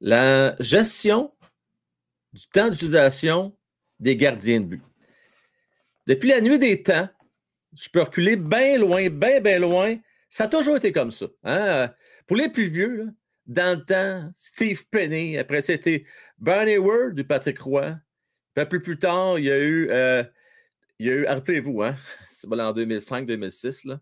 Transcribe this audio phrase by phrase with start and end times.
[0.00, 1.32] la gestion
[2.32, 3.56] du temps d'utilisation
[3.98, 4.82] des gardiens de but.
[6.06, 7.08] Depuis la nuit des temps,
[7.74, 9.96] je peux reculer bien loin, bien, bien loin.
[10.28, 11.26] Ça a toujours été comme ça.
[11.44, 11.92] Hein?
[12.26, 13.12] Pour les plus vieux,
[13.46, 16.04] dans le temps, Steve Penny, après c'était
[16.38, 17.96] Bernie Ward du Patrick Roy.
[18.54, 20.22] Puis un peu plus tard, il y a eu, euh,
[20.98, 21.96] il y a eu rappelez-vous, hein?
[22.28, 23.98] c'est en 2005-2006.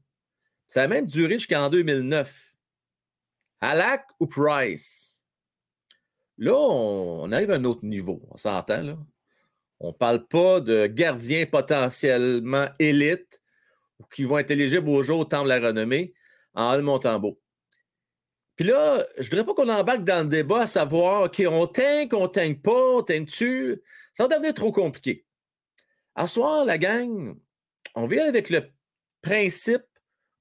[0.66, 2.54] Ça a même duré jusqu'en 2009.
[3.60, 5.18] Halak ou Price?
[6.38, 8.96] Là, on, arrive à un autre niveau, on s'entend, là.
[9.80, 13.42] On ne parle pas de gardiens potentiellement élites
[14.00, 16.14] ou qui vont être éligibles au jour au temps de la renommée
[16.54, 17.40] en Montembeau.
[18.56, 21.66] Puis là, je ne voudrais pas qu'on embarque dans le débat à savoir, OK, on
[21.68, 23.80] tank, on tank pas, on tank-tu?
[24.12, 25.25] Ça va devenir trop compliqué.
[26.16, 27.36] À soir, la gang,
[27.94, 28.62] on vient avec le
[29.22, 29.84] principe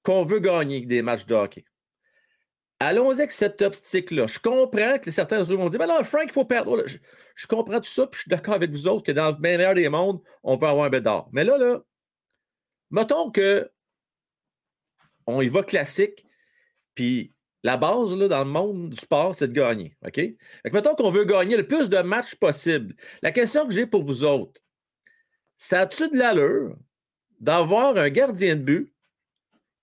[0.01, 1.65] qu'on veut gagner des matchs de hockey.
[2.79, 4.27] Allons-y avec cette optique-là.
[4.27, 6.85] Je comprends que certains d'entre vous vont dire Ben non, Frank, il faut perdre.
[7.35, 9.73] Je, comprends tout ça, puis je suis d'accord avec vous autres que dans le meilleur
[9.73, 11.27] des mondes, on veut avoir un bédard.
[11.31, 11.81] Mais là, là,
[12.91, 13.69] mettons que
[15.25, 16.23] on y va classique,
[16.93, 19.97] puis la base là, dans le monde du sport, c'est de gagner.
[20.05, 20.15] OK?
[20.15, 20.37] Fait
[20.71, 22.95] mettons qu'on veut gagner le plus de matchs possible.
[23.23, 24.61] La question que j'ai pour vous autres,
[25.57, 26.77] ça a-tu de l'allure
[27.39, 28.93] d'avoir un gardien de but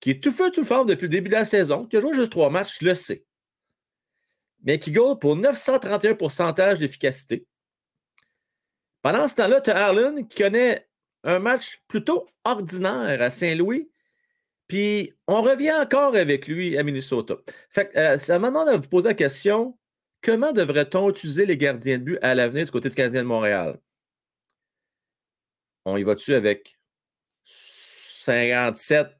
[0.05, 2.13] qui est tout feu, tout fort depuis le début de la saison, qui a joué
[2.13, 3.25] juste trois matchs, je le sais,
[4.61, 7.47] mais qui gagne pour 931% d'efficacité.
[9.01, 10.87] Pendant ce temps-là, tu as Arlen qui connaît
[11.23, 13.89] un match plutôt ordinaire à Saint-Louis,
[14.67, 17.37] puis on revient encore avec lui à Minnesota.
[17.71, 19.75] Fait euh, c'est un moment de vous poser la question
[20.21, 23.79] comment devrait-on utiliser les gardiens de but à l'avenir du côté du Canadien de Montréal?
[25.83, 26.77] On y va-tu avec
[27.45, 29.14] 57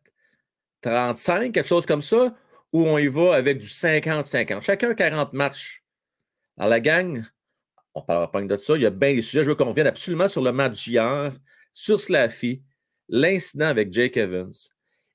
[0.86, 2.36] 35, quelque chose comme ça,
[2.72, 4.62] ou on y va avec du 50-50.
[4.62, 5.84] Chacun 40 matchs.
[6.58, 7.24] Alors, la gang,
[7.96, 8.76] on parlera pas de ça.
[8.76, 9.44] Il y a bien des sujets.
[9.44, 11.32] Je veux qu'on revienne absolument sur le match d'hier,
[11.74, 12.62] sur Slaffy,
[13.10, 14.54] l'incident avec Jake Evans.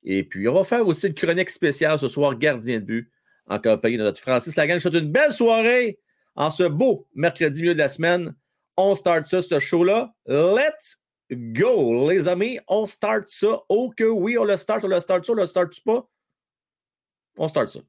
[0.03, 3.13] Et puis, on va faire aussi une chronique spéciale ce soir, gardien de but,
[3.47, 4.79] en compagnie de notre Francis Lagang.
[4.79, 5.99] Je souhaite une belle soirée
[6.35, 8.35] en ce beau mercredi milieu de la semaine.
[8.77, 10.15] On start ça, ce show-là.
[10.27, 11.00] Let's
[11.31, 12.59] go, les amis.
[12.69, 13.61] On start ça.
[13.69, 16.07] Oh que oui, on le start, on le start ça, on le start pas?
[17.39, 17.81] On start ça.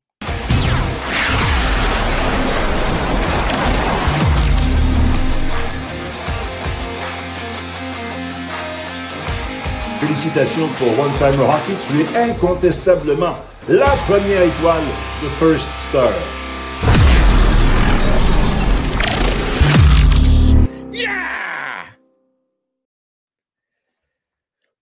[9.99, 11.75] Félicitations pour One Timer Hockey.
[11.87, 13.35] Tu es incontestablement
[13.67, 14.83] la première étoile
[15.23, 16.40] de First Star.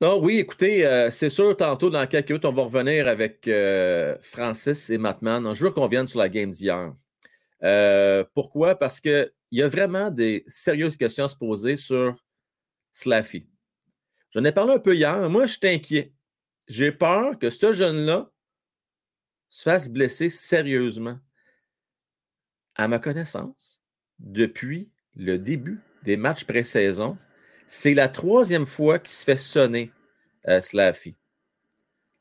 [0.02, 4.16] Non, oui, écoutez, euh, c'est sûr, tantôt, dans quelques minutes, on va revenir avec euh,
[4.22, 5.54] Francis et Matman.
[5.54, 6.94] Je veux qu'on vienne sur la game d'hier.
[7.64, 8.76] Euh, pourquoi?
[8.76, 12.16] Parce qu'il y a vraiment des sérieuses questions à se poser sur
[12.94, 13.50] Slaffy.
[14.32, 15.30] J'en ai parlé un peu hier.
[15.30, 16.14] Moi, je suis inquiet.
[16.68, 18.32] J'ai peur que ce jeune-là
[19.50, 21.20] se fasse blesser sérieusement.
[22.76, 23.82] À ma connaissance,
[24.20, 27.18] depuis le début des matchs pré-saison,
[27.70, 29.92] c'est la troisième fois qu'il se fait sonner
[30.48, 31.16] euh, Slaffy.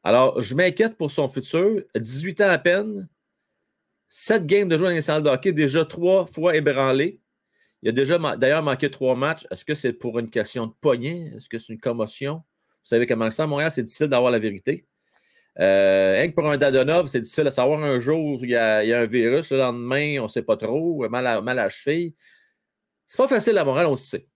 [0.04, 1.82] Alors, je m'inquiète pour son futur.
[1.96, 3.08] 18 ans à peine,
[4.10, 7.20] 7 games de joueurs national de hockey, déjà trois fois ébranlé.
[7.82, 9.46] Il a déjà d'ailleurs manqué trois matchs.
[9.50, 11.32] Est-ce que c'est pour une question de poignet?
[11.34, 12.34] Est-ce que c'est une commotion?
[12.34, 14.86] Vous savez comment ça, à Montréal, c'est difficile d'avoir la vérité.
[15.60, 18.84] Euh, rien que pour un Dadonov, c'est difficile de savoir un jour il y a,
[18.84, 21.58] il y a un virus, le lendemain, on ne sait pas trop, mal à, mal
[21.58, 22.14] à la cheville.
[23.06, 24.28] C'est pas facile à Montréal, on le sait.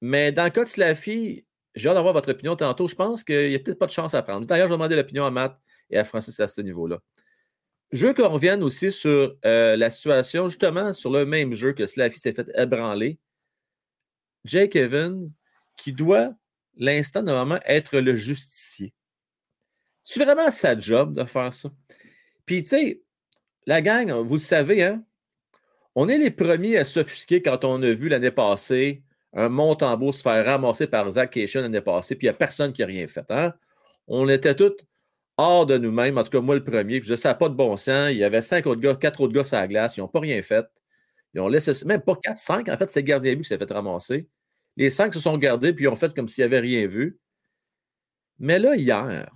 [0.00, 1.44] Mais dans le cas de Slaffy,
[1.74, 2.88] j'ai hâte d'avoir votre opinion tantôt.
[2.88, 4.46] Je pense qu'il n'y a peut-être pas de chance à prendre.
[4.46, 5.58] D'ailleurs, je vais demander l'opinion à Matt
[5.90, 7.00] et à Francis à ce niveau-là.
[7.92, 11.86] Je veux qu'on revienne aussi sur euh, la situation, justement, sur le même jeu que
[11.86, 13.18] Slaffy s'est fait ébranler.
[14.44, 15.26] Jake Evans,
[15.76, 16.32] qui doit,
[16.76, 18.94] l'instant, normalement, être le justicier.
[20.02, 21.70] C'est vraiment sa job de faire ça.
[22.46, 23.02] Puis, tu sais,
[23.66, 25.04] la gang, vous le savez, hein,
[25.94, 30.22] on est les premiers à s'offusquer quand on a vu l'année passée un Montembeau se
[30.22, 33.06] faire ramasser par Zach Cation l'année passée, puis il n'y a personne qui n'a rien
[33.06, 33.30] fait.
[33.30, 33.54] Hein?
[34.08, 34.76] On était tous
[35.36, 37.76] hors de nous-mêmes, en tout cas moi le premier, puis je sais pas de bon
[37.76, 38.10] sens.
[38.10, 40.20] Il y avait cinq autres gars, quatre autres gars sur la glace, ils n'ont pas
[40.20, 40.66] rien fait.
[41.34, 43.58] Ils ont laissé, même pas quatre, cinq, en fait, c'est le gardien but qui s'est
[43.58, 44.28] fait ramasser.
[44.76, 47.18] Les cinq se sont gardés, puis ils ont fait comme s'ils n'avaient rien vu.
[48.38, 49.30] Mais là, hier,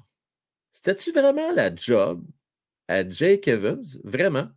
[0.73, 2.25] c'était-tu vraiment la job
[2.89, 3.83] à Jake Evans?
[4.03, 4.49] Vraiment?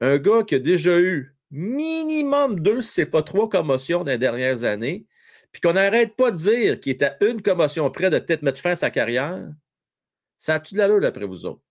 [0.00, 4.64] Un gars qui a déjà eu minimum deux, c'est pas trois commotions dans les dernières
[4.64, 5.06] années,
[5.52, 8.60] puis qu'on n'arrête pas de dire qu'il est à une commotion près de peut-être mettre
[8.60, 9.48] fin à sa carrière,
[10.38, 11.62] ça a-tu de l'allure d'après vous autres?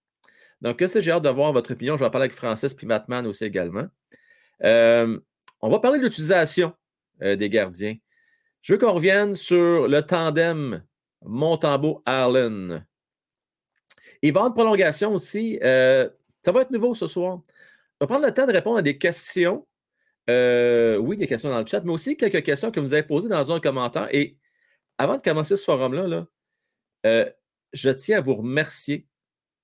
[0.61, 1.95] Donc, que j'ai hâte de voir votre opinion?
[1.95, 3.87] Je vais parler avec Francis puis Matman aussi également.
[4.63, 5.19] Euh,
[5.61, 6.73] on va parler de l'utilisation
[7.21, 7.95] euh, des gardiens.
[8.61, 10.83] Je veux qu'on revienne sur le tandem
[11.21, 12.85] Montembeau-Allen.
[14.21, 15.59] Il va y prolongation aussi.
[15.63, 16.09] Euh,
[16.43, 17.41] ça va être nouveau ce soir.
[17.99, 19.65] On va prendre le temps de répondre à des questions.
[20.99, 23.51] Oui, des questions dans le chat, mais aussi quelques questions que vous avez posées dans
[23.51, 24.07] un commentaire.
[24.11, 24.37] Et
[24.97, 26.07] avant de commencer ce forum-là,
[27.03, 27.25] là,
[27.73, 29.07] je tiens à vous remercier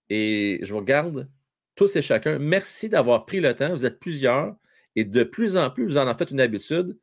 [0.09, 1.29] et je vous regarde
[1.75, 2.39] tous et chacun.
[2.39, 3.71] Merci d'avoir pris le temps.
[3.71, 4.55] Vous êtes plusieurs
[4.95, 6.97] et de plus en plus, vous en, faites une habitude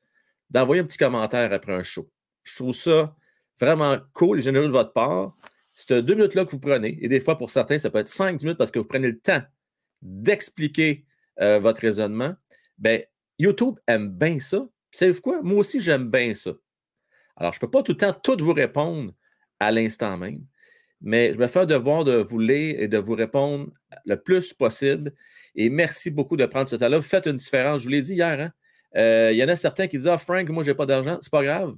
[0.51, 2.11] d'envoyer un petit commentaire après un show.
[2.43, 3.15] Je trouve ça
[3.61, 5.37] vraiment cool et généreux de votre part.
[5.73, 8.43] C'est deux minutes-là que vous prenez, et des fois, pour certains, ça peut être cinq
[8.43, 9.43] minutes parce que vous prenez le temps
[10.03, 11.07] d'expliquer
[11.41, 12.35] euh, votre raisonnement.
[12.77, 13.01] Bien,
[13.43, 14.67] YouTube aime bien ça.
[14.91, 15.43] Savez-vous quoi?
[15.43, 16.53] Moi aussi, j'aime bien ça.
[17.37, 19.13] Alors, je ne peux pas tout le temps tout vous répondre
[19.59, 20.45] à l'instant même
[21.03, 23.71] mais je vais faire devoir de vous lire et de vous répondre
[24.07, 25.13] le plus possible.
[25.55, 27.03] Et merci beaucoup de prendre ce temps-là.
[27.03, 27.81] Faites une différence.
[27.81, 28.41] Je vous l'ai dit hier.
[28.41, 28.53] Hein.
[28.97, 31.19] Euh, il y en a certains qui disent Ah, Frank, moi, je n'ai pas d'argent.
[31.21, 31.75] C'est pas grave.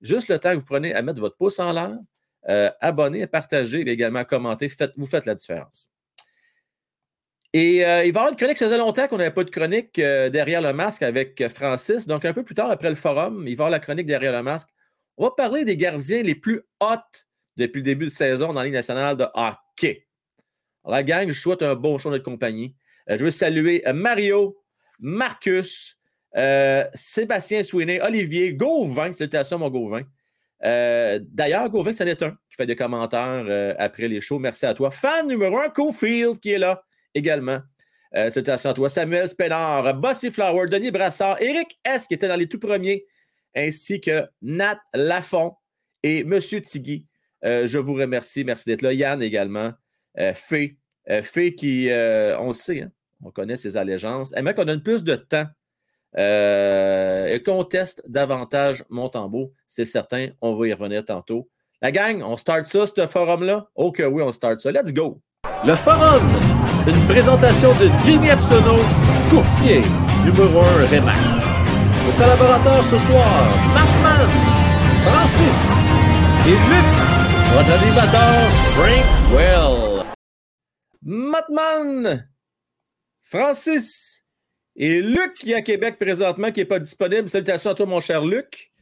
[0.00, 1.98] Juste le temps que vous prenez à mettre votre pouce en l'air,
[2.48, 5.90] euh, abonner, partager et également commenter, vous faites la différence.
[7.54, 9.50] Et euh, il va y avoir une chronique, ça faisait longtemps qu'on n'avait pas de
[9.50, 12.06] chronique derrière le masque avec Francis.
[12.06, 14.32] Donc, un peu plus tard, après le forum, il va y avoir la chronique derrière
[14.32, 14.68] le masque.
[15.18, 16.96] On va parler des gardiens les plus hot
[17.56, 20.06] depuis le début de saison dans la Ligue nationale de hockey.
[20.86, 22.74] la gang, je souhaite un bon show de compagnie.
[23.10, 24.58] Euh, je veux saluer euh, Mario,
[24.98, 25.98] Marcus,
[26.36, 29.12] euh, Sébastien Sweeney, Olivier, Gauvin.
[29.12, 30.02] Salutations, mon Gauvin.
[30.62, 34.38] D'ailleurs, Gauvin, c'en est un qui fait des commentaires après les shows.
[34.38, 34.90] Merci à toi.
[34.90, 36.82] Fan numéro un, Cofield, qui est là
[37.14, 37.60] également.
[38.12, 38.88] salutations à toi.
[38.88, 43.06] Samuel Spénard, Bossy Flower, Denis Brassard, Eric S, qui était dans les tout premiers,
[43.54, 45.54] ainsi que Nat Lafont
[46.02, 47.06] et Monsieur Tigui.
[47.44, 48.44] Euh, je vous remercie.
[48.44, 48.92] Merci d'être là.
[48.92, 49.72] Yann également.
[50.18, 50.76] Euh, Fé.
[51.10, 52.92] Euh, Fé qui, on le sait, hein,
[53.24, 54.32] on connaît ses allégeances.
[54.36, 55.46] Aimerait qu'on donne plus de temps
[56.16, 59.52] et qu'on teste davantage Montembeau.
[59.66, 60.28] C'est certain.
[60.40, 61.48] On va y revenir tantôt.
[61.80, 63.68] La gang, on start ça, ce forum-là?
[63.74, 64.70] Ok, oui, on start ça.
[64.70, 65.20] Let's go!
[65.66, 66.51] Le forum!
[66.86, 68.76] Une présentation de Jimmy Epsono,
[69.30, 69.82] courtier,
[70.24, 71.20] numéro 1 Remax.
[72.06, 74.28] Nos collaborateurs ce soir, Markman,
[75.04, 75.58] Francis
[76.46, 77.12] et Luc
[77.54, 80.06] votre animateur, Frank Well.
[81.02, 82.28] Matman,
[83.20, 84.24] Francis
[84.74, 87.28] et Luc qui est à Québec présentement, qui n'est pas disponible.
[87.28, 88.72] Salutations à toi, mon cher Luc.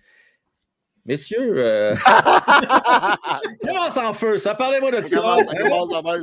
[1.05, 1.94] Messieurs, euh...
[3.67, 5.37] commence en feu, ça parlez-moi de ça.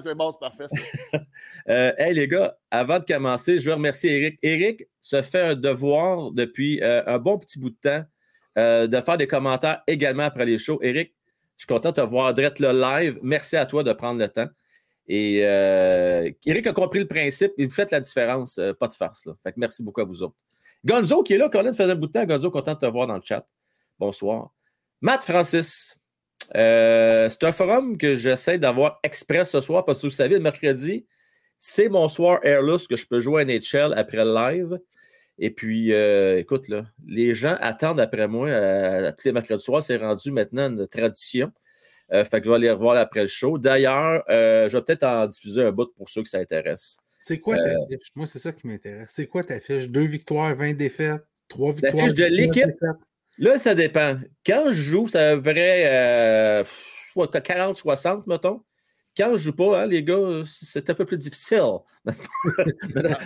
[0.03, 0.67] C'est bon, c'est parfait.
[1.69, 4.39] euh, hey les gars, avant de commencer, je veux remercier Eric.
[4.41, 8.03] Eric se fait un devoir depuis euh, un bon petit bout de temps
[8.57, 10.79] euh, de faire des commentaires également après les shows.
[10.81, 11.13] Eric,
[11.57, 13.19] je suis content de te voir d'être le live.
[13.21, 14.47] Merci à toi de prendre le temps.
[15.09, 15.37] Et
[16.45, 19.25] Eric a compris le principe et vous faites la différence, pas de farce.
[19.25, 19.33] Là.
[19.41, 20.35] Fait que merci beaucoup à vous autres.
[20.83, 22.25] Gonzo qui est là, Colin faisait un bout de temps.
[22.25, 23.47] Gonzo, content de te voir dans le chat.
[23.99, 24.51] Bonsoir.
[25.01, 25.97] Matt Francis.
[26.53, 31.05] C'est un forum que j'essaie d'avoir express ce soir parce que vous savez, le mercredi,
[31.59, 34.79] c'est mon soir airless que je peux jouer à NHL après le live.
[35.39, 39.83] Et puis, euh, écoute, là, les gens attendent après moi euh, tous les mercredis soirs.
[39.83, 41.51] C'est rendu maintenant une tradition.
[42.11, 43.57] Euh, fait que je vais aller revoir après le show.
[43.57, 46.97] D'ailleurs, je vais peut-être en diffuser un bout pour ceux que ça intéresse.
[47.19, 48.11] C'est quoi ta fiche?
[48.15, 49.11] Moi, c'est ça qui m'intéresse.
[49.13, 49.89] C'est quoi ta fiche?
[49.89, 51.95] Deux victoires, 20 défaites, trois victoires.
[51.95, 52.65] La fiche de l'équipe?
[53.37, 54.15] Là, ça dépend.
[54.45, 56.63] Quand je joue, c'est à peu près
[57.15, 58.63] 40-60, mettons.
[59.17, 61.79] Quand je ne joue pas, hein, les gars, c'est un peu plus difficile.
[62.05, 63.17] le, gars,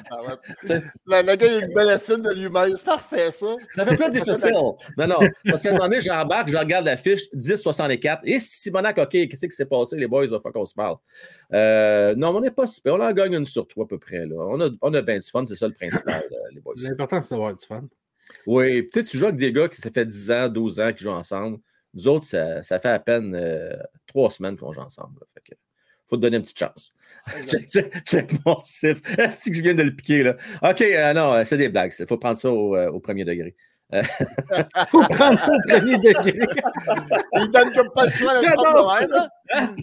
[1.05, 2.73] il a une belle estime de lui-même.
[2.77, 3.55] C'est parfait, ça.
[3.75, 4.51] C'est un peu plus difficile.
[4.53, 5.19] Non, non.
[5.45, 8.21] Parce qu'à un moment donné, j'embarque, je regarde la fiche 10-64.
[8.23, 10.25] Et Simonac, OK, qu'est-ce qui s'est passé, les boys?
[10.25, 10.95] Il faut qu'on se parle.
[11.53, 14.25] Euh, non, on n'est pas si On en gagne une sur trois à peu près.
[14.25, 14.35] Là.
[14.37, 16.75] On, a, on a bien du fun, c'est ça le principal, euh, les boys.
[16.77, 17.83] L'important, c'est d'avoir du fun.
[18.47, 21.03] Oui, peut-être tu joues avec des gars qui ça fait 10 ans, 12 ans qui
[21.03, 21.59] jouent ensemble.
[21.93, 23.75] Nous autres, ça, ça fait à peine euh,
[24.07, 25.19] trois semaines qu'on joue ensemble.
[25.33, 25.59] Fait que,
[26.11, 26.93] faut te donner une petite chance.
[28.05, 28.97] check, mon sif.
[29.17, 30.35] Est-ce que je viens de le piquer, là?
[30.61, 31.93] OK, euh, non, euh, c'est des blagues.
[31.97, 33.55] Il faut prendre ça au, euh, premier degré.
[33.93, 34.03] Il
[34.89, 36.37] faut prendre ça au premier degré.
[37.35, 38.45] Il donne comme pas le choix de
[39.53, 39.75] hein?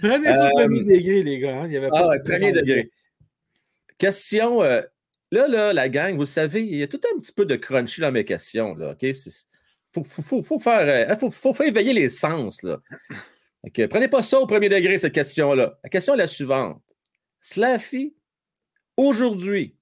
[0.00, 1.62] Prenez ça au premier degré, les gars.
[1.62, 1.66] Hein.
[1.66, 2.90] Il y avait pas ah, ouais, premier degré.
[3.98, 4.60] Question.
[4.60, 4.84] là,
[5.30, 8.12] là, la gang, vous savez, il y a tout un petit peu de crunchy dans
[8.12, 8.76] mes questions.
[8.76, 9.04] Là, OK?
[9.92, 12.62] Faut, faut, faut, faire, faut, faut, faire éveiller les sens.
[12.62, 12.78] Là.
[13.90, 15.78] Prenez pas ça au premier degré, cette question-là.
[15.82, 16.82] La question est la suivante.
[17.40, 18.14] Slaffy,
[18.96, 19.76] aujourd'hui,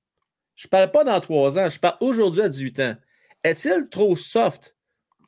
[0.56, 2.96] je ne parle pas dans trois ans, je parle aujourd'hui à 18 ans.
[3.44, 4.76] Est-il trop soft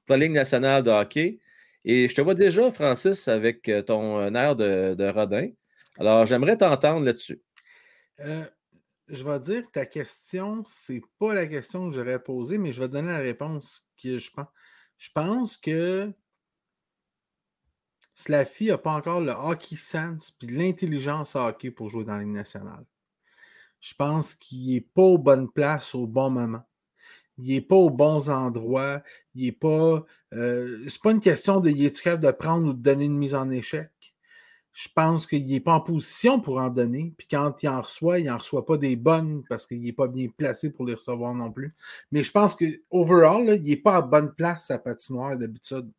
[0.06, 1.38] pour la Ligue nationale de hockey?
[1.84, 5.48] Et je te vois déjà, Francis, avec euh, ton euh, air de, Rodin.
[5.98, 7.40] Alors, j'aimerais t'entendre là-dessus.
[8.20, 8.44] Euh,
[9.08, 12.80] je vais dire que ta question, c'est pas la question que j'aurais posée, mais je
[12.80, 14.48] vais te donner la réponse que je pense.
[14.98, 16.12] Je pense que
[18.20, 22.28] Slaffy n'a pas encore le hockey sense et l'intelligence hockey pour jouer dans la Ligue
[22.34, 22.84] nationale.
[23.80, 26.62] Je pense qu'il n'est pas aux bonnes places au bon moment.
[27.38, 29.02] Il n'est pas aux bons endroits.
[29.34, 30.04] Il n'est pas.
[30.34, 33.34] Euh, c'est pas une question de il capable de prendre ou de donner une mise
[33.34, 33.90] en échec.
[34.74, 37.14] Je pense qu'il n'est pas en position pour en donner.
[37.16, 40.08] Puis quand il en reçoit, il n'en reçoit pas des bonnes parce qu'il n'est pas
[40.08, 41.74] bien placé pour les recevoir non plus.
[42.12, 45.90] Mais je pense que overall, il n'est pas à bonne place à patinoire d'habitude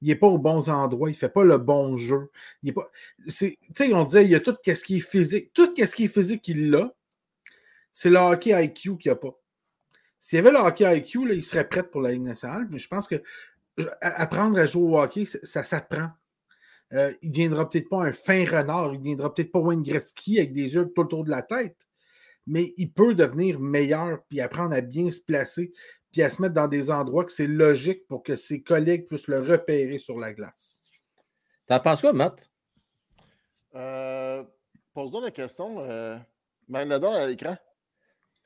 [0.00, 2.30] il n'est pas aux bons endroits, il ne fait pas le bon jeu.
[2.62, 2.90] Il pas.
[3.26, 5.52] Tu sais, on disait, il y a tout ce qui est physique.
[5.52, 6.94] Tout ce qui est physique, il l'a.
[7.92, 9.38] C'est le hockey IQ qu'il n'y a pas.
[10.20, 12.66] S'il y avait le hockey IQ, il serait prêt pour la Ligue nationale.
[12.70, 13.22] Mais je pense que
[14.00, 16.10] apprendre à jouer au hockey, ça, s'apprend.
[16.92, 19.82] Euh, il ne viendra peut-être pas un fin renard, il ne viendra peut-être pas Wayne
[19.82, 21.76] Gretzky avec des yeux tout autour de la tête,
[22.46, 25.72] mais il peut devenir meilleur puis apprendre à bien se placer
[26.12, 29.28] puis à se mettre dans des endroits que c'est logique pour que ses collègues puissent
[29.28, 30.80] le repérer sur la glace.
[31.66, 32.50] T'en penses quoi, Matt?
[33.74, 34.44] Euh,
[34.92, 35.80] Pose-toi la question.
[35.80, 36.18] Euh,
[36.72, 37.56] à l'écran.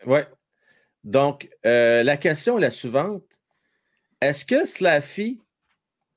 [0.07, 0.21] Oui.
[1.03, 3.41] Donc, euh, la question est la suivante.
[4.21, 5.41] Est-ce que Slaffy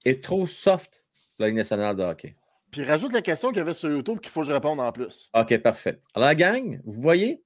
[0.05, 1.03] est trop soft
[1.35, 2.35] pour la Ligue nationale de hockey?
[2.71, 4.91] Puis rajoute la question qu'il y avait sur YouTube qu'il faut que je réponde en
[4.91, 5.31] plus.
[5.33, 5.99] OK, parfait.
[6.13, 7.43] Alors, la gang, vous voyez,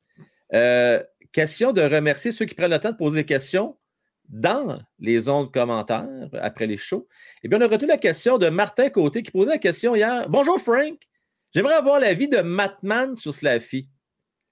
[0.54, 3.78] euh, question de remercier ceux qui prennent le temps de poser des questions
[4.30, 7.08] dans les ondes commentaires après les shows.
[7.44, 10.28] Eh bien, on a retenu la question de Martin Côté qui posait la question hier.
[10.30, 11.00] Bonjour Frank,
[11.54, 13.90] j'aimerais avoir l'avis de Matman sur Slaffy.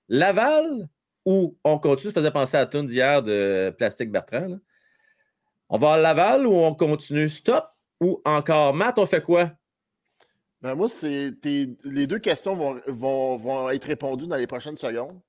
[0.09, 0.89] Laval
[1.25, 4.57] ou on continue, ça faisait penser à la d'hier de Plastique Bertrand.
[5.69, 7.29] On va à Laval ou on continue?
[7.29, 7.65] Stop
[8.01, 8.73] ou encore?
[8.73, 9.51] Matt, on fait quoi?
[10.61, 11.33] Ben moi, c'est
[11.83, 15.19] les deux questions vont, vont, vont être répondues dans les prochaines secondes.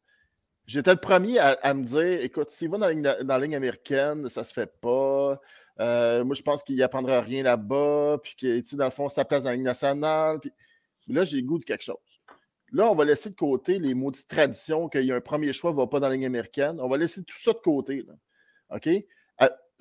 [0.73, 4.55] J'étais le premier à, me dire écoute, s'il va dans la, ligne, américaine, ça se
[4.55, 5.38] fait pas.
[5.81, 8.17] Euh, moi, je pense qu'il n'apprendra rien là-bas.
[8.23, 10.41] Puis que, dans le fond, sa place dans la ligne nationale.
[10.41, 10.50] Puis...
[11.09, 11.97] Là, j'ai goût de quelque chose.
[12.73, 15.73] Là, on va laisser de côté les maudites traditions qu'il y a un premier choix
[15.73, 16.81] ne va pas dans la ligne américaine.
[16.81, 18.07] On va laisser tout ça de côté.
[18.71, 18.88] OK?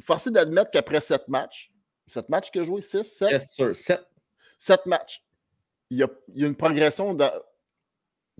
[0.01, 1.71] forcé d'admettre qu'après sept matchs,
[2.07, 3.31] sept matchs que joué, six, sept?
[3.31, 3.75] Yes, sir.
[3.77, 4.01] Sept.
[4.57, 5.23] Sept matchs.
[5.89, 7.31] Il y a, il y a une progression dans,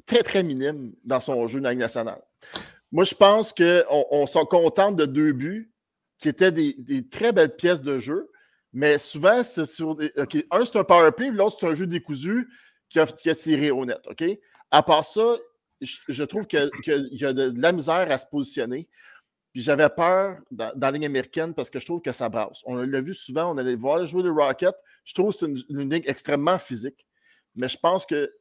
[0.05, 2.21] très, très minime dans son jeu dans la Ligue nationale.
[2.91, 5.71] Moi, je pense qu'on on s'en contente de deux buts
[6.17, 8.29] qui étaient des, très belles pièces de jeu,
[8.73, 10.11] mais souvent, c'est sur des.
[10.17, 12.49] un, c'est un power play, l'autre, c'est un jeu décousu
[12.89, 14.01] qui a, tiré au net.
[14.07, 14.23] OK?
[14.69, 15.37] À part ça,
[15.81, 16.69] je, trouve qu'il
[17.11, 18.87] y a de, la misère à se positionner.
[19.53, 22.61] Puis j'avais peur dans, la ligne américaine parce que je trouve que ça brasse.
[22.65, 24.75] On l'a vu souvent, on allait voir jouer les Rockets.
[25.03, 27.05] Je trouve que c'est une, une, ligne extrêmement physique.
[27.55, 28.31] Mais je pense que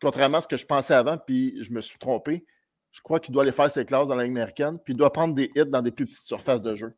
[0.00, 2.44] contrairement à ce que je pensais avant, puis je me suis trompé,
[2.92, 5.12] je crois qu'il doit aller faire ses classes dans la ligne américaine, puis il doit
[5.12, 6.92] prendre des hits dans des plus petites surfaces de jeu.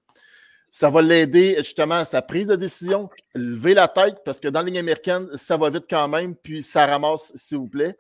[0.71, 4.61] Ça va l'aider justement à sa prise de décision, lever la tête, parce que dans
[4.61, 7.97] la ligne américaine, ça va vite quand même, puis ça ramasse, s'il vous plaît.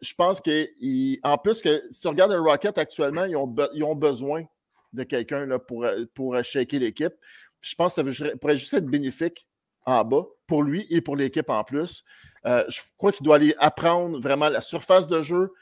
[0.00, 3.94] Je pense qu'en plus, que si tu regardes le Rocket actuellement, ils ont, ils ont
[3.94, 4.44] besoin
[4.92, 7.14] de quelqu'un pour, pour shaker l'équipe.
[7.60, 9.46] Je pense que ça pourrait juste être bénéfique
[9.84, 12.04] en bas pour lui et pour l'équipe en plus.
[12.46, 15.52] Euh, je crois qu'il doit aller apprendre vraiment la surface de jeu.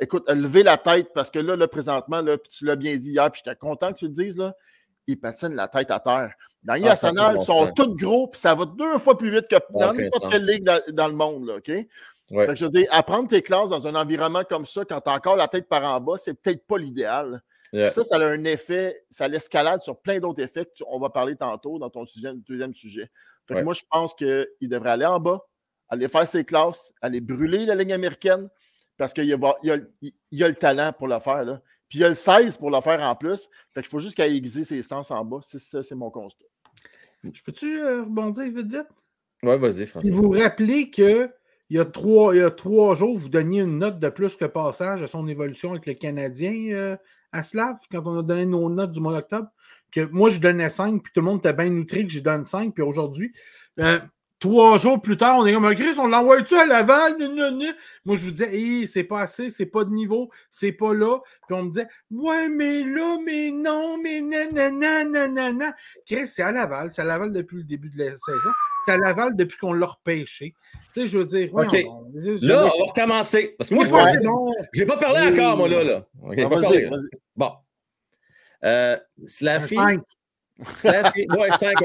[0.00, 3.10] Écoute, lever la tête parce que là, là présentement, là, puis tu l'as bien dit
[3.10, 4.54] hier, puis j'étais content que tu le dises, là,
[5.06, 6.34] il patine la tête à terre.
[6.62, 9.92] Dans ah, ils sont tous gros, puis ça va deux fois plus vite que dans
[9.92, 11.46] n'importe quelle ligue dans, le monde.
[11.46, 11.70] Là, OK?
[12.30, 15.36] je veux dire, apprendre tes classes dans un environnement comme ça, quand tu as encore
[15.36, 17.42] la tête par en bas, c'est peut-être pas l'idéal.
[17.90, 21.78] Ça, ça a un effet, ça l'escalade sur plein d'autres effets qu'on va parler tantôt
[21.80, 23.10] dans ton sujet, deuxième sujet.
[23.50, 25.44] moi, je pense qu'il devrait aller en bas,
[25.88, 28.48] aller faire ses classes, aller brûler la ligne américaine
[28.96, 31.44] parce qu'il y, a, le talent pour le faire.
[31.44, 31.60] Là.
[31.88, 33.48] Puis il y a le 16 pour le faire en plus.
[33.72, 35.40] Fait qu'il faut juste qu'il aiguiser ses sens en bas.
[35.42, 36.44] C'est ça, c'est mon constat.
[37.22, 38.86] Je peux-tu euh, rebondir vite vite?
[39.42, 40.14] Oui, vas-y, François.
[40.14, 41.30] Vous vous rappelez que
[41.70, 44.36] il y, a trois, il y a trois jours, vous donniez une note de plus
[44.36, 46.96] que passage à son évolution avec le Canadien euh,
[47.32, 49.48] à Slav, quand on a donné nos notes du mois d'octobre?
[49.90, 52.44] Que moi, je donnais 5, puis tout le monde était bien nutri que je donne
[52.44, 52.74] 5.
[52.74, 53.32] Puis aujourd'hui,
[53.80, 53.98] euh,
[54.44, 57.14] Trois jours plus tard, on est comme Chris, on l'envoie-tu à Laval?
[58.04, 61.18] Moi, je vous disais, hey, c'est pas assez, c'est pas de niveau, c'est pas là.
[61.46, 65.74] Puis on me disait, ouais, mais là, mais non, mais nanana, nanana.
[66.04, 68.50] Chris, c'est à Laval, c'est à Laval depuis le début de la saison.
[68.84, 70.52] C'est à Laval depuis qu'on l'a repêché.
[70.92, 71.48] Tu sais, je veux dire.
[71.54, 71.72] OK.
[72.42, 73.54] là, on va recommencer.
[73.56, 74.18] Parce que moi, je pense que
[74.74, 75.84] j'ai pas parlé encore, moi, là.
[75.84, 76.06] là.
[76.22, 77.18] Okay, ah, vas-y, vas-y.
[77.34, 77.50] Bon.
[78.62, 79.76] Euh, Slaffy.
[79.76, 80.00] 5.
[80.74, 81.26] Slaffy.
[81.30, 81.80] Ouais, 5.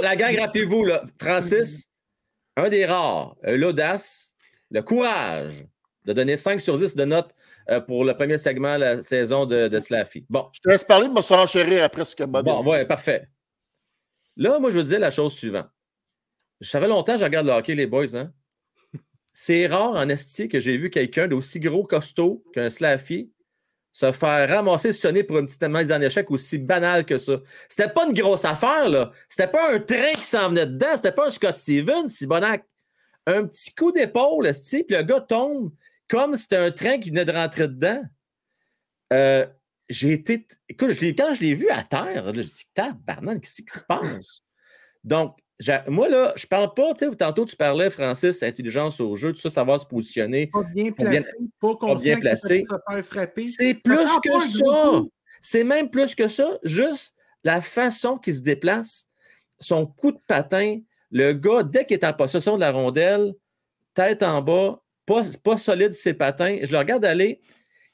[0.00, 1.02] la gang, rappelez-vous, là.
[1.20, 1.88] Francis,
[2.56, 4.34] un des rares, l'audace,
[4.70, 5.64] le courage
[6.04, 7.34] de donner 5 sur 10 de note
[7.70, 10.26] euh, pour le premier segment, la saison de, de Slaffy.
[10.28, 10.48] Bon.
[10.52, 13.28] Je te laisse parler, mais se renchérir après ce que Bob Bon, ouais, parfait.
[14.36, 15.68] Là, moi, je veux dire la chose suivante.
[16.60, 18.14] Ça fait longtemps que je regarde le hockey, les boys.
[18.16, 18.32] Hein?
[19.32, 23.32] C'est rare en esti que j'ai vu quelqu'un d'aussi gros costaud qu'un Slaffy
[23.94, 27.40] se faire ramasser, sonner pour une petite mise en échec aussi banale que ça.
[27.68, 29.12] C'était pas une grosse affaire, là.
[29.28, 30.96] C'était pas un train qui s'en venait dedans.
[30.96, 32.66] C'était pas un Scott Stevens, si bonac.
[33.24, 35.72] Un petit coup d'épaule, puis le gars tombe
[36.08, 38.02] comme c'était un train qui venait de rentrer dedans.
[39.12, 39.46] Euh,
[39.88, 40.44] j'ai été.
[40.68, 44.42] Écoute, quand je l'ai vu à terre, je me dit, tabarnak, qu'est-ce qui se passe?
[45.04, 45.38] Donc,
[45.88, 49.40] moi, là, je parle pas, tu sais, tantôt tu parlais, Francis, intelligence au jeu, tout
[49.40, 50.48] ça, savoir se positionner.
[50.48, 52.66] Pas bien placé, pas, bien placé.
[53.46, 55.02] C'est plus que ça.
[55.40, 56.58] C'est même plus que ça.
[56.62, 59.06] Juste la façon qu'il se déplace,
[59.60, 60.80] son coup de patin,
[61.10, 63.34] le gars, dès qu'il est en possession de la rondelle,
[63.94, 67.40] tête en bas, pas, pas solide ses patins, je le regarde aller.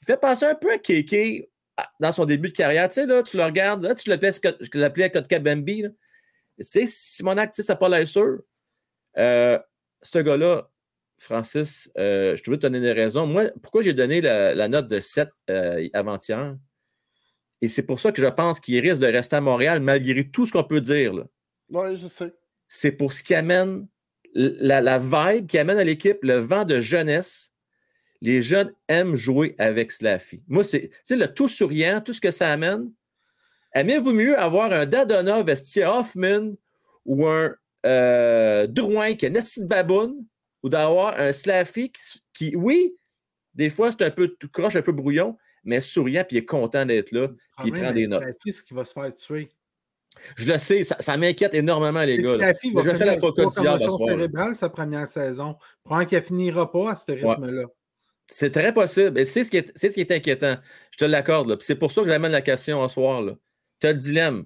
[0.01, 2.87] Il fait passer un peu à Kéké ah, dans son début de carrière.
[2.87, 5.83] Tu sais, là, tu le regardes, là, tu l'appelais Kotka Bambi.
[5.83, 5.89] Là.
[6.63, 8.39] Sais, Simonac, ça n'a pas l'air sûr.
[9.17, 9.59] Euh,
[10.01, 10.69] ce gars-là,
[11.17, 13.27] Francis, euh, je te veux te donner des raisons.
[13.27, 16.55] Moi, pourquoi j'ai donné la, note de 7 euh, avant-hier?
[17.61, 20.45] Et c'est pour ça que je pense qu'il risque de rester à Montréal malgré tout
[20.45, 21.13] ce qu'on peut dire.
[21.69, 22.33] Oui, je sais.
[22.67, 23.87] C'est pour ce qui amène
[24.33, 27.53] la, la vibe qui amène à l'équipe, le vent de jeunesse.
[28.21, 30.43] Les jeunes aiment jouer avec Slaffy.
[30.47, 32.91] Moi, c'est le tout souriant, tout ce que ça amène.
[33.73, 36.53] Aimez-vous mieux avoir un Dadona vestier Hoffman
[37.05, 40.25] ou un euh, Drouin qui une de baboune
[40.61, 41.91] ou d'avoir un Slaffy
[42.33, 42.95] qui, oui,
[43.55, 46.45] des fois, c'est un peu tout croche, un peu brouillon, mais souriant puis il est
[46.45, 48.23] content d'être là puis il prend des notes.
[48.23, 49.49] Slaffy, ce qui va se faire tuer.
[50.35, 52.35] Je le sais, ça, m'inquiète énormément, les gars.
[52.35, 55.55] Slaffy va faire la cérébrale sa première saison.
[55.83, 57.67] Probablement qu'elle finira pas à ce rythme-là.
[58.27, 59.19] C'est très possible.
[59.19, 60.57] Et c'est ce, qui est, ce qui est inquiétant.
[60.91, 61.61] Je te l'accorde.
[61.61, 63.21] C'est pour ça que j'amène la question ce soir.
[63.21, 63.33] Là
[63.81, 64.45] tu as le dilemme.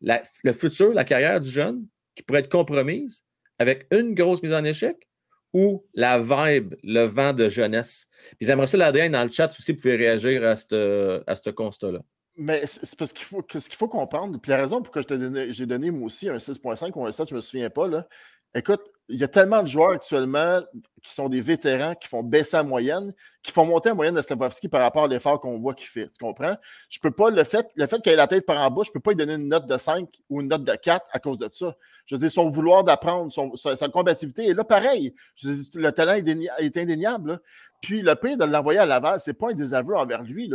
[0.00, 3.24] le futur, la carrière du jeune, qui pourrait être compromise
[3.58, 5.08] avec une grosse mise en échec
[5.52, 8.06] ou la vibe, le vent de jeunesse?
[8.38, 12.00] Puis j'aimerais ça, l'Adrien, dans le chat aussi, vous pouvez réagir à ce constat-là.
[12.36, 14.40] Mais c'est parce qu'il faut, qu'il faut comprendre.
[14.40, 17.34] Puis la raison pour laquelle j'ai donné, moi aussi un 6.5 ou un 7, je
[17.34, 17.86] ne me souviens pas.
[17.86, 18.08] Là.
[18.54, 20.60] Écoute, il y a tellement de joueurs actuellement
[21.02, 23.12] qui sont des vétérans, qui font baisser la moyenne,
[23.42, 26.08] qui font monter la moyenne de Stavrovski par rapport à l'effort qu'on voit qu'il fait.
[26.08, 26.56] Tu comprends?
[26.88, 28.90] Je peux pas, le fait, le fait qu'il ait la tête par en bas, je
[28.90, 31.38] peux pas lui donner une note de 5 ou une note de 4 à cause
[31.38, 31.76] de ça.
[32.06, 34.46] Je veux dire, son vouloir d'apprendre, sa, combativité.
[34.46, 37.40] Et là, pareil, je le talent est, indéniable.
[37.82, 40.50] Puis le pire de l'envoyer à Laval, ce n'est pas un désaveu envers lui.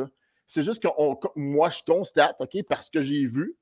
[0.47, 0.88] C'est juste que
[1.35, 3.55] moi, je constate, OK, parce que j'ai vu,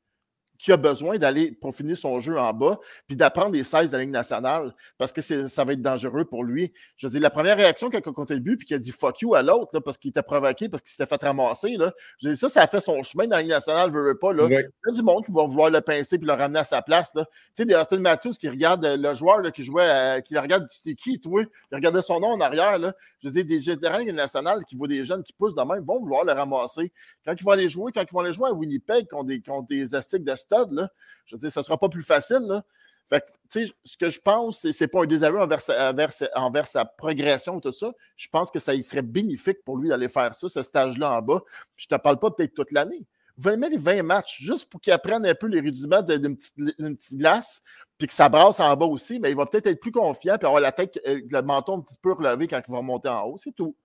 [0.58, 3.98] qui a besoin d'aller pour finir son jeu en bas, puis d'apprendre les 16 de
[3.98, 6.74] la Ligue nationale, parce que ça va être dangereux pour lui.
[6.98, 8.80] Je veux dire, la première réaction quand il a compté le but, puis qu'il a
[8.80, 11.93] dit fuck you à l'autre, parce qu'il était provoqué, parce qu'il s'était fait ramasser, là,
[12.22, 14.34] je dis, ça, ça a fait son chemin dans la Ligue nationale, veut, veut pas.
[14.34, 14.48] Là.
[14.50, 16.82] Il y a du monde qui va vouloir le pincer puis le ramener à sa
[16.82, 17.12] place.
[17.13, 17.22] Tu
[17.54, 21.20] sais, des Austin Matthews qui regarde le joueur là, qui jouait, qui regarde, tu qui,
[21.20, 22.78] toi, il regardait son nom en arrière.
[22.78, 22.93] Là.
[23.24, 25.62] Je dis, des vétérans de la Ligue nationale qui voient des jeunes qui poussent de
[25.62, 26.91] même vont vouloir le ramasser.
[27.26, 29.67] Quand ils vont aller jouer, quand ils vont aller jouer à Winnipeg contre des, contre
[29.67, 30.90] des astiques de là,
[31.26, 32.46] je veux dire, ça ne sera pas plus facile.
[32.48, 32.64] Là.
[33.10, 35.94] Fait que, ce que je pense, c'est n'est pas un désaveu envers sa,
[36.36, 37.92] envers, sa progression, tout ça.
[38.18, 41.22] Je pense que ça il serait bénéfique pour lui d'aller faire ça, ce stage-là en
[41.22, 41.42] bas.
[41.78, 43.06] je ne te parle pas peut-être toute l'année.
[43.38, 46.56] Vous allez mettre 20 matchs juste pour qu'il apprenne un peu les rudiments d'une petite,
[46.56, 47.62] petite, glace,
[47.98, 50.48] puis que ça brasse en bas aussi, mais il va peut-être être plus confiant, puis
[50.48, 53.24] avoir la tête, euh, le menton un petit peu relevé quand il va monter en
[53.26, 53.38] haut.
[53.38, 53.76] C'est tout.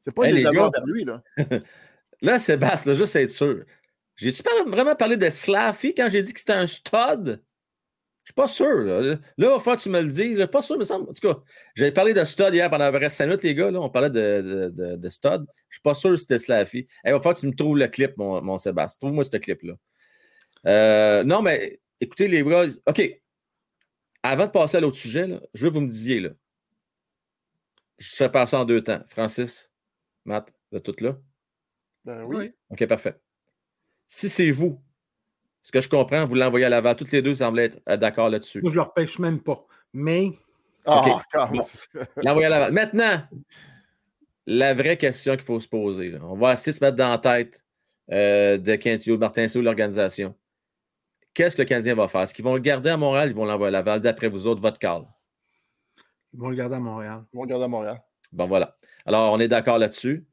[0.00, 1.04] C'est pas un désaveu envers lui.
[1.04, 1.22] Là,
[2.22, 3.64] là Sébastien, juste être sûr.
[4.22, 7.42] J'ai-tu vraiment parlé de Slaffy quand j'ai dit que c'était un stud?
[8.22, 8.82] Je suis pas sûr.
[8.84, 10.36] Là, il va falloir que tu me le dises.
[10.36, 11.40] Je suis pas sûr, mais ça, en tout cas,
[11.74, 13.72] j'avais parlé de stud hier pendant près 5 minutes, les gars.
[13.72, 15.44] Là, on parlait de, de, de, stud.
[15.68, 16.86] Je suis pas sûr que c'était Slaffy.
[17.04, 19.00] il va falloir que tu me trouves le clip, mon, mon Sébastien.
[19.00, 19.74] Trouve-moi ce clip-là.
[20.66, 22.66] Euh, non, mais écoutez, les gars.
[22.86, 23.20] OK.
[24.22, 26.20] Avant de passer à l'autre sujet, là, je veux que vous me disiez.
[26.20, 26.30] Là,
[27.98, 29.02] je serais passé en deux temps.
[29.08, 29.68] Francis,
[30.24, 31.18] Matt, vous êtes tous là?
[32.04, 32.52] Ben oui.
[32.70, 33.20] OK, parfait.
[34.14, 34.78] Si c'est vous,
[35.62, 36.94] ce que je comprends, vous l'envoyez à Laval.
[36.96, 38.60] Toutes les deux semblent être euh, d'accord là-dessus.
[38.60, 39.66] Moi, je ne leur pêche même pas.
[39.94, 40.32] Mais.
[40.84, 41.22] Ah,
[42.16, 42.72] L'envoyer à Laval.
[42.72, 43.22] Maintenant,
[44.46, 46.14] la vraie question qu'il faut se poser.
[46.20, 47.64] On va essayer de se mettre dans la tête
[48.10, 50.34] euh, de Quintio, de Martin ou l'organisation.
[51.32, 52.20] Qu'est-ce que le Canadien va faire?
[52.20, 53.30] Est-ce qu'ils vont le garder à Montréal?
[53.30, 54.02] Ils vont l'envoyer à Laval?
[54.02, 55.04] D'après vous autres, votre call?
[56.34, 57.24] Ils vont le garder à Montréal.
[57.32, 58.02] Ils vont le garder à Montréal.
[58.30, 58.76] Bon, voilà.
[59.06, 60.26] Alors, on est d'accord là-dessus.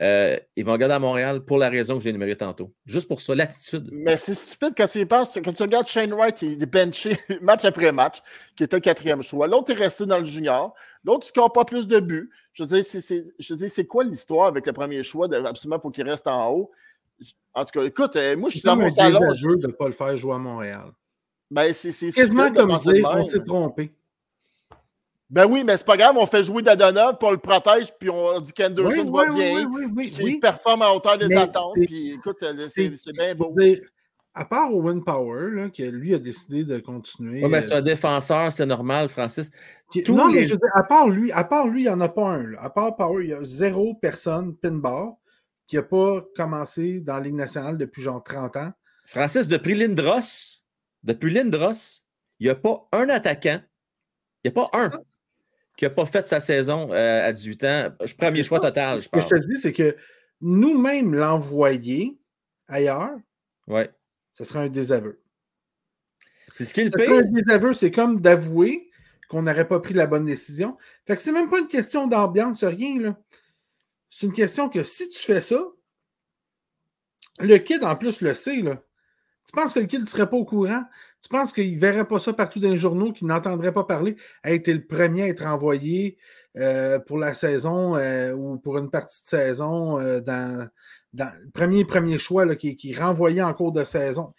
[0.00, 2.72] Euh, ils vont garder à Montréal pour la raison que j'ai énumérée tantôt.
[2.84, 3.88] Juste pour ça, l'attitude.
[3.92, 5.38] Mais c'est stupide quand tu y penses.
[5.44, 8.20] Quand tu regardes Shane Wright, il est benché match après match,
[8.56, 9.46] qui était le quatrième choix.
[9.46, 10.74] L'autre est resté dans le junior.
[11.04, 12.30] L'autre ne score pas plus de buts.
[12.54, 15.28] Je veux dire, c'est quoi l'histoire avec le premier choix?
[15.28, 16.70] De, absolument, il faut qu'il reste en haut?
[17.54, 19.20] En tout cas, écoute, euh, moi, je suis dans mon salon.
[19.32, 20.90] C'est de ne pas le faire jouer à Montréal.
[21.50, 23.92] Ben, c'est quasiment comme dire qu'on s'est trompé.
[25.30, 28.10] Ben oui, mais c'est pas grave, on fait jouer Dadonov, puis on le protège, puis
[28.10, 32.12] on dit qu'Anderson oui, va bien, oui, oui, puis performe à hauteur des attentes, puis
[32.12, 33.54] écoute, c'est bien beau.
[34.34, 37.42] à part Owen Power, là, qui lui a décidé de continuer.
[37.42, 39.50] Oui, mais c'est un défenseur, c'est normal, Francis.
[40.08, 42.08] non, mais je veux dire, à part lui, à part lui, il n'y en a
[42.08, 42.50] pas un.
[42.50, 42.58] Là.
[42.60, 45.14] À part Power, il y a zéro personne, pinball,
[45.66, 48.72] qui n'a pas commencé dans la Ligue nationale depuis genre 30 ans.
[49.06, 50.60] Francis, depuis Lindros,
[51.02, 52.02] depuis Lindros,
[52.40, 53.60] il n'y a pas un attaquant,
[54.44, 54.90] il n'y a pas un
[55.76, 57.88] qui n'a pas fait sa saison euh, à 18 ans.
[58.18, 58.98] Premier choix total.
[58.98, 59.96] Ce que je te dis, c'est que
[60.40, 62.18] nous-mêmes l'envoyer
[62.68, 63.16] ailleurs,
[63.66, 63.90] ouais.
[64.32, 65.20] ce serait un désaveu.
[66.56, 67.08] C'est ce qu'il paye.
[67.08, 68.90] Un désaveu, c'est comme d'avouer
[69.28, 70.76] qu'on n'aurait pas pris la bonne décision.
[71.06, 73.00] Fait que c'est même pas une question d'ambiance, rien.
[73.00, 73.18] Là.
[74.10, 75.60] C'est une question que si tu fais ça,
[77.40, 78.60] le kid en plus le sait.
[78.60, 78.82] Là.
[79.46, 80.84] Tu penses que le kid ne serait pas au courant?
[81.24, 84.14] Tu penses qu'il ne verrait pas ça partout dans les journaux, qu'il n'entendrait pas parler?
[84.42, 86.18] A été le premier à être envoyé
[86.58, 90.68] euh, pour la saison euh, ou pour une partie de saison euh, dans,
[91.14, 94.34] le premier, premier choix là, qui, qui est renvoyé en cours de saison.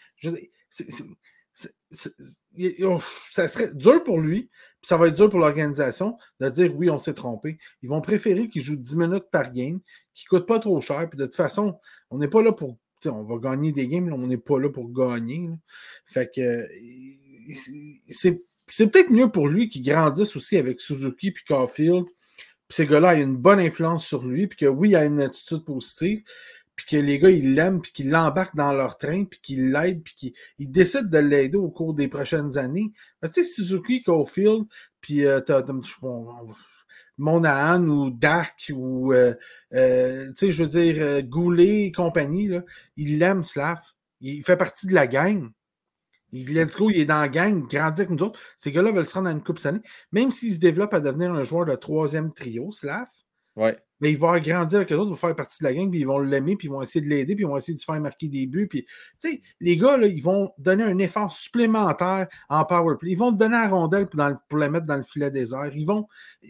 [3.32, 6.92] Ça serait dur pour lui, puis ça va être dur pour l'organisation de dire oui,
[6.92, 7.58] on s'est trompé.
[7.82, 9.80] Ils vont préférer qu'il joue 10 minutes par game,
[10.14, 11.80] qui ne coûte pas trop cher, puis de toute façon,
[12.12, 14.92] on n'est pas là pour on va gagner des games, on n'est pas là pour
[14.92, 15.50] gagner.
[16.06, 16.66] Fait que
[18.10, 22.06] c'est, peut-être mieux pour lui qu'il grandisse aussi avec Suzuki puis Caulfield.
[22.70, 25.64] Ces gars-là ont une bonne influence sur lui, puis que oui, il a une attitude
[25.64, 26.24] positive,
[26.76, 30.04] puis que les gars, ils l'aiment, puis qu'ils l'embarquent dans leur train, puis qu'ils l'aident,
[30.04, 32.92] puis qu'ils décident de l'aider au cours des prochaines années.
[33.24, 34.66] tu sais, Suzuki, Caulfield,
[35.00, 35.40] puis euh,
[37.18, 39.34] Monahan ou Dark ou, euh,
[39.74, 42.50] euh, sais, je veux dire, euh, Goulet et compagnie,
[42.98, 43.80] il l'aime, Slav.
[44.22, 45.50] Il fait partie de la gang.
[46.32, 48.40] Il, let's go, il est dans la gang, grandit avec nous autres.
[48.58, 49.82] Ces gars-là veulent se rendre à une coupe année.
[50.12, 53.08] Même s'il se développe à devenir un joueur de troisième trio, Slav,
[53.56, 53.78] ouais.
[54.00, 56.02] Mais il va grandir avec eux autres, il va faire partie de la gang, puis
[56.02, 57.86] ils vont l'aimer, puis ils vont essayer de l'aider, puis ils vont essayer de se
[57.86, 58.68] faire marquer des buts.
[58.68, 63.12] Puis, tu sais, les gars, là, ils vont donner un effort supplémentaire en power play.
[63.12, 65.54] Ils vont te donner la rondelle pour, dans pour la mettre dans le filet des
[65.54, 65.72] airs.
[65.76, 66.08] Ils vont.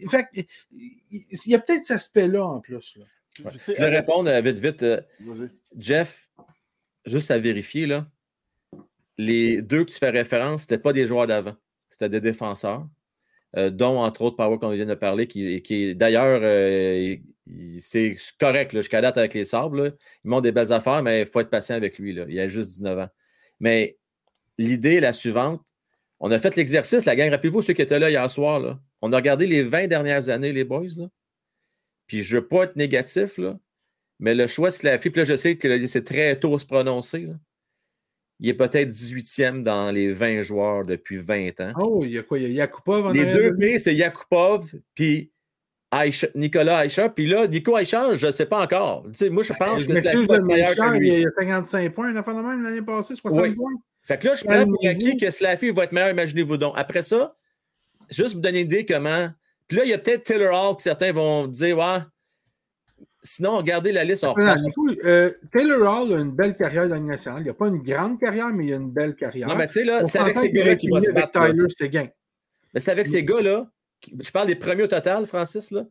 [0.08, 0.26] Fait
[0.72, 2.96] il y a peut-être cet aspect-là en plus.
[2.96, 3.04] Là.
[3.38, 4.82] Je vais répondre euh, vite, vite.
[4.82, 5.00] Euh,
[5.76, 6.30] Jeff,
[7.04, 8.06] juste à vérifier, là,
[9.18, 11.54] les deux que tu fais référence, ce n'étaient pas des joueurs d'avant,
[11.88, 12.86] c'était des défenseurs.
[13.56, 17.16] Euh, dont entre autres Power qu'on vient de parler, qui, qui d'ailleurs, euh,
[17.80, 19.94] c'est correct jusqu'à date avec les sabres.
[20.24, 22.12] Ils montrent des belles affaires, mais il faut être patient avec lui.
[22.12, 22.24] Là.
[22.28, 23.08] Il a juste 19 ans.
[23.60, 23.96] Mais
[24.58, 25.64] l'idée est la suivante.
[26.18, 27.30] On a fait l'exercice, la gang.
[27.30, 28.58] Rappelez-vous ceux qui étaient là hier soir.
[28.58, 28.80] Là.
[29.02, 30.86] On a regardé les 20 dernières années, les boys.
[30.96, 31.08] Là.
[32.06, 33.58] Puis je ne veux pas être négatif, là,
[34.18, 37.20] mais le choix de la puis là, je sais que c'est très tôt se prononcer.
[37.20, 37.34] Là
[38.40, 41.72] il est peut-être 18e dans les 20 joueurs depuis 20 ans.
[41.78, 42.38] Oh, il y a quoi?
[42.38, 45.30] Il y a Yakupov en Les deux P, c'est Yakupov, puis
[46.34, 47.08] Nicolas Aisha.
[47.08, 49.04] Puis là, Nico Aisha, je ne sais pas encore.
[49.30, 51.20] Moi, je pense je que c'est la meilleur que lui.
[51.20, 53.72] Il a 55 points, il a fait de même l'année passée, 60 points.
[54.02, 56.74] Fait que là, je prends pour acquis que Slaffy va être meilleur, imaginez-vous donc.
[56.76, 57.34] Après ça,
[58.08, 59.28] juste vous donner une idée comment.
[59.66, 61.98] Puis là, il y a peut-être Taylor Hall, certains vont dire, ouais,
[63.26, 64.24] Sinon, regardez la liste.
[65.04, 67.42] euh, Taylor Hall a une belle carrière dans le national.
[67.42, 69.48] Il n'a pas une grande carrière, mais il a une belle carrière.
[69.48, 71.32] Non, mais tu sais, là, c'est avec ces gars-là qui vont se battre.
[71.32, 72.06] Tyler Seguin.
[72.72, 73.68] Mais c'est avec ces gars-là.
[74.02, 75.70] Je parle des premiers au total, Francis.
[75.70, 75.84] Là.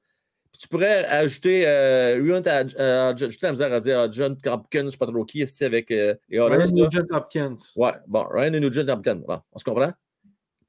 [0.52, 1.68] Puis tu pourrais ajouter.
[1.68, 5.62] Euh, euh, la misère à dire John Hopkins, je ne sais pas trop qui, est
[5.62, 7.58] avec euh, Ryan Nugent Hopkins.
[7.76, 9.22] Ouais, bon, Ryan Nugent Hopkins.
[9.28, 9.92] Bon, on se comprend?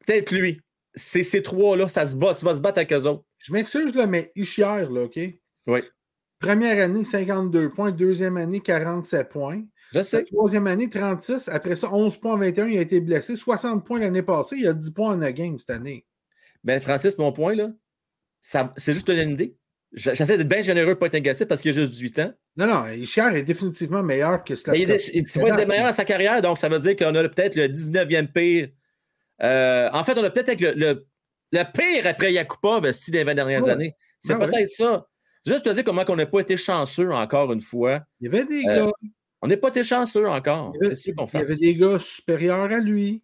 [0.04, 0.60] Peut-être lui.
[0.94, 3.22] C'est ces trois-là, ça se bat, tu vas se battre avec eux autres.
[3.38, 5.20] Je m'excuse, là, mais Ishier, là, OK?
[5.66, 5.80] Oui.
[6.38, 7.92] Première année, 52 points.
[7.92, 9.62] Deuxième année, 47 points.
[9.92, 10.24] Je sais.
[10.24, 11.48] troisième année, 36.
[11.48, 12.66] Après ça, 11 points en 21.
[12.66, 13.36] Il a été blessé.
[13.36, 14.56] 60 points l'année passée.
[14.58, 16.04] Il a 10 points en a game cette année.
[16.66, 17.70] Ben, Francis, mon point, là,
[18.42, 19.56] c'est juste une idée.
[19.92, 22.32] J'essaie d'être bien généreux pas être négatif parce qu'il a juste 18 ans.
[22.56, 24.76] Non, non, Ishar est définitivement meilleur que cela.
[24.76, 27.54] Il, il faut être meilleur dans sa carrière, donc ça veut dire qu'on a peut-être
[27.54, 28.68] le 19e pire.
[29.42, 31.06] Euh, en fait, on a peut-être le,
[31.52, 33.94] le, pire après Yakupov des des 20 dernières années.
[34.20, 35.06] C'est ah peut-être ça.
[35.46, 38.00] Juste te dire comment on n'a pas été chanceux encore une fois.
[38.20, 38.92] Il y avait des euh, gars.
[39.40, 40.72] On n'est pas été chanceux encore.
[40.80, 43.22] Il y avait, des gars supérieurs à lui.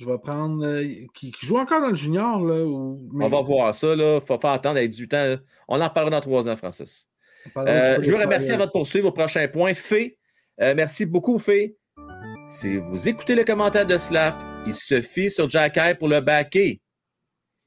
[0.00, 0.64] Je vais prendre.
[0.64, 0.82] Euh,
[1.12, 2.42] qui, joue encore dans le junior.
[2.42, 3.92] Là, On va voir ça.
[3.92, 5.36] Il faut faire attendre avec du temps.
[5.68, 7.06] On en reparlera dans trois ans, Francis.
[7.58, 9.74] Euh, je vous remercie avant de poursuivre au prochain point.
[9.74, 10.16] Fé,
[10.62, 11.76] euh, merci beaucoup, Fé.
[12.48, 14.34] Si vous écoutez le commentaire de Slav,
[14.66, 16.80] il se fie sur Jacky pour le backer.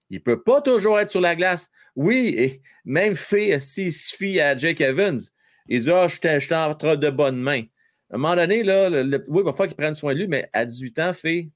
[0.10, 1.69] Il ne peut pas toujours être sur la glace.
[1.96, 5.19] Oui, et même Fé, s'il se fie à Jake Evans,
[5.67, 7.62] il dit Ah, oh, je suis entre de bonnes mains.
[8.10, 10.50] À un moment donné, là, oui, il va falloir qu'il prenne soin de lui, mais
[10.52, 11.52] à 18 ans, Fé,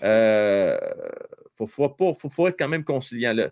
[0.00, 0.78] il euh,
[1.56, 3.32] faut, faut, faut, être quand même conciliant.
[3.32, 3.50] Là.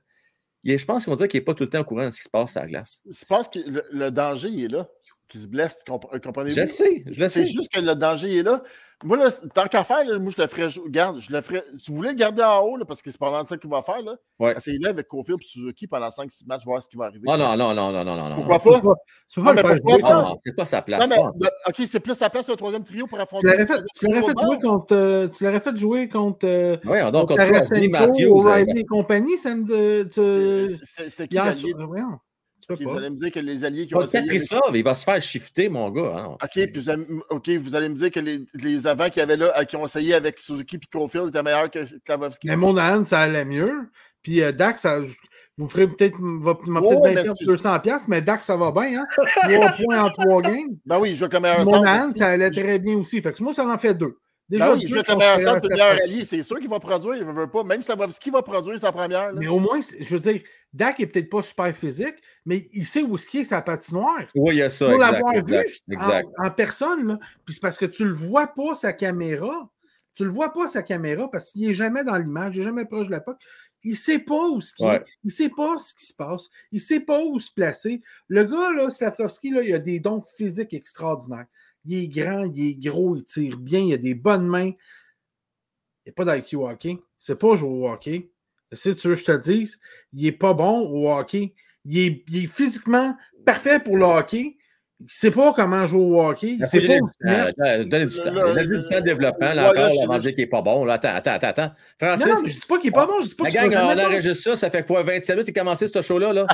[0.65, 2.25] je pense qu'on dire qu'il n'est pas tout le temps au courant de ce qui
[2.25, 3.03] se passe à la glace.
[3.07, 4.89] Je pense que le, danger il est là,
[5.35, 6.55] qu'il se blesse, comprenez-vous?
[6.55, 7.41] Je sais, je le sais.
[7.41, 8.63] C'est juste que le danger est là.
[9.03, 10.69] Moi, là, tant qu'à faire, moi, je le ferais.
[10.89, 11.65] Garde, je le ferais.
[11.77, 13.83] Si vous voulez le garder en haut, là, parce que c'est pendant ça qu'il va
[13.83, 14.57] faire, là, ouais.
[14.57, 17.25] essayez-le avec Kofield et Suzuki pendant 5-6 matchs, voir ce qui va arriver.
[17.27, 18.37] Oh non, non, non, non, non, non.
[18.37, 18.95] Pourquoi pas?
[19.29, 19.63] C'est pas, pas,
[20.01, 21.11] pas, c'est pas sa place.
[21.11, 23.49] Non, mais, OK, c'est plus sa place sur le troisième trio pour affronter.
[23.97, 24.95] Tu l'aurais fait, jouer contre.
[24.95, 26.47] Euh, tu l'aurais fait jouer contre.
[26.47, 27.43] Euh, oui, donc contre.
[28.31, 30.09] O'Reilly et compagnie, ça me.
[30.09, 31.39] C'était qui
[32.69, 34.39] vous allez me dire que les alliés qui ont essayé...
[34.39, 36.17] ça, il va se faire shifter, mon gars.
[36.17, 36.37] Hein.
[36.43, 39.37] OK, puis vous allez, OK, vous allez me dire que les, les avants qui avaient
[39.37, 42.47] là, qui ont essayé avec Suzuki et Cofield étaient meilleurs que Klavovski.
[42.47, 43.91] Mais mon âne, ça allait mieux.
[44.23, 45.01] Puis euh, Dax, ça,
[45.57, 49.01] vous ferez peut-être va peut-être oh, 200$, mais Dax, ça va bien.
[49.01, 49.05] Hein?
[49.43, 50.77] 3 points en 3 games.
[50.85, 53.23] Ben oui, je joue comme meilleur Mon âne, ça allait très bien aussi.
[53.23, 54.19] Fait que moi, ça en fait deux.
[54.49, 56.25] Déjà, ben oui, je vais être meilleur centre, le meilleur allié.
[56.25, 57.65] C'est sûr qu'il va produire, il ne veut pas.
[57.65, 59.33] Même Savovski va produire sa première.
[59.33, 63.03] Mais au moins, je veux dire, Dak est peut-être pas super physique, mais il sait
[63.03, 64.27] où est sa patinoire.
[64.35, 64.87] Oui, il y a ça.
[64.91, 65.57] Pour l'avoir vu
[66.39, 67.19] En, personne, là.
[67.45, 69.71] puis c'est parce que tu le vois pas sa caméra.
[70.15, 72.85] Tu le vois pas sa caméra parce qu'il n'est jamais dans l'image, il n'est jamais
[72.85, 73.37] proche de la POC.
[73.83, 75.05] Il ne sait pas où ce qui est.
[75.25, 76.49] Il ne sait pas ce qui se passe.
[76.71, 78.01] Il ne sait pas où se placer.
[78.29, 81.47] Le gars, là, Slavkovski, là, il a des dons physiques extraordinaires.
[81.85, 84.73] Il est grand, il est gros, il tire bien, il a des bonnes mains.
[86.07, 86.99] Il n'y a pas d'IQ hockey.
[87.19, 88.31] C'est pas jouer au hockey.
[88.73, 89.79] Si tu veux que je te dise,
[90.13, 91.55] il n'est pas bon au hockey.
[91.85, 94.57] Il est, il est, physiquement parfait pour le hockey.
[95.01, 96.57] Il ne sait pas comment jouer au hockey.
[96.59, 98.33] Il sait pas Donne du temps.
[98.33, 99.53] Il a du temps de développement.
[99.53, 100.85] Là, encore, on va dire qu'il n'est pas bon.
[100.85, 101.73] Là, attends, attends, attends.
[101.99, 102.27] Francis.
[102.27, 103.21] Non, non, je ne dis pas qu'il n'est pas bon.
[103.21, 104.57] Je dis pas la gang, on enregistre ça.
[104.57, 105.49] Ça fait quoi 27 minutes.
[105.49, 106.33] Il a commencé ce show-là.
[106.33, 106.47] Là?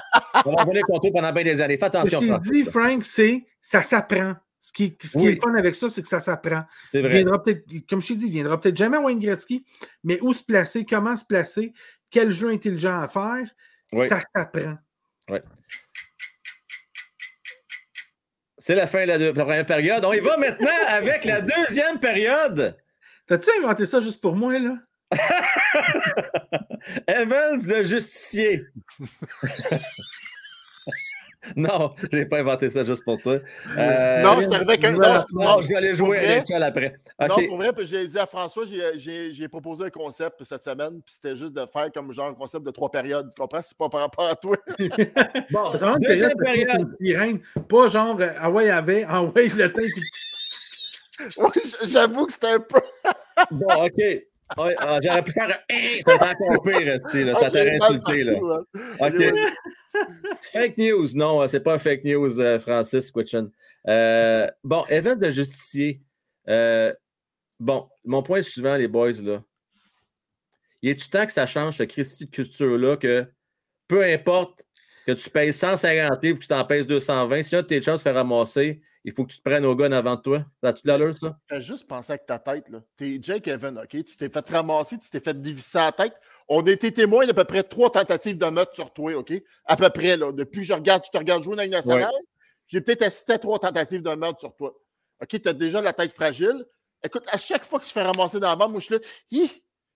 [0.44, 1.78] on va revenir contre pendant bien des années.
[1.78, 4.34] Fais attention, Ce qu'il dit, Frank, c'est ça s'apprend.
[4.60, 6.64] Ce qui, ce qui est le fun avec ça, c'est que ça s'apprend.
[6.92, 9.64] Viendra peut-être, comme je t'ai dit, il viendra peut-être jamais Wayne Gretzky,
[10.04, 11.72] mais où se placer, comment se placer,
[12.10, 13.48] quel jeu intelligent à faire,
[14.08, 14.76] ça s'apprend.
[15.28, 15.38] Oui.
[18.58, 20.04] C'est la fin de la, première période.
[20.04, 22.76] On y va maintenant avec la deuxième période.
[23.26, 24.76] T'as-tu inventé ça juste pour moi, là?
[27.08, 28.66] Evans le justicier.
[31.56, 33.38] Non, je n'ai pas inventé ça juste pour toi.
[33.76, 34.92] Euh, non, je t'arrivais avec un.
[34.92, 36.96] Non, je vais aller jouer avec Charles après.
[37.20, 41.36] Non, pour vrai, j'ai dit à François, j'ai proposé un concept cette semaine, puis c'était
[41.36, 43.28] juste de faire comme genre un concept de trois périodes.
[43.30, 43.62] Tu comprends?
[43.62, 44.56] C'est pas par rapport à toi.
[45.50, 46.94] bon, genre une deuxième période.
[47.00, 49.82] Sirène, pas genre, ah ouais, avait, ah ouais, le temps.
[51.86, 52.80] J'avoue que c'était un peu.
[53.50, 54.29] bon, OK.
[54.56, 58.24] Ah, j'aurais pu faire un hein, ça t'a encore pire, là, ça t'a insulté.
[58.24, 58.34] Là.
[59.00, 59.22] OK.
[60.40, 63.50] fake news, non, c'est pas fake news, euh, Francis Quitchen.
[63.88, 66.00] Euh, bon, événement de justicier.
[66.48, 66.92] Euh,
[67.58, 69.42] bon, mon point est suivant, les boys, là.
[70.82, 73.26] Il est-tu temps que ça change, ce Christy de culture-là, que
[73.86, 74.64] peu importe
[75.06, 78.00] que tu payes 150 livres, que tu t'en pèses 220, si un de tes chances
[78.00, 80.44] se fait ramasser, il faut que tu te prennes au gun avant toi.
[80.62, 81.38] As-tu de l'allure, ça?
[81.48, 82.82] Fais juste penser avec ta tête, là.
[82.96, 83.88] T'es Jake Evan, OK?
[83.90, 86.14] Tu t'es fait ramasser, tu t'es fait diviser la tête.
[86.48, 89.32] On a été témoins d'à peu près trois tentatives de meurtre sur toi, OK?
[89.64, 90.32] À peu près, là.
[90.32, 92.12] Depuis que je, regarde, je te regarde jouer dans une nationale,
[92.66, 94.74] j'ai peut-être assisté à trois tentatives de meurtre sur toi.
[95.22, 95.28] OK?
[95.28, 96.64] Tu as déjà la tête fragile.
[97.02, 99.00] Écoute, à chaque fois que tu fais ramasser dans la main, moi, je suis là,
[99.30, 99.48] il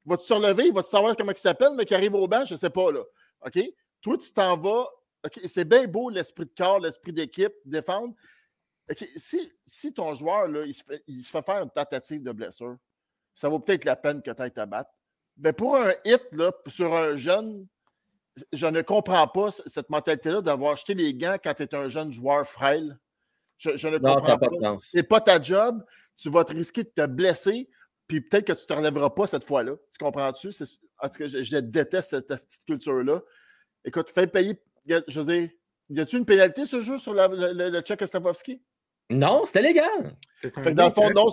[0.07, 2.45] va te surlever, il va te savoir comment il s'appelle, mais qui arrive au banc,
[2.47, 3.03] je ne sais pas, là.
[3.45, 3.61] OK?
[4.01, 4.88] Toi, tu t'en vas.
[5.25, 5.40] OK?
[5.47, 8.14] C'est bien beau l'esprit de corps, l'esprit d'équipe, défendre.
[9.16, 12.33] Si, si, ton joueur, là, il, se fait, il, se fait, faire une tentative de
[12.33, 12.77] blessure,
[13.35, 14.90] ça vaut peut-être la peine que tu ailles te battre.
[15.38, 17.66] Mais pour un hit, là, sur un jeune,
[18.53, 22.12] je ne comprends pas cette mentalité-là d'avoir jeté les gants quand tu es un jeune
[22.12, 22.99] joueur frêle.
[23.59, 24.49] Je, je ne non, comprends pas.
[24.49, 24.77] pas.
[24.79, 25.85] C'est pas ta job.
[26.16, 27.68] Tu vas te risquer de te blesser,
[28.07, 29.77] puis peut-être que tu ne te relèveras pas cette fois-là.
[29.90, 30.51] Tu comprends-tu?
[30.99, 33.23] En tout cas, je, je déteste cette, culture-là.
[33.85, 34.61] Écoute, fais payer.
[34.87, 35.51] Je veux dire,
[35.90, 37.83] y a-t-il une pénalité ce jeu sur la, le, le, le
[39.11, 40.17] non, c'était légal.
[40.40, 41.27] Fait que dans le fond, non,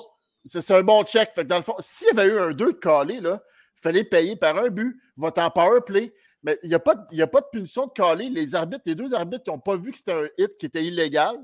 [0.45, 1.31] c'est un bon check.
[1.35, 3.41] Fait que dans le fond, s'il y avait eu un 2 de calé, là,
[3.77, 6.13] il fallait payer par un but, votre en power play.
[6.43, 8.29] Mais il n'y a, pas de, a pas de punition de calé.
[8.29, 11.37] Les arbitres, les deux arbitres n'ont pas vu que c'était un hit qui était illégal.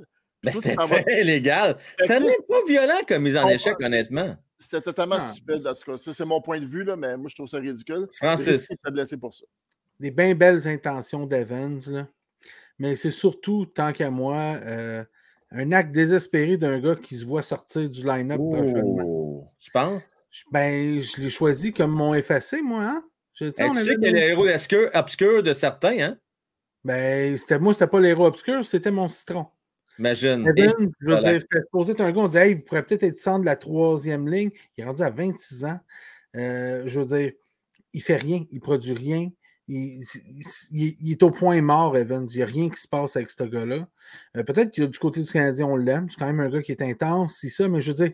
[0.43, 1.77] Mais c'était très illégal.
[1.99, 4.35] C'était pas violent comme mise en échec, honnêtement.
[4.59, 5.31] C'était totalement ah.
[5.31, 5.97] stupide, en tout cas.
[5.97, 8.07] Ça, c'est mon point de vue, là, mais moi, je trouve ça ridicule.
[8.13, 8.67] Francis.
[8.91, 9.45] blessé pour ça.
[9.99, 12.07] Des bien belles intentions d'Evans, là.
[12.79, 15.03] mais c'est surtout, tant qu'à moi, euh,
[15.51, 19.03] un acte désespéré d'un gars qui se voit sortir du line-up prochainement.
[19.05, 20.03] Oh, tu penses?
[20.29, 23.03] Je- Ben, je l'ai choisi comme mon effacé, moi, hein?
[23.33, 24.89] Je- tu sais, Hey, on tu avait sais qu'il y a des- les héros obscurs,
[24.93, 26.17] obscurs de certains, hein?
[26.83, 29.47] Ben, c'était moi, c'était pas l'héros obscur, c'était mon citron.
[29.99, 30.43] Imagine.
[30.45, 31.31] Je veux voilà.
[31.31, 33.45] dire, c'était supposé être un gars, on dit, hey, il pourrait peut-être être centre de
[33.45, 34.51] la troisième ligne.
[34.77, 35.79] Il est rendu à 26 ans.
[36.35, 37.31] Euh, je veux dire,
[37.93, 39.29] il fait rien, il produit rien.
[39.67, 42.27] Il, est au point mort, Evans.
[42.29, 43.87] Il n'y a rien qui se passe avec ce gars-là.
[44.37, 46.09] Euh, peut-être que du côté du Canadien, on l'aime.
[46.09, 48.13] C'est quand même un gars qui est intense, c'est ça, mais je veux dire,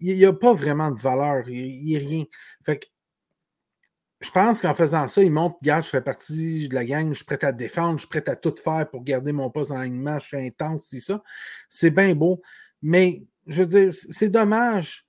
[0.00, 1.48] il n'y a pas vraiment de valeur.
[1.48, 2.24] Il n'y a rien.
[2.64, 2.86] Fait que
[4.24, 7.16] je pense qu'en faisant ça, il montre, regarde, je fais partie de la gang, je
[7.16, 9.76] suis prêt à défendre, je suis prêt à tout faire pour garder mon poste en
[9.76, 11.22] alignement, je suis intense, c'est ça.
[11.68, 12.40] C'est bien beau.
[12.80, 15.06] Mais je veux dire, c'est dommage.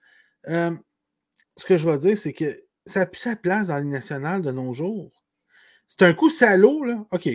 [0.49, 0.75] Euh,
[1.55, 4.41] ce que je veux dire, c'est que ça n'a plus sa place dans Ligue nationale
[4.41, 5.11] de nos jours.
[5.87, 7.05] C'est un coup salaud, là.
[7.11, 7.29] OK.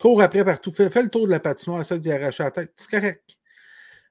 [0.00, 0.72] Cours après partout.
[0.72, 2.72] Fais, fais le tour de la patinoire, ça d'y arracher la tête.
[2.76, 3.22] C'est correct.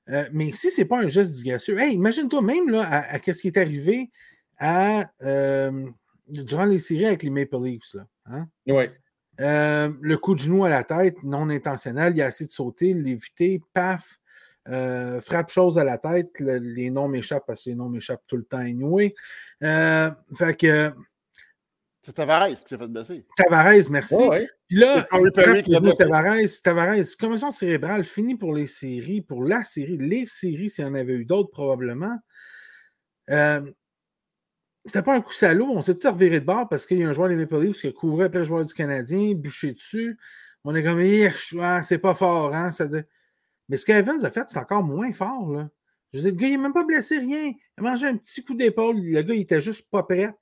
[0.10, 3.32] Euh, mais si c'est pas un geste disgracieux, hey, imagine-toi même là, à, à ce
[3.42, 4.10] qui est arrivé
[4.58, 5.86] à, euh,
[6.28, 7.94] durant les séries avec les Maple Leafs.
[7.94, 8.48] Là, hein?
[8.68, 8.86] Oui.
[9.40, 12.94] Euh, le coup de genou à la tête, non intentionnel, il a essayé de sauter,
[12.94, 14.20] l'éviter, paf,
[14.68, 18.24] euh, frappe chose à la tête, le- les noms m'échappent parce que les noms m'échappent
[18.28, 19.14] tout le temps anyway.
[19.64, 20.92] Euh, fait que
[22.08, 23.26] C'est Tavares qui s'est fait blesser.
[23.36, 24.16] Tavares, merci.
[24.16, 24.48] Ouais.
[24.70, 25.06] Puis là.
[25.98, 30.88] Tavares, Tavares, commotion cérébrale, fini pour les séries, pour la série, les séries, s'il y
[30.88, 32.18] en avait eu d'autres probablement.
[33.30, 33.60] Euh,
[34.86, 37.10] c'était pas un coup salaud, on s'est tout reviré de bord parce qu'il y a
[37.10, 40.18] un joueur des Maple Leafs qui a couru après le joueur du Canadien, bûché dessus.
[40.64, 41.30] On est comme, ouais,
[41.84, 42.72] c'est pas fort, hein?
[42.72, 43.04] ça de-
[43.68, 45.52] Mais ce qu'Evans a fait, c'est encore moins fort.
[45.52, 45.70] Là.
[46.14, 47.48] Je veux dire, le gars, il n'est même pas blessé, rien.
[47.50, 48.96] Il a mangé un petit coup d'épaule.
[48.98, 50.34] Le gars, il était juste pas prêt.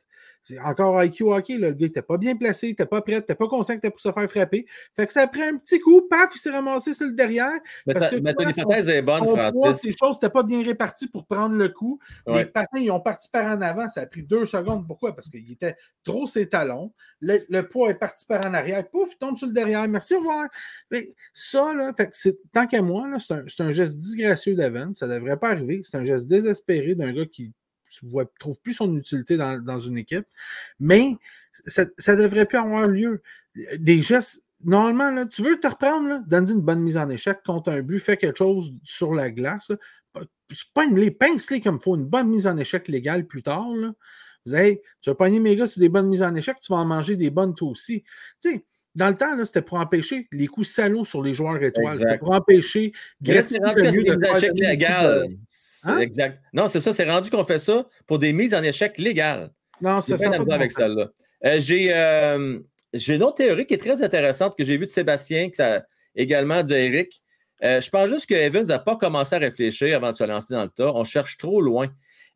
[0.63, 3.13] Encore IQ hockey, là, le gars, il était pas bien placé, il était pas prêt,
[3.13, 4.65] il était pas conscient qu'il était pour se faire frapper.
[4.95, 7.51] Fait que ça a pris un petit coup, paf, il s'est ramassé sur le derrière.
[7.87, 9.81] Mais, Parce ta- que mais ton hypothèse est bonne, voit que Francis.
[9.81, 11.99] ces choses n'étaient pas bien réparties pour prendre le coup.
[12.27, 13.87] Les patins, ils ont parti par en avant.
[13.89, 14.85] Ça a pris deux secondes.
[14.87, 15.15] Pourquoi?
[15.15, 16.91] Parce qu'il était trop ses talons.
[17.21, 18.87] Le, le poids est parti par en arrière.
[18.89, 19.87] Pouf, il tombe sur le derrière.
[19.87, 20.47] Merci, au revoir.
[20.91, 24.93] Mais ça, là, fait que tant qu'à moi, c'est, un, un geste disgracieux d'Evan.
[24.93, 25.81] Ça ne devrait pas arriver.
[25.83, 27.51] C'est un geste désespéré d'un gars qui
[28.39, 30.25] trouve plus son utilité dans, dans une équipe.
[30.79, 31.17] Mais
[31.65, 33.21] ça ne devrait plus avoir lieu.
[33.77, 34.43] Des gestes.
[34.63, 37.99] Normalement, là, tu veux te reprendre, donne une bonne mise en échec contre un but,
[37.99, 39.69] fais quelque chose sur la glace.
[39.69, 39.77] là.
[40.49, 43.43] C'est pas une les pince-les comme il faut, une bonne mise en échec légale plus
[43.43, 43.67] tard.
[43.75, 43.93] Là.
[44.45, 46.79] Vous savez, tu vas pogner mes gars sur des bonnes mises en échec, tu vas
[46.79, 48.03] en manger des bonnes toi aussi.
[48.41, 51.97] Tu sais, dans le temps, c'était pour empêcher les coups salauds sur les joueurs étoiles.
[51.97, 52.91] C'était pour empêcher
[53.43, 55.27] c'est rendu que des légales.
[55.29, 55.35] de-
[55.87, 55.99] Hein?
[55.99, 56.39] Exact.
[56.51, 59.51] Non, c'est ça, c'est rendu qu'on fait ça pour des mises en échec légales.
[59.81, 60.53] Non, J'ai c'est ça.
[60.55, 60.71] avec.
[61.45, 62.59] Euh, j'ai, euh,
[62.91, 65.83] j'ai une autre théorie qui est très intéressante que j'ai vue de Sébastien, que ça,
[66.15, 67.21] également d'Eric.
[67.63, 70.55] Euh, je pense juste que Evans n'a pas commencé à réfléchir avant de se lancer
[70.55, 70.91] dans le tas.
[70.95, 71.87] On cherche trop loin.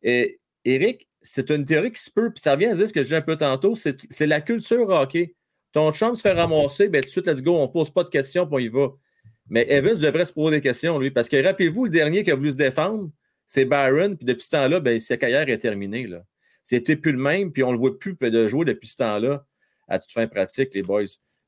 [0.02, 3.00] Et Eric, c'est une théorie qui se peut, puis ça revient à dire ce que
[3.00, 5.34] dis un peu tantôt, c'est, c'est la culture hockey.
[5.72, 8.04] Ton chum se fait ramasser, ben tout de suite, let's go, on ne pose pas
[8.04, 8.88] de questions, puis on y va.
[9.48, 12.34] Mais Evans devrait se poser des questions, lui, parce que rappelez-vous, le dernier qui a
[12.34, 13.10] voulu se défendre,
[13.46, 16.06] c'est Byron, puis depuis ce temps-là, ben, sa carrière est terminée.
[16.06, 16.22] Là.
[16.62, 19.44] C'était plus le même, puis on ne le voit plus de jouer depuis ce temps-là
[19.88, 21.04] à toute fin pratique, les boys.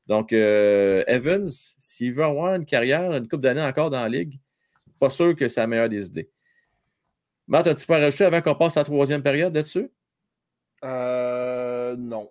[0.07, 4.39] Donc, euh, Evans, s'il veut avoir une carrière, une coupe d'années encore dans la ligue,
[4.99, 6.29] pas sûr que c'est la meilleure des idées.
[7.47, 9.89] Matt, as-tu pas rajouter avant qu'on passe à la troisième période là-dessus?
[10.83, 12.29] Euh, non.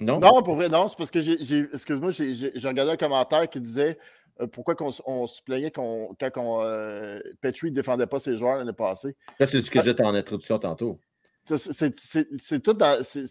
[0.00, 0.18] Non?
[0.18, 0.88] Non, pour vrai, non.
[0.88, 1.60] C'est parce que j'ai.
[1.72, 3.98] Excuse-moi, j'ai regardé un commentaire qui disait
[4.40, 4.74] euh, pourquoi
[5.06, 9.14] on se plaignait qu'on- quand on, euh, Petrie ne défendait pas ses joueurs l'année passée.
[9.38, 10.98] Là, c'est ce que j'ai en introduction tantôt.
[11.44, 12.74] C'est- tout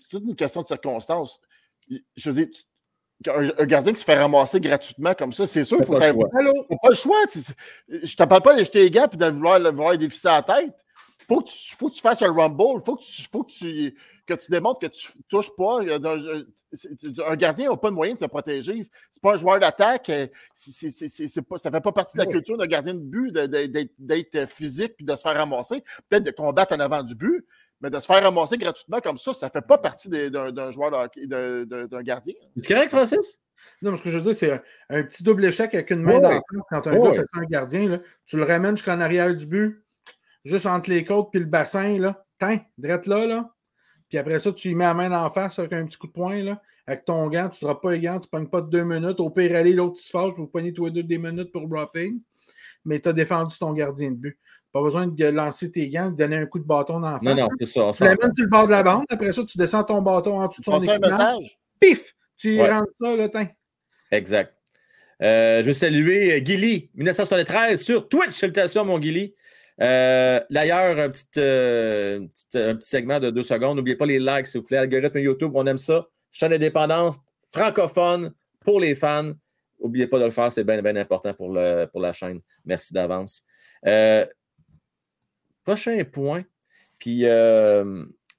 [0.09, 1.39] toute une question de circonstances.
[2.15, 2.47] Je veux dire,
[3.27, 5.99] un, un gardien qui se fait ramasser gratuitement comme ça, c'est sûr T'as faut pas
[6.01, 7.17] pas le choix.
[7.31, 7.53] tu sais.
[7.87, 10.75] Je te parle pas d'acheter les gants et de vouloir vouloir dévisser à la tête.
[11.27, 12.81] Faut que tu, faut que tu fasses un rumble.
[12.85, 13.95] Faut que tu, faut que tu,
[14.35, 15.79] que tu démontres que tu touches pas.
[15.83, 16.43] euh,
[17.27, 18.83] Un gardien n'a pas de moyen de se protéger.
[19.11, 20.09] C'est pas un joueur d'attaque.
[20.09, 22.93] euh, c'est- c'est- c'est- c'est pas- Ça fait pas partie de la culture d'un gardien
[22.93, 25.83] de but de- de- d'être d'être physique puis de se faire ramasser.
[26.07, 27.43] Peut-être de combattre en avant du but,
[27.81, 30.91] mais de se faire ramasser gratuitement comme ça, ça fait pas partie d'un d'un joueur
[30.91, 32.35] de hockey- de- de- d'un gardien.
[32.57, 33.39] C'est correct, Francis?
[33.81, 36.01] Non, mais ce que je veux dire, c'est un, un petit double échec avec une
[36.03, 36.41] main le face.
[36.69, 37.09] Quand un Ouais.
[37.09, 39.83] gars fait ça, un gardien, là, tu le ramènes jusqu'en arrière du but,
[40.45, 42.23] juste entre les côtes puis le bassin, là.
[42.39, 43.49] Tiens, drette là, là.
[44.09, 46.11] Puis après ça, tu lui mets la main en face avec un petit coup de
[46.11, 46.61] poing, là.
[46.87, 48.83] Avec ton gant, tu ne droppes pas les gants, tu ne pognes pas de deux
[48.83, 49.19] minutes.
[49.19, 51.61] Au pire, aller, l'autre, tu se fâches, vous pognez tous les deux des minutes pour
[51.69, 52.19] roughing.
[52.85, 54.39] Mais tu as défendu ton gardien de but.
[54.71, 57.23] Pas besoin de lancer tes gants, de donner un coup de bâton dans la face.
[57.23, 57.55] Non, non, hein.
[57.59, 57.91] c'est ça.
[57.93, 60.47] Tu l'amènes sur le bord de la bande, après ça, tu descends ton bâton en
[60.47, 60.99] dessous de son équipement.
[61.07, 61.59] message?
[61.79, 62.15] Pif!
[62.37, 62.69] Tu y Ouais.
[62.71, 63.47] rentres ça, là, tiens.
[64.11, 64.55] Exact.
[65.21, 68.31] Euh, je veux saluer Gilly, 1973 sur Twitch.
[68.31, 69.33] Salutations, mon Gilly.
[69.81, 73.77] Euh, d'ailleurs, un, petit, un, petit, segment de deux secondes.
[73.77, 74.77] N'oubliez pas les likes, s'il vous plaît.
[74.77, 76.07] Algorithme YouTube, on aime ça.
[76.31, 77.19] Chaîne d'indépendance
[77.51, 79.31] francophone pour les fans.
[79.81, 82.41] N'oubliez pas de le faire, c'est bien, important pour, le, pour la chaîne.
[82.65, 83.45] Merci d'avance.
[85.63, 86.43] prochain point.
[86.99, 87.25] Puis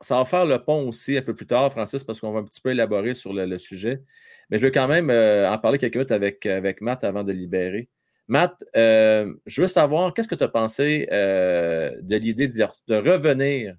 [0.01, 2.45] ça va faire le pont aussi un peu plus tard, Francis, parce qu'on va un
[2.45, 4.03] petit peu élaborer sur le, sujet.
[4.51, 7.33] Mais je veux quand même euh, en parler quelques minutes avec, avec Matt avant de
[7.33, 7.89] libérer.
[8.31, 13.75] Matt, euh, je veux savoir, qu'est-ce que tu as pensé euh, de l'idée de, revenir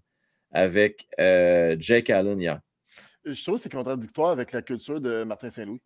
[0.52, 2.60] avec Jake Allen hier?
[3.24, 5.82] Je trouve que c'est contradictoire avec la culture de Martin Saint-Louis.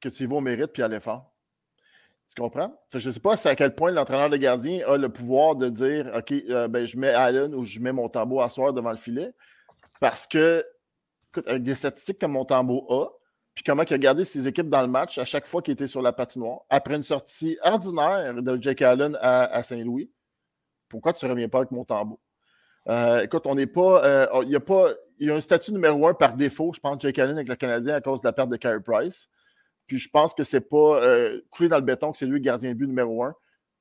[0.00, 1.32] Que tu y vas au mérite puis à l'effort.
[2.28, 2.76] Tu comprends?
[2.92, 6.10] je ne sais pas à quel point l'entraîneur de gardien a le pouvoir de dire
[6.12, 8.96] OK, euh, ben, je mets Allen ou je mets mon tambour à soir devant le
[8.96, 9.32] filet.
[10.00, 10.64] Parce que,
[11.30, 13.15] écoute, avec des statistiques comme mon tambour a,
[13.56, 15.86] puis comment il a gardé ses équipes dans le match à chaque fois qu'il était
[15.86, 20.10] sur la patinoire, après une sortie ordinaire de Jake Allen à, Saint-Louis,
[20.90, 22.20] pourquoi tu ne reviens pas avec mon tambour?
[22.86, 24.04] Euh, écoute, on n'est pas.
[24.04, 24.90] Euh, il y a pas.
[25.18, 27.56] Il y a un statut numéro un par défaut, je pense, Jake Allen avec le
[27.56, 29.26] Canadien à cause de la perte de Carey Price.
[29.86, 32.38] Puis je pense que c'est pas euh, coulé dans le béton que c'est lui le
[32.40, 33.34] gardien but numéro un.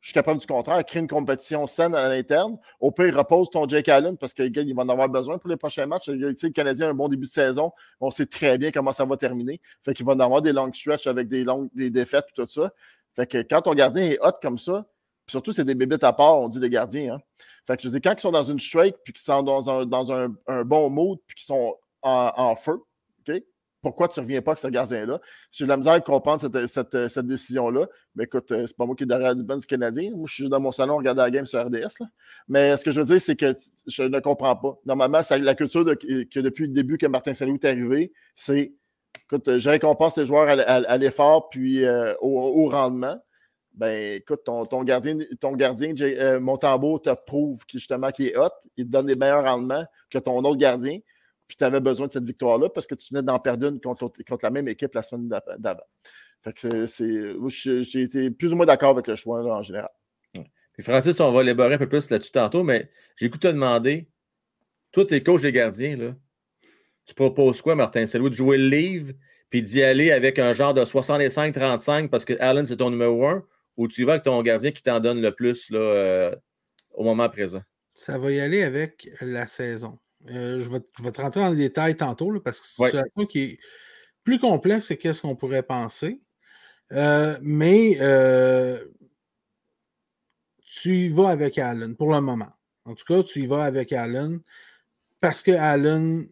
[0.06, 2.60] Je suis capable du contraire, créer une compétition saine à l'interne.
[2.80, 5.88] Au pire, repose ton Jake Allen parce qu'il va en avoir besoin pour les prochains
[5.88, 6.10] matchs.
[6.10, 7.72] le Canadien a un bon début de saison.
[8.00, 9.60] On sait très bien comment ça va terminer.
[9.82, 12.48] Fait qu'il va en avoir des longs stretches avec des longues des défaites et tout
[12.48, 12.72] ça.
[13.16, 14.86] Fait que quand ton gardien est hot comme ça,
[15.26, 17.16] surtout c'est des bébites à part, on dit les gardiens.
[17.16, 17.20] Hein.
[17.66, 19.88] Fait que je dis, quand ils sont dans une strike puis qu'ils sont dans un,
[19.88, 20.28] dans un,
[20.66, 22.80] bon mood puis qu'ils sont en, en feu,
[23.28, 23.42] OK?
[23.86, 25.22] Pourquoi tu ne reviens pas avec ce gardien-là?
[25.52, 27.86] J'ai de la misère à comprendre cette, décision-là.
[28.16, 30.10] Mais écoute, euh, c'est pas moi qui est derrière du Benz canadien.
[30.16, 32.04] Moi, je suis dans mon salon, regarder la game sur RDS.
[32.48, 33.56] Mais ce que je veux dire, c'est que
[33.86, 34.80] je ne comprends pas.
[34.88, 38.74] Normalement, c'est la culture que depuis le début que Martin Salut est arrivé, c'est
[39.28, 43.16] écoute, je récompense les joueurs à, l'effort puis euh, au, rendement.
[43.76, 48.88] Ben, écoute, ton, gardien, ton gardien euh, Montembeau te prouve justement qu'il est hot, il
[48.88, 50.98] te donne des meilleurs rendements que ton autre gardien
[51.48, 54.12] puis tu avais besoin de cette victoire-là parce que tu venais d'en perdre une contre,
[54.42, 55.84] la même équipe la semaine d'avant.
[56.42, 56.86] Fait que
[57.82, 59.90] j'ai été plus ou moins d'accord avec le choix en général.
[60.74, 64.10] Puis Francis, on va élaborer un peu plus là-dessus tantôt, mais j'ai écouté te demander,
[64.92, 66.16] toi, tes coachs des gardiens, là,
[67.06, 68.06] tu proposes quoi, Martin?
[68.06, 69.14] C'est de jouer le livre
[69.50, 73.46] puis d'y aller avec un genre de 65-35 parce que Allen, c'est ton numéro un,
[73.78, 76.36] ou tu vas avec ton gardien qui t'en donne le plus là, euh,
[76.94, 77.62] au moment présent?
[77.94, 79.98] Ça va y aller avec la saison.
[80.30, 83.44] Euh, je, vais, te rentrer dans le détail tantôt parce que c'est une situation qui
[83.44, 83.60] est
[84.24, 86.22] plus complexe que qu'est-ce qu'on pourrait penser.
[86.92, 88.84] Euh, mais euh,
[90.60, 92.52] tu y vas avec Allen pour le moment.
[92.86, 94.42] En tout cas, tu y vas avec Allen
[95.20, 96.28] parce que Allen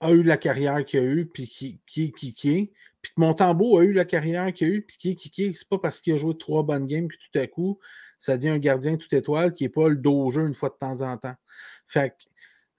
[0.00, 2.72] a eu la carrière qu'il a eue, puis qui, qui, qui, qui est.
[3.02, 5.68] Puis que Montembeau a eu la carrière qu'il a eue, puis qui, qui, qui C'est
[5.68, 7.78] pas parce qu'il a joué trois bonnes games que tout à coup,
[8.18, 10.70] ça devient un gardien tout étoile qui n'est pas le dos au jeu une fois
[10.70, 11.34] de temps en temps.
[11.86, 12.24] Fait que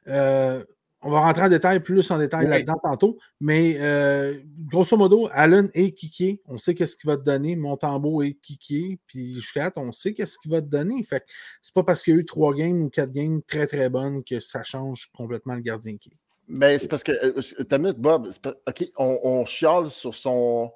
[0.09, 0.63] euh,
[1.01, 3.17] on va rentrer en détail, plus en détail là-dedans tantôt.
[3.39, 7.55] Mais euh, grosso modo, Allen et Kiki, on sait qu'est-ce qu'il va te donner.
[7.55, 11.01] Montembeau et Kiki, puis Jucat, on sait qu'est-ce qu'il va te donner.
[11.03, 11.23] Fait
[11.61, 14.23] c'est pas parce qu'il y a eu trois games ou quatre games très très bonnes
[14.25, 16.11] que ça change complètement le gardien qui
[16.49, 18.29] Mais c'est parce que, euh, t'as mis Bob,
[18.67, 20.71] OK, on, on, chiale sur son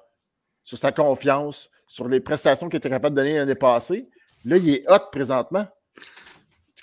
[0.64, 4.08] sur sa confiance, sur les prestations qu'il était capable de donner l'année passée.
[4.46, 5.68] Là, il est hot présentement.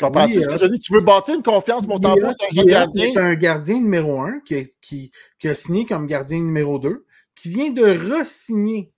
[0.01, 0.81] Tu comprends-tu ce que je dis?
[0.81, 3.13] Tu veux bâtir une confiance, mon tambour, c'est un gardien?
[3.13, 7.51] C'est un gardien numéro un qui, qui, qui, a signé comme gardien numéro 2, qui
[7.51, 8.95] vient de re-signer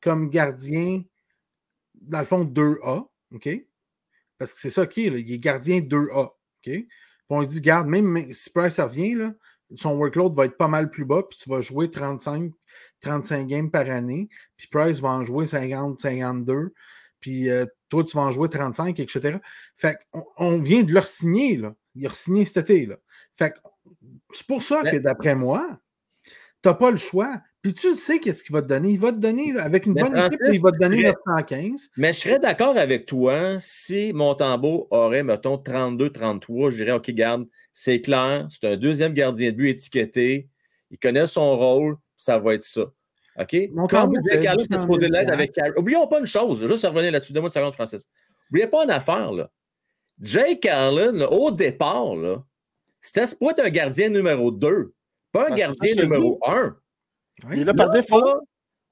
[0.00, 1.04] comme gardien,
[1.94, 3.06] dans le fond, 2A.
[3.32, 3.48] OK?
[4.36, 6.24] Parce que c'est ça qui est, il est gardien 2A.
[6.24, 6.32] OK?
[6.64, 6.88] Puis
[7.28, 9.32] on lui dit, garde, même si Price revient, là,
[9.76, 12.50] son workload va être pas mal plus bas, puis tu vas jouer 35,
[13.00, 16.72] 35 games par année, puis Price va en jouer 50, 52
[17.22, 19.38] puis euh, toi, tu vas en jouer 35, etc.
[19.76, 21.74] Fait qu'on on vient de leur signer, là.
[21.94, 22.96] Il a signé cet été, là.
[23.34, 23.54] Fait
[24.32, 25.78] c'est pour ça que, d'après moi,
[26.24, 27.40] tu n'as pas le choix.
[27.62, 28.90] Puis tu sais qu'est-ce qu'il va te donner.
[28.90, 31.90] Il va te donner, avec une bonne équipe, il va te donner 915.
[31.96, 36.70] Mais je serais d'accord avec toi si Montembeau aurait, mettons, 32-33.
[36.70, 40.48] Je dirais, OK, garde, c'est clair, c'est un deuxième gardien de but étiqueté.
[40.90, 42.86] Il connaît son rôle, ça va être ça.
[43.38, 43.56] OK?
[43.88, 45.72] Comme Jake Allen est supposé l'être avec Carey.
[45.76, 48.06] Oublions pas une chose, juste revenir là-dessus, deux mots de seconde, Francis.
[48.50, 49.50] Oubliez pas une affaire, là.
[50.20, 52.44] Jake Allen, au départ, là,
[53.00, 54.92] c'était pour être un gardien numéro 2,
[55.32, 56.76] pas un ah, gardien numéro 1.
[57.52, 58.22] Il est là par défaut.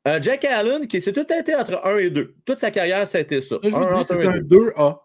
[0.05, 2.35] Un Jake Allen qui s'est tout été entre 1 et 2.
[2.45, 3.59] Toute sa carrière, ça a été ça.
[3.63, 4.99] Je vous c'est un 2A.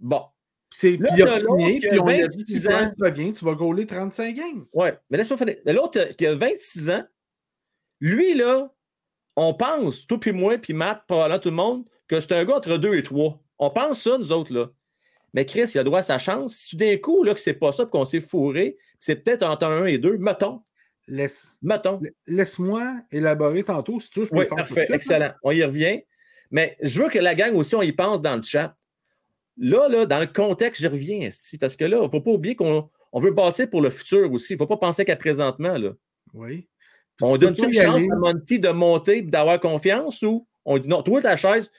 [0.00, 0.22] Bon.
[0.70, 2.92] Puis il a signé, puis on a dit, si ans.
[2.96, 4.66] tu reviens, tu vas gauler 35 games.
[4.72, 5.56] Ouais, mais laisse-moi finir.
[5.66, 7.04] L'autre qui a 26 ans,
[8.00, 8.72] lui, là,
[9.36, 12.56] on pense, tout puis moi, puis Matt, probablement tout le monde, que c'est un gars
[12.56, 13.42] entre deux et trois.
[13.58, 14.70] On pense ça, nous autres, là.
[15.32, 16.54] Mais Chris, il a droit à sa chance.
[16.54, 19.86] Si d'un coup, là, que c'est pas ça, qu'on s'est fourré, c'est peut-être entre un
[19.86, 20.62] et deux, mettons.
[21.08, 22.00] Laisse, mettons.
[22.26, 24.56] Laisse-moi élaborer tantôt, si tu veux, je peux oui, le faire.
[24.56, 25.32] Parfait, excellent.
[25.42, 26.02] On y revient.
[26.50, 28.76] Mais je veux que la gang aussi, on y pense dans le chat.
[29.56, 31.28] Là, là, dans le contexte, je reviens,
[31.60, 34.32] parce que là, il ne faut pas oublier qu'on on veut bâtir pour le futur
[34.32, 34.52] aussi.
[34.52, 35.76] Il ne faut pas penser qu'à présentement.
[35.76, 35.92] Là.
[36.32, 36.68] Oui.
[37.20, 41.02] On donne une chance à Monty de monter et d'avoir confiance ou on dit non,
[41.02, 41.70] toi, ta chaise,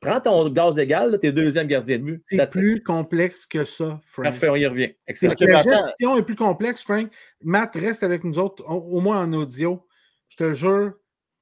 [0.00, 2.22] prends ton gaz égal, t'es deuxième gardien de but.
[2.26, 4.24] C'est plus complexe que ça, Frank.
[4.24, 4.94] Parfait, on y revient.
[5.06, 5.34] Excellent.
[5.40, 7.10] La gestion est plus complexe, Frank.
[7.42, 9.84] Matt reste avec nous autres, au moins en audio.
[10.28, 10.92] Je te jure,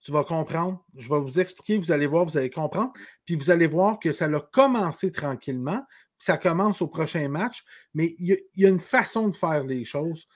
[0.01, 0.85] tu vas comprendre.
[0.97, 2.93] Je vais vous expliquer, vous allez voir, vous allez comprendre.
[3.25, 5.85] Puis vous allez voir que ça a commencé tranquillement.
[6.19, 7.65] ça commence au prochain match.
[7.93, 10.27] Mais il y, a une façon de faire les choses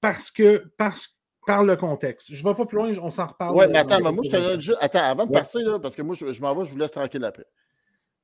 [0.00, 1.13] parce que, parce,
[1.46, 2.34] par le contexte.
[2.34, 3.56] Je ne vais pas plus loin, on s'en reparle.
[3.56, 4.78] Oui, mais attends, moi, je te donne juste.
[4.80, 7.24] Attends, avant de partir, là, parce que moi, je, m'en vais, je vous laisse tranquille
[7.24, 7.46] après.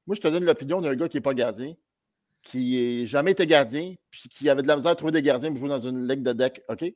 [0.07, 1.75] Moi, je te donne l'opinion d'un gars qui n'est pas gardien,
[2.43, 5.51] qui n'a jamais été gardien, puis qui avait de la misère à trouver des gardiens
[5.51, 6.93] pour jouer dans une ligue de deck, OK?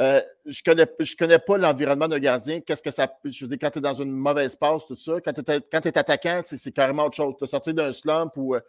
[0.00, 2.60] Euh, je ne connais, je connais pas l'environnement d'un gardien.
[2.60, 3.08] Qu'est-ce que ça.
[3.24, 5.98] Je veux dire, quand tu es dans une mauvaise passe, tout ça, quand tu es,
[5.98, 7.34] attaquant, c'est carrément autre chose.
[7.38, 8.54] Tu as sorti d'un slump ou.
[8.54, 8.60] Euh,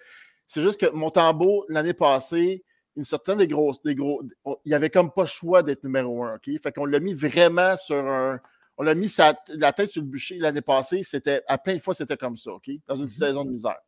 [0.47, 2.63] c'est juste que mon tambour, l'année passée,
[2.95, 6.23] une certaine des grosses, des gros, il n'y avait comme pas le choix d'être numéro
[6.23, 6.35] un.
[6.35, 6.49] OK?
[6.61, 8.39] Fait qu'on l'a mis vraiment sur un.
[8.77, 9.13] On l'a mis
[9.49, 11.03] la tête sur le bûcher l'année passée.
[11.03, 12.69] C'était, à plein de fois, c'était comme ça, OK?
[12.87, 13.09] Dans une mm-hmm.
[13.09, 13.79] saison de misère.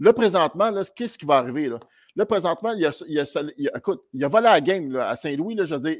[0.00, 1.68] Là, présentement, là, qu'est-ce qui va arriver?
[1.68, 1.80] Là,
[2.14, 5.16] là présentement, il y a, il a, écoute, il a volé la game là, à
[5.16, 5.56] Saint-Louis.
[5.56, 5.98] Là, je veux dire,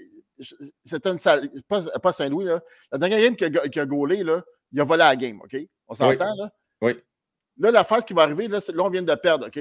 [0.84, 2.62] c'était une salle, pas, Saint-Louis, là.
[2.92, 5.56] La dernière game qu'il a, qu a gaulé, là, il a volé la game, OK?
[5.88, 6.52] On s'entend, là?
[6.80, 6.92] Oui.
[7.58, 9.58] Là, la phase qui va arriver, là, là, on vient de perdre, OK?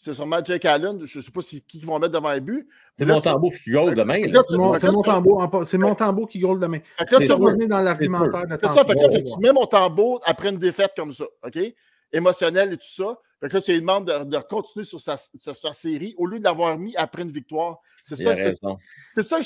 [0.00, 1.04] C'est sûrement Jake Allen.
[1.04, 2.68] Je ne sais pas si, qui vont mettre devant les buts.
[2.92, 4.22] C'est mon tambour qui gaule demain.
[4.48, 5.66] C'est mon tambour.
[5.66, 6.78] C'est mon tambour qui gaule demain.
[6.96, 8.84] Fait là, tu dans l'argumentaire C'est ça.
[8.84, 11.24] Fait que là, tu mets mon tambour après une défaite comme ça.
[11.44, 11.58] OK?
[12.12, 13.18] Émotionnel et tout ça.
[13.40, 16.26] Fait que là, tu lui demandes de, de continuer sur sa, sur sa, série au
[16.26, 17.78] lieu de l'avoir mis après une victoire.
[18.04, 18.36] C'est ça.
[18.36, 19.40] C'est ça.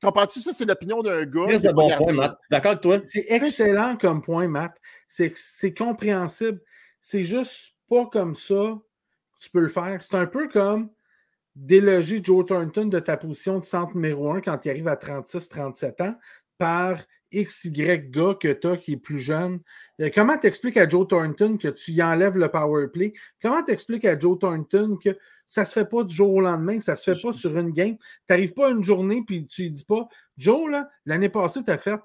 [0.00, 0.52] Comprends-tu ça?
[0.52, 1.46] C'est l'opinion d'un gars.
[1.50, 2.38] C'est bon point, Matt.
[2.48, 2.98] D'accord avec toi?
[3.08, 4.76] C'est excellent comme point, Matt.
[5.08, 6.60] C'est compréhensible.
[7.00, 8.78] C'est juste pas comme ça
[9.38, 10.02] tu peux le faire.
[10.02, 10.90] C'est un peu comme
[11.54, 16.02] déloger Joe Thornton de ta position de centre numéro 1 quand il arrive à 36-37
[16.02, 16.14] ans
[16.58, 16.98] par
[17.34, 19.60] XY gars que tu as qui est plus jeune.
[20.00, 23.12] Euh, comment t'expliques à Joe Thornton que tu y enlèves le power play?
[23.42, 25.16] Comment t'expliques à Joe Thornton que
[25.48, 27.56] ça ne se fait pas du jour au lendemain, ça ne se fait pas sur
[27.56, 27.96] une game?
[27.96, 30.70] Tu n'arrives pas une journée puis tu ne dis pas Joe,
[31.06, 31.98] l'année passée, tu as fait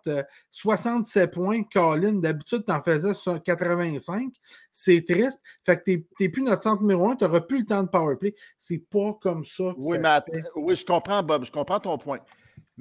[0.52, 2.14] 67 euh, points, Colin.
[2.14, 3.12] D'habitude, tu en faisais
[3.44, 4.32] 85.
[4.72, 5.42] C'est triste.
[5.66, 7.90] Fait que tu n'es plus notre centre numéro un, tu n'auras plus le temps de
[7.90, 8.34] power play.
[8.58, 9.74] C'est pas comme ça.
[9.82, 10.20] oui, mais
[10.56, 12.20] oui, je comprends, Bob, je comprends ton point.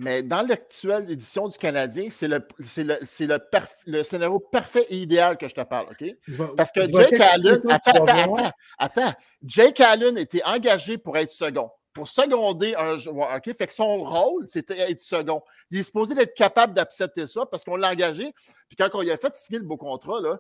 [0.03, 3.39] Mais dans l'actuelle édition du Canadien, c'est le, le, le,
[3.87, 6.17] le, scénario parfait et idéal que je te parle, OK?
[6.57, 7.61] Parce que Jake Allen.
[7.69, 9.13] Attends, attends, attends, attends.
[9.43, 11.71] Jake Allen était engagé pour être second.
[11.93, 13.31] Pour seconder un joueur.
[13.37, 13.55] OK?
[13.59, 15.43] Fait que son rôle, c'était être second.
[15.71, 18.33] Il est supposé être capable d'accepter ça parce qu'on l'a engagé.
[18.69, 20.39] Puis quand on lui a fait signer le beau contrat, là,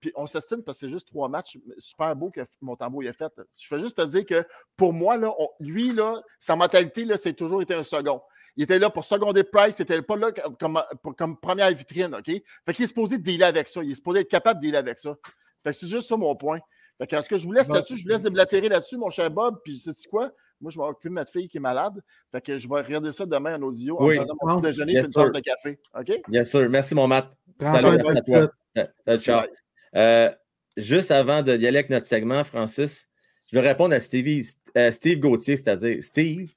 [0.00, 3.32] puis on s'estime parce que c'est juste trois matchs super beaux que Montembeau a fait.
[3.56, 4.46] Je veux juste te dire que
[4.78, 5.30] pour moi, là,
[5.60, 8.22] lui, là, sa mentalité, là, c'est toujours été un second.
[8.56, 10.80] Il était là pour seconder Price, il n'était pas là comme,
[11.16, 12.26] comme, première vitrine, OK?
[12.26, 13.82] Fait qu'il est supposé dealer avec ça.
[13.82, 15.16] Il est supposé être capable de dealer avec ça.
[15.62, 16.60] Fait que c'est juste ça mon point.
[16.98, 19.30] Fait que, ce que je vous laisse là-dessus, je vous laisse déblatérer là-dessus, mon cher
[19.30, 19.58] Bob.
[19.64, 20.30] Puis, sais-tu quoi?
[20.60, 22.00] Moi, je vais occuper de ma fille qui est malade.
[22.30, 25.00] Fait que je vais regarder ça demain en audio en faisant mon petit déjeuner et
[25.00, 25.78] une tasse de café.
[25.98, 26.12] OK?
[26.28, 26.68] Bien sûr.
[26.70, 27.30] Merci, mon Matt.
[27.60, 29.18] Salut à toi.
[29.18, 29.46] Ciao.
[29.96, 30.30] Euh,
[30.76, 33.08] juste avant d'y aller avec notre segment, Francis,
[33.50, 34.46] je vais répondre à Stevie,
[34.76, 36.50] euh, Steve Gauthier, c'est-à-dire Steve,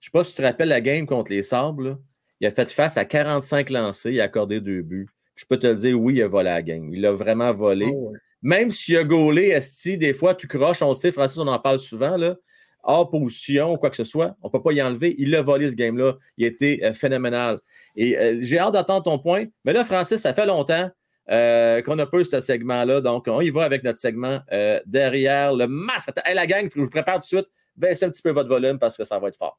[0.00, 1.98] je ne sais pas si tu te rappelles la game contre les Sables.
[2.40, 5.08] Il a fait face à 45 lancés, il a accordé deux buts.
[5.34, 6.92] Je peux te le dire, oui, il a volé la game.
[6.92, 7.86] Il a vraiment volé.
[7.86, 11.58] Ah Même s'il a gaulé, Esti, des fois, tu croches, on sait, Francis, on en
[11.58, 12.36] parle souvent, là,
[12.82, 15.14] hors position ou quoi que ce soit, on ne peut pas y enlever.
[15.18, 16.16] Il a volé ce game-là.
[16.36, 17.60] Il a été euh, phénoménal.
[17.96, 19.46] Et euh, j'ai hâte d'attendre ton point.
[19.64, 20.90] Mais là, Francis, ça fait longtemps
[21.30, 23.00] euh, qu'on a peu ce segment-là.
[23.00, 24.40] Donc, on y va avec notre segment
[24.86, 26.10] derrière le masque.
[26.24, 27.48] Hey, la gang, je vous prépare tout de suite.
[27.78, 29.56] Baissez un petit peu votre volume parce que ça va être fort.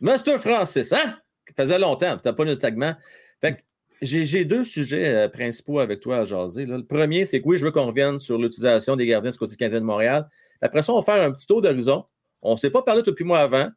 [0.00, 1.18] Master Francis, hein?
[1.48, 2.94] Ça faisait longtemps, c'était pas notre segment.
[3.40, 3.64] Fait
[4.02, 6.64] j'ai deux sujets euh, principaux avec toi à jaser.
[6.64, 9.56] Le premier, c'est que oui, je veux qu'on revienne sur l'utilisation des gardiens du côté
[9.56, 10.28] canadien de Montréal.
[10.62, 12.04] Après ça, on va faire un petit tour d'horizon.
[12.40, 13.70] On ne s'est pas parlé depuis moi avant.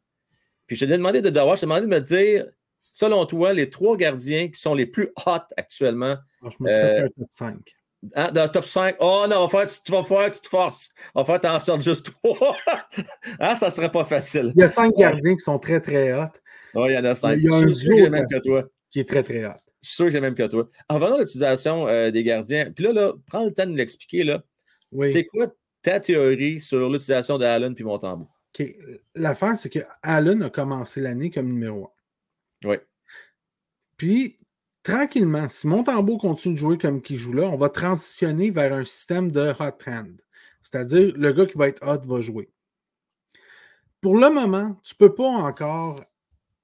[0.66, 2.46] Puis je t'ai demandé de devoir, je t'ai demandé de me dire
[2.96, 6.16] selon toi, les trois gardiens qui sont les plus hot actuellement?
[6.42, 7.56] Ah, je me suis fait un top 5.
[8.14, 8.96] Hein, dans le top 5.
[9.00, 10.90] Oh non, va faire, tu, vas faire, tu te forces.
[11.14, 12.56] On va faire t'en sorte juste trois.
[13.40, 14.52] hein, ça serait pas facile.
[14.56, 16.30] Il y a cinq gardiens qui sont très, très hot.
[16.74, 17.36] Oh, il y en a cinq.
[17.36, 18.64] Il y a je un suis sûr que j'ai même que toi.
[18.90, 19.60] Qui est très, très hot.
[19.82, 20.68] Je suis sûr que j'ai même que toi.
[20.88, 24.24] En venant à l'utilisation euh, des gardiens, puis là, là, prends le temps de l'expliquer.
[24.24, 24.42] Là.
[24.90, 25.12] Oui.
[25.12, 25.48] C'est quoi
[25.86, 28.28] ta théorie sur l'utilisation d'Allen puis Montembeau?
[28.58, 28.74] OK.
[29.14, 31.92] L'affaire, c'est que Allen a commencé l'année comme numéro
[32.64, 32.68] 1.
[32.68, 32.76] Oui.
[33.96, 34.38] Puis,
[34.82, 38.84] tranquillement, si Montembeau continue de jouer comme qu'il joue là, on va transitionner vers un
[38.84, 40.20] système de hot hand.
[40.64, 42.50] C'est-à-dire, le gars qui va être hot va jouer.
[44.00, 46.04] Pour le moment, tu ne peux pas encore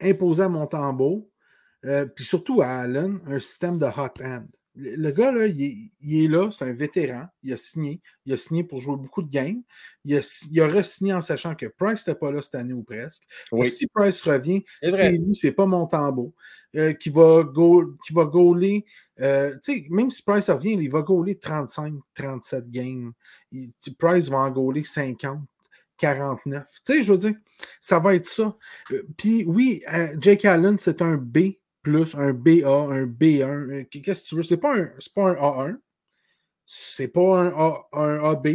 [0.01, 1.31] imposer à Montembeau,
[1.85, 4.49] euh, puis surtout à Allen, un système de hot hand.
[4.75, 8.33] Le, gars, là, il est, il est là, c'est un vétéran, il a signé, il
[8.33, 9.61] a signé pour jouer beaucoup de games,
[10.07, 12.83] il a, il a re-signé en sachant que Price n'était pas là cette année ou
[12.83, 13.23] presque.
[13.53, 13.67] Oui.
[13.67, 16.33] Et si Price revient, C'est lui, c'est pas Montembeau,
[16.77, 18.87] euh, qui va, go, qui va gauler.
[19.21, 19.55] euh,
[19.91, 23.13] même si Price revient, il va gauler 35, 37 games.
[23.53, 25.41] Il- Price va en gauler 50,
[25.99, 26.65] 49.
[26.87, 27.35] Tu sais, je veux dire,
[27.81, 28.57] ça va être ça.
[28.91, 33.43] Euh, Puis oui, euh, Jake Allen, c'est un B plus, un BA, un B1.
[33.71, 34.43] euh, Qu'est-ce que tu veux?
[34.43, 35.77] C'est pas un, pas un A1.
[36.67, 38.49] C'est pas un, A, un AB.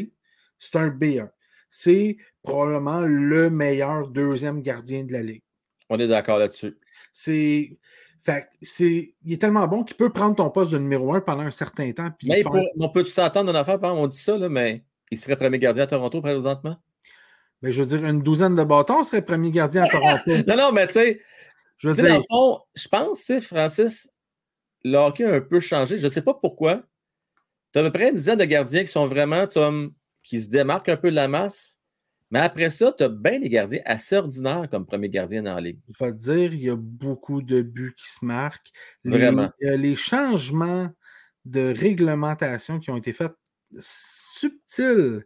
[0.60, 1.30] C'est un B1.
[1.70, 5.44] C'est probablement le meilleur deuxième gardien de la ligue.
[5.90, 6.78] On est d'accord là-dessus.
[7.14, 7.78] C'est.
[8.24, 9.14] Fait c'est.
[9.24, 11.92] Il est tellement bon qu'il peut prendre ton poste de numéro un pendant un certain
[11.92, 12.10] temps.
[12.18, 15.18] Puis Mais faire- pour- on peut s'entendre d'une affaire, on dit ça, là, mais il
[15.18, 16.78] serait premier gardien à Toronto présentement?
[17.62, 20.32] Ben, je veux dire, une douzaine de bâtons serait premier gardien à Toronto.
[20.48, 21.22] Non, non, mais tu sais,
[21.78, 24.10] Je veux dans le fond, je pense, Francis,
[24.84, 25.98] le hockey a un peu changé.
[25.98, 26.84] Je ne sais pas pourquoi.
[27.74, 29.48] Tu as à peu près une dizaine de gardiens qui sont vraiment,
[30.24, 31.80] qui se démarquent un peu de la masse.
[32.30, 35.62] Mais après ça, tu as bien des gardiens assez ordinaires comme premier gardien dans la
[35.62, 35.80] ligue.
[35.88, 38.72] je vais te dire, il y a beaucoup de buts qui se marquent.
[39.06, 39.50] Les, Vraiment.
[39.64, 40.90] euh, les changements
[41.46, 43.32] de réglementation qui ont été faits
[43.80, 45.26] subtils,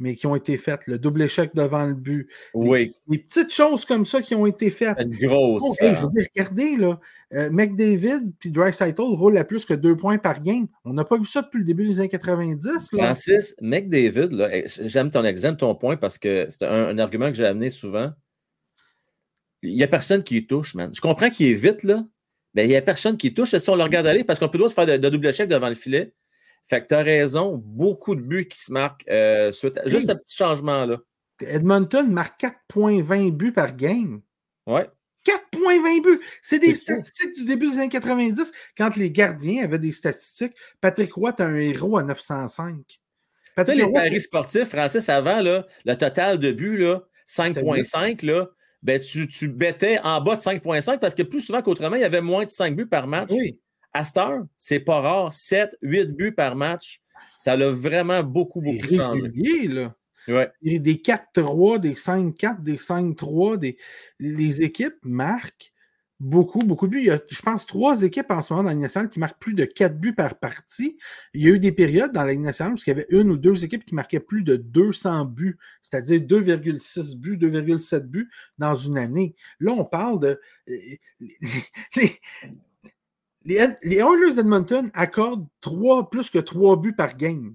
[0.00, 0.80] mais qui ont été faits.
[0.86, 2.28] Le double échec devant le but.
[2.54, 4.98] Oui, Les petites choses comme ça qui ont été faites.
[4.98, 6.12] une grosse Oh, hey, je veux différence.
[6.14, 7.00] dire, regardez, là,
[7.34, 10.66] euh, McDavid puis Dreisaitl roulent à plus que deux points par game.
[10.84, 12.66] On n'a pas vu ça depuis le début des années 90.
[12.92, 13.04] Là.
[13.04, 17.34] Francis, McDavid, là, j'aime ton exemple, ton point, parce que c'est un, un argument que
[17.36, 18.10] j'ai amené souvent.
[19.62, 20.90] Il n'y a personne qui y touche, man.
[20.94, 22.04] Je comprends qu'il est vite, là,
[22.54, 23.54] mais il n'y a personne qui y touche.
[23.54, 25.26] Si on le regarde aller, parce qu'on peut le droit de faire de, de double
[25.26, 26.14] échec devant le filet.
[26.68, 29.04] Fait que tu as raison, beaucoup de buts qui se marquent.
[29.10, 30.98] euh, suite à- juste un petit changement, là.
[31.40, 34.20] Edmonton marque 4,20 buts par game.
[34.66, 34.88] Ouais.
[35.24, 36.20] 4,20 buts!
[36.42, 40.54] C'est des statistiques du début des années 90, quand les gardiens avaient des statistiques.
[40.80, 42.76] Patrick Roy est un héros à 905.
[43.58, 48.22] Tu sais, les Roy, paris sportifs, Francis, avant, là, le total de buts, là, 5,5,
[48.22, 48.48] là,
[48.82, 52.04] ben, tu, tu bettais en bas de 5,5 parce que plus souvent qu'autrement, il y
[52.04, 53.28] avait moins de 5 buts par match.
[53.30, 53.60] oui,
[53.92, 55.32] À cette heure, c'est pas rare.
[55.32, 57.00] 7, 8 buts par match.
[57.36, 59.22] Ça l'a vraiment beaucoup, beaucoup changé.
[59.22, 59.94] régulier, là.
[60.28, 60.50] Ouais.
[60.62, 63.76] Des 4-3, des 5-4, des 5-3, des...
[64.18, 65.72] les équipes marquent
[66.20, 67.00] beaucoup, beaucoup de buts.
[67.00, 69.40] Il y a, je pense, trois équipes en ce moment dans la nationale qui marquent
[69.40, 70.98] plus de 4 buts par partie.
[71.32, 73.36] Il y a eu des périodes dans la nationale où il y avait une ou
[73.36, 78.98] deux équipes qui marquaient plus de 200 buts, c'est-à-dire 2,6 buts, 2,7 buts dans une
[78.98, 79.34] année.
[79.58, 80.40] Là, on parle de...
[80.66, 81.00] Les,
[81.96, 82.20] les,
[83.44, 85.46] les, les Oilers d'Edmonton accordent
[86.10, 87.54] plus que 3 buts par game.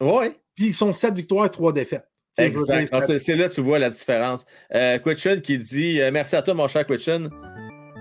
[0.00, 0.38] Ouais.
[0.54, 2.06] Puis ils sont 7 victoires et 3 défaites.
[2.38, 2.88] Exact.
[2.92, 4.46] Ah, c'est- là que tu vois la différence.
[4.74, 7.30] Euh, Quitchen qui dit euh, Merci à toi, mon cher Quitchen.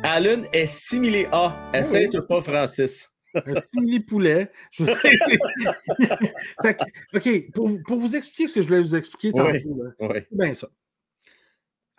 [0.04, 1.70] Allen est similé A.
[1.74, 3.10] Essaye-toi pas, Francis?
[3.34, 4.52] un simili poulet.
[4.72, 4.84] Je
[6.64, 6.84] Fait que,
[7.18, 9.64] OK, pour, vous- pour vous expliquer ce que je voulais vous expliquer tantôt, Oui.
[10.00, 10.20] là, Oui.
[10.30, 10.68] c'est bien ça.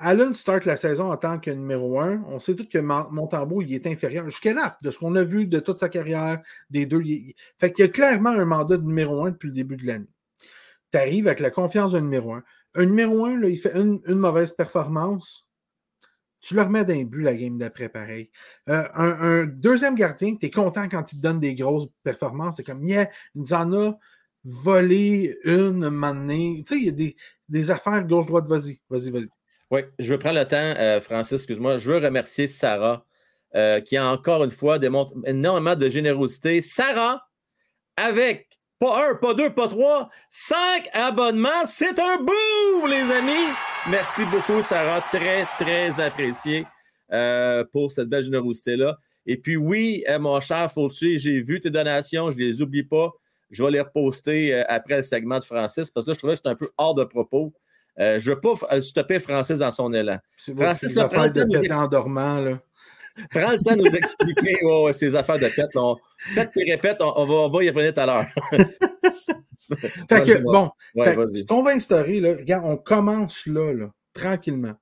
[0.02, 2.24] Allen start la saison en tant que numéro 1.
[2.28, 4.28] On sait tous que Mon- Montembeau, il est inférieur.
[4.28, 7.02] Jusqu'à là, de ce qu'on a vu de toute sa carrière, des deux.
[7.02, 9.86] il- Fait qu'il y a clairement un mandat de numéro 1 depuis le début de
[9.86, 10.08] l'année.
[10.92, 12.44] Tu arrives avec la confiance d'un numéro 1.
[12.74, 15.46] Un numéro 1, là, il fait une, mauvaise performance.
[16.40, 18.30] Tu le remets d'un but la game d'après, pareil.
[18.68, 22.56] Euh, un, un deuxième gardien, tu es content quand il te donne des grosses performances.
[22.56, 23.98] Tu comme, yeah, il nous en a
[24.44, 26.62] volé une manée.
[26.66, 27.16] Tu sais, il y a des,
[27.48, 29.28] des affaires gauche-droite, vas-y, vas-y, vas-y.
[29.72, 31.78] Oui, je veux prendre le temps, euh, Francis, excuse-moi.
[31.78, 33.06] Je veux remercier Sarah,
[33.54, 36.60] euh, qui a encore une fois démontré énormément de générosité.
[36.60, 37.26] Sarah,
[37.96, 43.48] avec pas un, pas deux, pas trois, cinq abonnements, c'est un boom, les amis.
[43.88, 45.00] Merci beaucoup, Sarah.
[45.10, 46.66] Très, très apprécié
[47.10, 48.98] euh, pour cette belle générosité-là.
[49.24, 52.84] Et puis, oui, euh, mon cher Fauci, j'ai vu tes donations, je ne les oublie
[52.84, 53.10] pas.
[53.48, 56.40] Je vais les reposter après le segment de Francis, parce que là, je trouvais que
[56.40, 57.54] c'était un peu hors de propos.
[57.98, 60.18] Euh, je ne veux pas euh, stopper Francis dans son élan.
[60.56, 62.58] Francis, le prends le temps de nous péter en dormant, là.
[63.30, 64.56] Prends le temps de nous expliquer
[64.92, 65.70] ces affaires de tête.
[65.72, 68.26] Peut-être que tu répètes, on, va, on va y revenir tout à l'heure.
[70.08, 74.74] fait que, bon, ce qu'on va instaurer, là, regarde, on commence là, là tranquillement.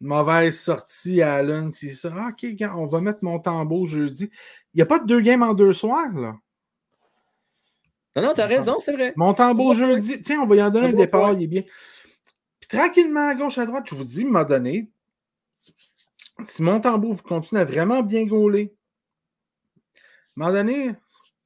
[0.00, 2.10] Mauvaise sortie à Allen, c'est ça.
[2.14, 4.30] Ah, OK, on va mettre mon tambour jeudi.
[4.72, 6.36] Il n'y a pas de deux games en deux soirs, là?
[8.16, 9.12] Non, non, t'as raison, c'est vrai.
[9.16, 10.20] Mon tambour jeudi.
[10.22, 11.62] Tiens, on va y en donner un départ, il est bien.
[12.70, 14.88] Tranquillement, à gauche, à droite, je vous dis, m'a donné.
[16.44, 18.76] Si mon tambour continue à vraiment bien gauler,
[19.96, 20.00] à un
[20.36, 20.94] moment donné,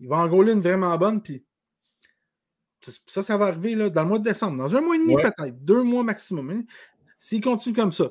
[0.01, 1.43] il va en gauler une vraiment bonne, puis
[3.07, 5.17] ça, ça va arriver là, dans le mois de décembre, dans un mois et demi
[5.17, 6.51] peut-être, deux mois maximum.
[6.51, 6.63] Hein.
[7.19, 8.11] S'il continue comme ça,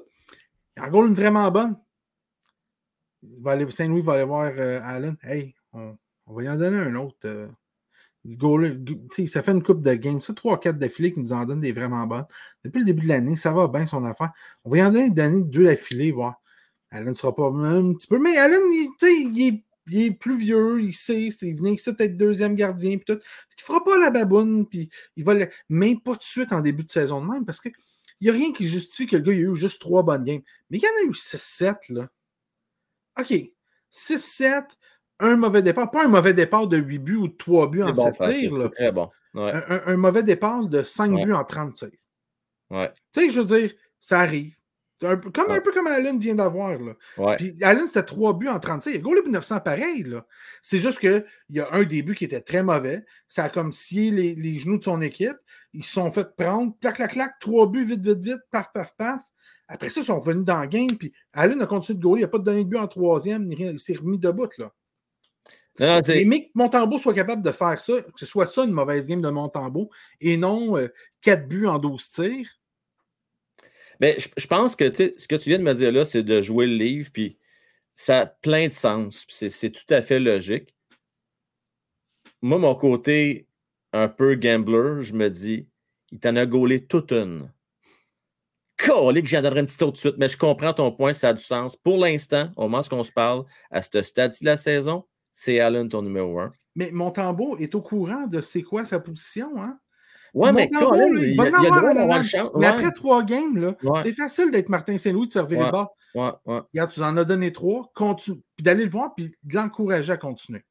[0.76, 1.78] il en gaule une vraiment bonne.
[3.70, 5.18] Saint-Louis va aller voir euh, Allen.
[5.22, 5.96] Hey, on,
[6.26, 7.18] va y en donner un autre.
[7.26, 7.48] Euh,
[9.28, 10.22] ça fait une coupe de games.
[10.22, 12.26] Ça, 3-4 d'affilée qui nous en donnent des vraiment bonnes.
[12.64, 14.32] Depuis le début de l'année, ça va bien son affaire.
[14.64, 16.42] On va y en donner, donner deux d'affilée, voir.
[16.92, 18.20] Allen ne sera pas un petit peu.
[18.20, 23.06] Mais Allen, il, est, plus vieux, il sait, il venait ici être deuxième gardien, puis
[23.06, 23.20] tout.
[23.22, 25.34] Il ne fera pas la baboune, puis il va.
[25.70, 27.74] Même pas tout de suite en début de saison de même, parce qu'il
[28.22, 30.42] n'y a rien qui justifie que le gars ait eu juste trois bonnes games.
[30.70, 32.10] Mais il y en a eu 6-7, là.
[33.20, 33.34] OK.
[33.92, 34.70] 6-7,
[35.24, 37.94] un mauvais départ, pas un mauvais départ de 8 buts ou de 3 buts en
[37.94, 38.72] 7 tirs.
[38.72, 39.10] Très bon.
[39.36, 41.90] Un, mauvais départ de 5 buts en 30 tirs.
[42.70, 42.92] Ouais.
[43.14, 44.58] Tu sais, je veux dire, ça arrive.
[45.02, 46.80] Un peu, comme un peu comme Allen vient d'avoir.
[47.18, 47.36] Ouais.
[47.38, 48.94] Puis Allen, c'était 3 buts en 30 tirs.
[48.94, 50.06] Il a goalé 900 pareil.
[50.62, 53.04] C'est juste qu'il y a un début qui était très mauvais.
[53.28, 55.36] Ça a comme scié les, les, genoux de son équipe.
[55.74, 58.96] Ils se sont fait prendre, clac, clac, clac, 3 buts, vite, vite, vite, paf, paf,
[58.96, 59.22] paf.
[59.68, 60.98] Après ça, ils sont revenus dans le game.
[60.98, 62.22] Puis Allen a continué de goaler.
[62.22, 63.72] Il n'a pas donné de but en troisième, ni rien.
[63.72, 64.50] Il s'est remis debout.
[64.58, 64.72] Là.
[65.80, 69.08] Et mais que Montembeau soit capable de faire ça, que ce soit ça une mauvaise
[69.08, 69.90] game de Montembeau
[70.22, 70.76] et non
[71.22, 72.60] 4 euh, buts en 12 tirs.
[74.00, 76.68] Mais je, pense que ce que tu viens de me dire là, c'est de jouer
[76.68, 77.38] le livre, puis
[77.96, 80.76] ça a plein de sens, c'est tout à fait logique.
[82.42, 83.48] Moi, mon côté
[83.94, 85.68] un peu gambler, je me dis,
[86.12, 87.52] il t'en a gaulé toute une.
[88.78, 91.30] Collé que j'en donnerai un petit tout de suite, mais je comprends ton point, ça
[91.30, 91.76] a du sens.
[91.76, 95.60] Pour l'instant, au moment où on se parle, à ce stade de la saison, c'est
[95.60, 96.52] Allen ton numéro un.
[96.76, 99.80] Mais Montembeau est au courant de c'est quoi sa position, hein?
[100.34, 102.24] Ouais, mais il, va en avoir
[102.56, 105.92] Mais après trois games, c'est facile d'être Martin Saint-Louis, de servir les bas.
[106.16, 110.12] Ouais, Regarde, tu en as donné trois, continue, puis d'aller le voir, puis de l'encourager
[110.12, 110.64] à continuer.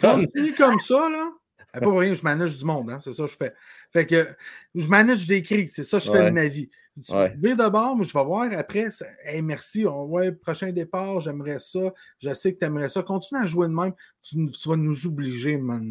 [0.00, 1.28] continue comme ça, là.
[1.72, 3.52] Pas pour rien, je manage du monde, hein, c'est ça que je fais.
[3.92, 4.26] Fait que
[4.74, 6.70] je manage des cris, c'est ça que je fais de ma vie.
[7.04, 7.54] Tu ouais.
[7.54, 8.88] d'abord, mais je vais voir après.
[9.24, 11.92] Hey, merci, on, ouais, prochain départ, j'aimerais ça.
[12.18, 13.02] Je sais que tu aimerais ça.
[13.02, 13.92] Continue à jouer de même.
[14.22, 15.90] Tu, vas nous obliger à un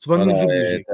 [0.00, 0.84] Tu vas ah nous obliger.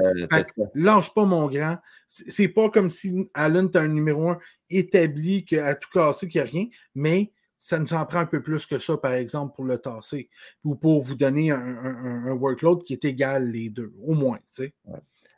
[0.75, 1.77] lâche pas, mon grand.
[2.07, 4.39] C'est pas comme si Allen, tu un numéro un
[4.69, 8.41] établi à tout casser, qu'il n'y a rien, mais ça nous en prend un peu
[8.41, 10.29] plus que ça, par exemple, pour le tasser,
[10.63, 14.39] ou pour vous donner un, workload qui est égal les deux, au moins.
[14.53, 14.73] Tu sais.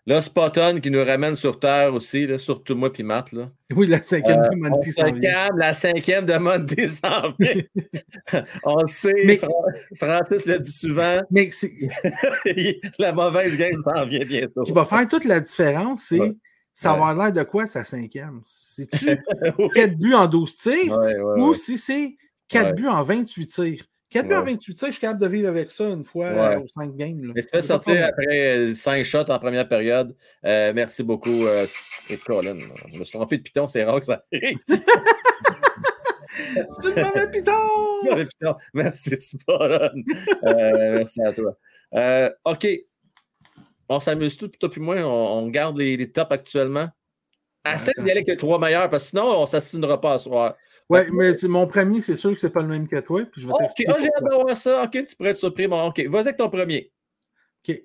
[0.08, 3.32] Là, Spotton qui nous ramène sur Terre aussi, là, surtout moi puis Matt.
[3.34, 3.52] Là.
[3.72, 5.50] Oui, la cinquième de Monty s'en vient.
[5.56, 7.62] La cinquième de Monty s'en vient.
[8.64, 9.40] on le sait,
[10.00, 11.20] Francis le dit souvent.
[11.30, 11.52] Mais
[12.98, 14.66] la mauvaise game s'en vient bientôt.
[14.66, 16.20] Ce qui va faire toute la différence, c'est
[16.74, 18.42] ça va avoir l'air de quoi sa cinquième?
[18.44, 19.18] C'est-tu
[19.74, 21.00] 4 buts en 12 tirs?
[21.38, 22.16] Ou si c'est
[22.48, 23.86] 4 buts en 28 tirs?
[24.12, 26.60] 4 buts en 28 tirs, je suis capable de vivre avec ça une fois euh,
[26.60, 27.24] aux 5 games.
[27.24, 27.32] Là.
[27.36, 30.16] Mais tu fais sortir après 5 euh, shots en première période.
[30.46, 31.46] Euh, merci beaucoup.
[31.46, 31.66] Euh,
[32.26, 32.58] Colin,
[32.92, 34.58] je me suis trompé de piton, c'est rare que ça arrive.
[34.68, 34.82] c'est
[36.90, 37.52] une mauvais piton!
[38.74, 40.04] Merci, Spotton.
[40.44, 41.56] merci à toi.
[42.46, 42.68] OK
[43.92, 46.90] on s'amuse tout, toi puis moi, on, garde les, tops actuellement.
[47.64, 50.18] Assez d'y aller avec les trois meilleurs, parce que sinon, on ne s'assinera pas à
[50.18, 50.56] soir.
[50.90, 53.22] Oui, mais mon premier, c'est sûr que ce n'est pas le même que toi.
[53.32, 54.10] Puis je vais ok, oh, j'ai
[54.50, 54.84] hâte ça.
[54.84, 55.68] Ok, tu pourrais être surpris.
[55.68, 56.92] Bon, ok, vas-y avec ton premier.
[57.64, 57.82] Ok.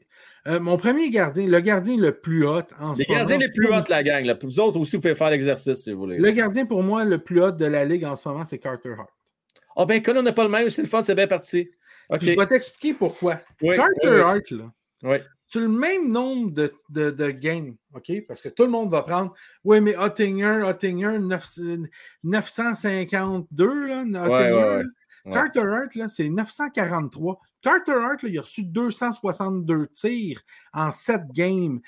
[0.48, 2.94] Euh, mon premier gardien, le gardien le plus haut en ce moment.
[2.98, 4.24] Les gardiens les plus hauts, la gang.
[4.24, 4.36] Là.
[4.40, 6.18] Vous autres aussi, vous pouvez faire l'exercice si vous voulez.
[6.18, 8.94] Le gardien, pour moi, le plus haut de la ligue en ce moment, c'est Carter
[8.98, 9.10] Hart.
[9.54, 11.68] Ah, oh, ben, quand on n'a pas le même, c'est le fun, c'est bien parti.
[12.10, 13.40] Je vais t'expliquer pourquoi.
[13.60, 14.72] Carter Hart, là.
[15.02, 15.18] Oui
[15.56, 18.12] sur le même nombre de, de, games, OK?
[18.28, 19.32] Parce que tout le monde va prendre.
[19.64, 21.18] Oui, mais Ottinger, Ottinger,
[22.22, 24.04] 952, là.
[25.24, 27.40] Carter Hart, c'est 943.
[27.62, 30.42] Carter Hart, il a reçu 262 tirs
[30.74, 31.80] en 7 games.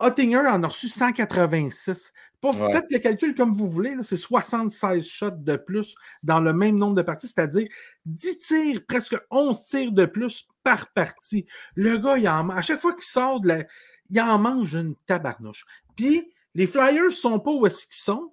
[0.00, 2.12] Ottinger en a reçu 186.
[2.42, 5.94] Faites le calcul comme vous voulez, c'est 76 shots de plus
[6.24, 7.68] dans le même nombre de parties, c'est-à-dire
[8.06, 11.46] 10 tirs, presque 11 tirs de plus par partie.
[11.74, 13.64] Le gars, il à chaque fois qu'il sort de la,
[14.10, 15.64] il en mange une tabarnouche.
[15.96, 18.32] Puis, les Flyers ne sont pas où est-ce qu'ils sont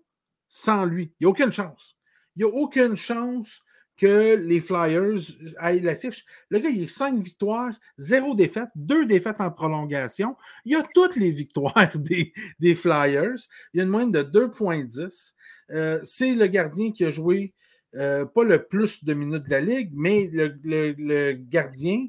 [0.50, 1.14] sans lui.
[1.20, 1.96] Il n'y a aucune chance.
[2.36, 3.62] Il n'y a aucune chance
[3.98, 5.20] que les Flyers
[5.58, 6.26] aillent l'affiche.
[6.50, 10.36] Le gars, il est 5 victoires, 0 défaites, 2 défaites en prolongation.
[10.66, 13.38] Il a toutes les victoires des, des Flyers.
[13.74, 15.34] Il y a une moyenne de 2,10.
[15.72, 17.54] Euh, c'est le gardien qui a joué
[17.96, 22.08] euh, pas le plus de minutes de la Ligue, mais le, gardien,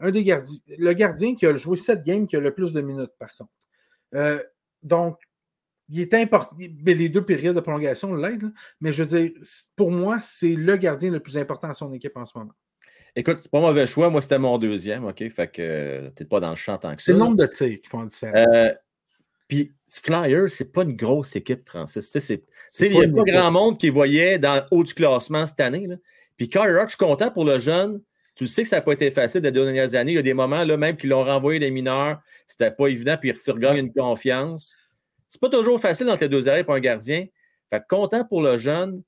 [0.00, 2.80] un des gardiens, le gardien qui a joué 7 games qui a le plus de
[2.80, 3.50] minutes, par contre.
[4.14, 4.42] Euh,
[4.82, 5.18] donc,
[5.88, 6.54] il est important.
[6.56, 9.30] Les deux périodes de prolongation l'aident, mais je veux dire,
[9.74, 12.52] pour moi, c'est le gardien le plus important à son équipe en ce moment.
[13.16, 14.10] Écoute, c'est pas mauvais choix.
[14.10, 15.28] Moi, c'était mon deuxième, OK?
[15.30, 17.06] Fait que t'es pas dans le champ tant que ça.
[17.06, 18.46] C'est le nombre de tirs qui font la différence.
[18.54, 18.72] Euh,
[19.48, 22.14] puis Flyers, c'est pas une grosse équipe, Francis.
[22.80, 25.88] Il n'y a pas grand monde qui voyait dans haut du classement cette année.
[26.36, 28.00] Puis Carter je suis content pour le jeune.
[28.38, 30.12] Tu sais que ça n'a pas été facile des deux dernières années.
[30.12, 32.20] Il y a des moments, là, même qu'ils l'ont renvoyé des mineurs.
[32.46, 34.76] C'était pas évident, puis il regagne une confiance.
[35.28, 37.26] C'est pas toujours facile entre les deux arrêts pour un gardien.
[37.68, 39.02] Fait content pour le jeune.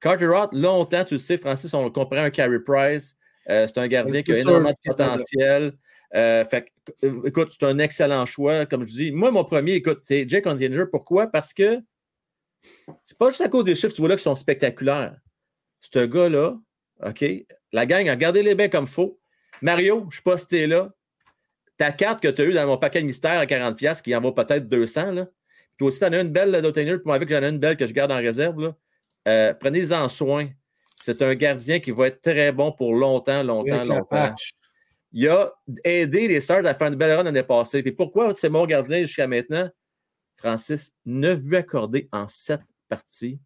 [0.00, 3.16] Carter longtemps, tu le sais, Francis, on comprend un Carey Price.
[3.48, 5.72] Euh, c'est un gardien qui a énormément de potentiel.
[6.16, 6.66] Euh, fait,
[7.04, 8.66] euh, écoute, c'est un excellent choix.
[8.66, 10.86] Comme je dis, moi, mon premier, écoute, c'est Jake Ondinger.
[10.90, 11.28] Pourquoi?
[11.28, 11.78] Parce que
[13.04, 15.16] c'est pas juste à cause des chiffres, tu vois là, qui sont spectaculaires.
[15.80, 16.58] Ce gars-là,
[17.04, 17.24] OK,
[17.76, 19.18] la gang, regardez-les bien comme faux.
[19.62, 20.92] Mario, je sais pas si tu es là.
[21.76, 24.20] Ta carte que tu as eue dans mon paquet de mystère à 40$, qui en
[24.20, 25.26] vaut peut-être 200, là.
[25.78, 27.76] Toi aussi, tu en as une belle d'Otainer, puis moi, avec, j'en ai une belle
[27.76, 28.74] que je garde en réserve.
[29.28, 30.48] Euh, prenez-en soin.
[30.96, 34.34] C'est un gardien qui va être très bon pour longtemps, longtemps, longtemps
[35.12, 35.50] il a
[35.82, 37.82] aidé les Stars à faire une belle run l'année passée.
[37.82, 39.70] Puis pourquoi c'est mon gardien jusqu'à maintenant?
[40.36, 43.40] Francis, 9 buts accordés en 7 parties.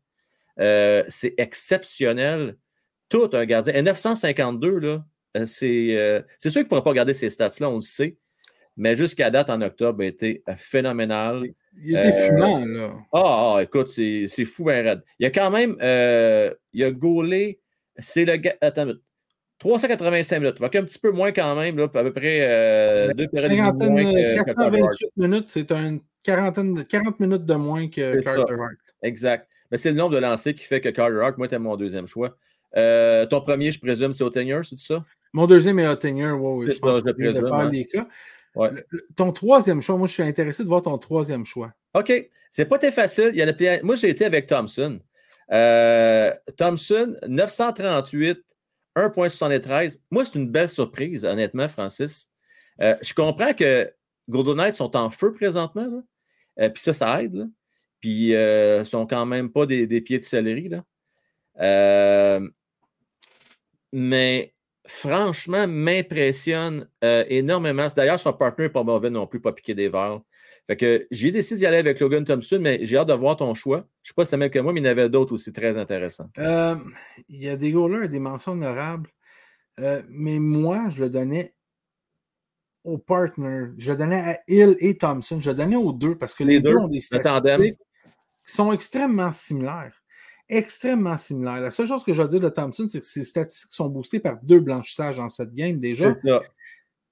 [0.59, 2.57] Euh, c'est exceptionnel.
[3.11, 3.75] Tout un gardien.
[3.75, 5.05] Et 952, là,
[5.37, 8.17] euh, c'est, euh, c'est sûr qu'il ne pourra pas garder ces stats-là, on le sait.
[8.79, 11.45] Mais jusqu'à date, en octobre, il a été phénoménal.
[11.83, 12.95] Il était fumant, là.
[13.13, 15.03] Ah, ah, écoute, c'est, c'est fou, ben raide.
[15.19, 15.77] Il a quand même.
[16.73, 17.61] il a gaulé.
[17.99, 18.55] C'est le gars.
[18.63, 18.95] Attends,
[19.61, 20.61] 385 minutes.
[20.61, 23.89] Donc, un petit peu moins quand même, là, à peu près euh, deux périodes de
[23.89, 28.73] moins que 428 minutes, c'est une quarantaine de 40 minutes de moins que Carter Hart.
[29.03, 29.49] Exact.
[29.71, 32.07] Mais c'est le nombre de lancers qui fait que Carter Hart, moi, était mon deuxième
[32.07, 32.37] choix.
[32.77, 35.05] Euh, ton premier, je présume, c'est Ottinger, c'est ça?
[35.33, 36.67] Mon deuxième est Ottinger, oui.
[36.67, 38.07] oui je pense que je faire les cas.
[38.57, 38.71] Ouais.
[39.17, 41.73] ton troisième choix, moi, je suis intéressé de voir ton troisième choix.
[41.95, 42.13] OK.
[42.51, 43.31] C'est pas très facile.
[43.33, 43.83] Il y en a...
[43.83, 44.99] Moi, j'ai été avec Thompson.
[45.53, 48.43] Euh, Thompson, 938
[48.97, 50.01] 1,73.
[50.11, 52.29] Moi, c'est une belle surprise, honnêtement, Francis.
[52.81, 53.93] Euh, je comprends que
[54.29, 56.03] Golden Knights sont en feu présentement.
[56.59, 57.49] Euh, puis ça, ça aide.
[58.01, 60.71] Puis ils sont quand même pas des, pieds de céleri.
[63.93, 64.55] Mais
[64.87, 67.87] franchement, m'impressionne énormément.
[67.95, 70.21] D'ailleurs, son partenaire n'est pas mauvais non plus, pas piqué des verres.
[70.71, 73.55] Fait que j'ai décidé d'y aller avec Logan Thompson, mais j'ai hâte de voir ton
[73.55, 73.79] choix.
[73.79, 75.09] Je ne sais pas si c'est le même que moi, mais il y en avait
[75.09, 76.31] d'autres aussi très intéressants.
[76.39, 76.77] Euh,
[77.29, 79.11] il y a des goalers et des mentions honorables.
[79.81, 81.55] Euh, mais moi, je le donnais
[82.85, 83.67] au partner.
[83.79, 85.41] Je le donnais à Hill et Thompson.
[85.41, 87.77] Je le donnais aux deux parce que les, deux, ont des statistiques
[88.47, 90.00] qui sont extrêmement similaires.
[90.53, 91.61] Extrêmement similaires.
[91.61, 94.19] La seule chose que je veux dire de Thompson, c'est que ses statistiques sont boostées
[94.19, 96.15] par deux blanchissages en cette game déjà.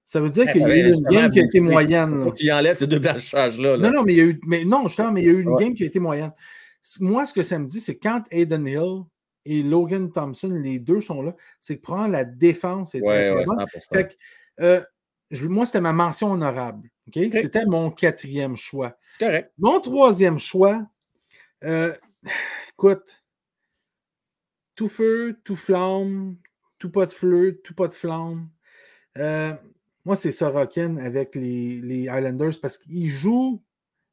[0.04, 2.28] Ça veut dire qu'il y a eu une game qui a été moyenne.
[2.40, 3.76] Il enlève ces deux blanchages-là.
[3.76, 4.40] Non, non, mais il y a eu.
[4.46, 6.32] Mais non, justement, mais il y a eu une game qui a été moyenne.
[6.98, 9.02] Moi, ce que ça me dit, c'est quand Aiden Hill
[9.44, 13.44] et Logan Thompson, les deux sont là, c'est que prendre la défense est ouais, ouais,
[13.92, 14.16] fait
[14.60, 14.80] euh,
[15.42, 16.88] Moi, c'était ma mention honorable.
[17.12, 18.96] C'était mon quatrième choix.
[19.10, 19.52] C'est correct.
[19.58, 20.86] Mon troisième choix,
[21.64, 21.94] euh,
[22.72, 23.17] écoute,
[24.78, 26.36] tout feu, tout flamme,
[26.78, 28.48] tout pas de feu, tout pas de flamme.
[29.18, 29.52] Euh,
[30.04, 33.60] moi, c'est Sorokin avec les, les Islanders parce qu'il joue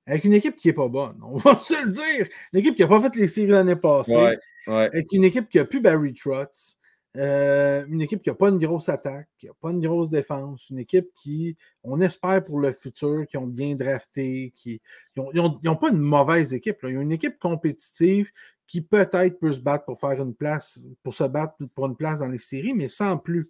[0.07, 1.19] avec une équipe qui n'est pas bonne.
[1.21, 2.27] On va se le dire.
[2.51, 4.39] Une équipe qui n'a pas fait les séries l'année passée.
[4.65, 6.79] Avec une équipe qui n'a plus Barry Trotz.
[7.17, 10.69] Euh, une équipe qui n'a pas une grosse attaque, qui n'a pas une grosse défense,
[10.69, 14.81] une équipe qui, on espère pour le futur, qui ont bien drafté, qui
[15.15, 16.77] n'ont pas une mauvaise équipe.
[16.83, 18.29] Ils ont une équipe compétitive
[18.67, 22.19] qui peut-être peut se battre pour faire une place, pour se battre pour une place
[22.19, 23.49] dans les séries, mais sans plus.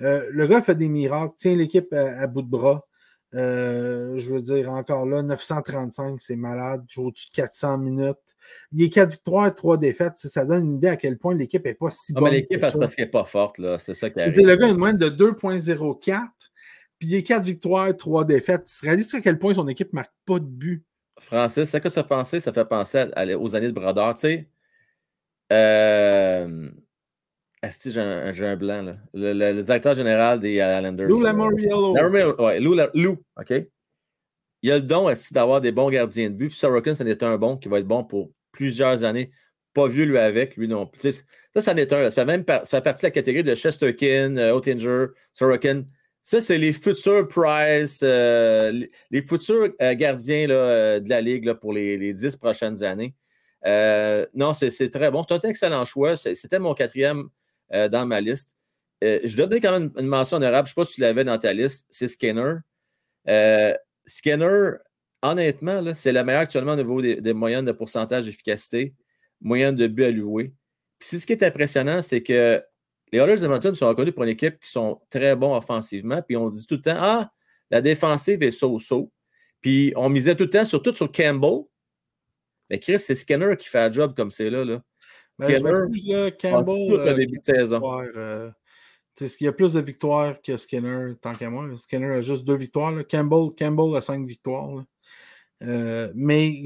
[0.00, 2.86] Euh, le gars fait des miracles, tient l'équipe à, bout de bras.
[3.34, 6.84] Euh, je veux dire, encore là, 935, c'est malade.
[6.88, 8.16] Joue au-dessus de 400 minutes.
[8.72, 10.16] Il est 4 victoires et 3 défaites.
[10.16, 12.24] Ça donne une idée à quel point l'équipe n'est pas si bonne.
[12.24, 13.60] mais l'équipe, c'est parce qu'elle n'est pas forte.
[13.78, 14.38] C'est ça qui arrive.
[14.38, 16.28] Le gars a une moyenne de 2,04.
[16.98, 18.64] Puis il est 4 victoires et 3 défaites.
[18.64, 20.84] Tu réalises à quel point son équipe ne marque pas de but?
[21.18, 23.04] Francis, ça que ça fait ça fait penser
[23.38, 24.14] aux années de Brodeur.
[24.14, 24.48] Tu sais,
[25.52, 26.70] euh,
[27.84, 28.96] j'ai un, blanc, là.
[29.12, 31.08] Le, directeur général des Islanders.
[31.08, 31.94] Lou Lamoriello.
[32.38, 33.66] Ouais, Lou, Lou, OK?
[34.64, 36.48] Il a le don aussi d'avoir des bons gardiens de but.
[36.48, 39.30] Puis Sorokin, ce n'est un bon qui va être bon pour plusieurs années.
[39.74, 41.22] pas vieux, lui, avec, lui non plus.
[41.52, 42.10] Ça, ça en est un.
[42.10, 45.84] Ça, fait même ça fait partie de la catégorie de Chesterkin, euh, Sorokin.
[46.22, 51.54] Ça, c'est les futurs Price, euh, les, futurs euh, gardiens là, de la Ligue là,
[51.54, 53.14] pour les, dix prochaines années.
[54.34, 55.26] non, c'est très bon.
[55.28, 56.16] C'est un excellent choix.
[56.16, 57.28] C'était mon quatrième
[57.70, 58.56] dans ma liste.
[59.02, 60.68] je dois donner quand même une mention honorable.
[60.68, 61.86] Je ne sais pas si tu l'avais dans ta liste.
[61.90, 62.56] C'est Skinner.
[64.06, 64.70] Skinner,
[65.22, 68.94] honnêtement, c'est la meilleure actuellement au niveau des, moyennes de pourcentage d'efficacité,
[69.40, 70.52] moyenne de but alloué.
[70.98, 72.62] Puis ce qui est impressionnant, c'est que
[73.12, 76.20] les Oilers de Mountain sont reconnus pour une équipe qui sont très bons offensivement.
[76.22, 77.30] Puis on dit tout le temps Ah,
[77.70, 79.10] la défensive est so-so.
[79.60, 81.62] Puis on misait tout le temps surtout sur Campbell.
[82.70, 84.64] Mais Chris, c'est Skinner qui fait un job comme c'est là.
[85.38, 88.00] Ben, Skinner, Campbell, tout le début de saison.
[88.16, 88.50] Euh,
[89.20, 91.66] il y a plus de victoires que Skinner, tant qu'à moi.
[91.78, 92.92] Skinner a juste deux victoires.
[93.08, 94.84] Campbell, Campbell a cinq victoires.
[95.62, 96.64] Euh, mais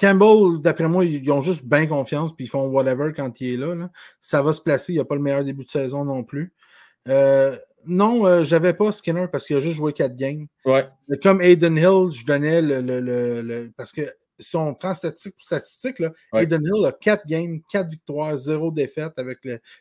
[0.00, 3.56] Campbell, d'après moi, ils ont juste bien confiance puis ils font whatever quand il est
[3.56, 3.90] là.
[4.20, 4.92] Ça va se placer.
[4.92, 6.52] Il n'y a pas le meilleur début de saison non plus.
[7.08, 10.46] Euh, non, euh, je n'avais pas Skinner parce qu'il a juste joué quatre games.
[11.22, 14.02] Comme Aiden Hill, je donnais le, le parce que
[14.42, 18.70] si on prend statistique pour statistique, là, Aiden Hill a 4 games, 4 victoires, 0
[18.72, 19.38] défaite avec,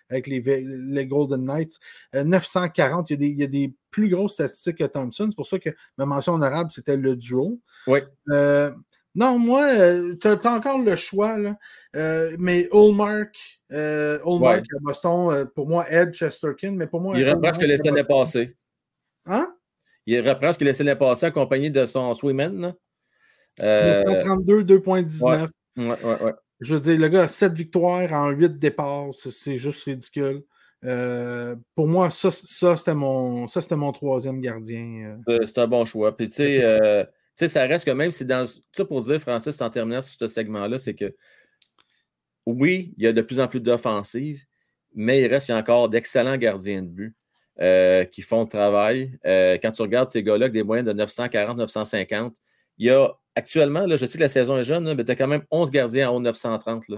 [0.10, 1.80] avec les, les, Golden Knights.
[2.14, 5.28] 940, euh, il y, a des, il y, a des, plus grosses statistiques que Thompson.
[5.30, 7.60] C'est pour ça que ma mention honorable, c'était le duo.
[7.88, 8.00] Oui.
[8.30, 8.72] Euh,
[9.16, 11.58] non, moi, euh, tu as, encore le choix, là.
[12.38, 13.36] mais Hallmark,
[13.70, 17.20] Hallmark à Boston, pour moi, Ed Chesterkin, mais pour moi.
[17.20, 18.56] Il reprend ce que les années passées.
[19.26, 19.54] Hein?
[20.06, 22.74] Il reprend ce que les années passées accompagné de son Swimmen.
[23.60, 25.50] 932, 2.19.
[25.78, 29.10] Ouais, ouais, ouais, Je veux dire, le gars a 7 victoires en 8 départs.
[29.14, 30.44] C'est juste ridicule.
[30.84, 35.18] Euh, pour moi, ça, ça c'était mon, mon troisième gardien.
[35.28, 35.40] Euh.
[35.46, 36.16] C'est un bon choix.
[36.16, 38.48] Puis, euh, tu sais, ça reste que même si dans.
[38.74, 41.16] Ça pour dire, Francis, en terminant sur ce segment-là, c'est que
[42.46, 44.44] oui, il y a de plus en plus d'offensives,
[44.96, 47.16] mais il reste il y a encore d'excellents gardiens de but
[48.12, 49.20] qui font le travail.
[49.24, 52.38] quand tu regardes ces gars-là avec des moyennes de 940, 950,
[52.78, 55.16] il y a actuellement, là, je sais que la saison est jeune, mais tu as
[55.16, 56.90] quand même 11 gardiens en haut de 930.
[56.90, 56.98] Là.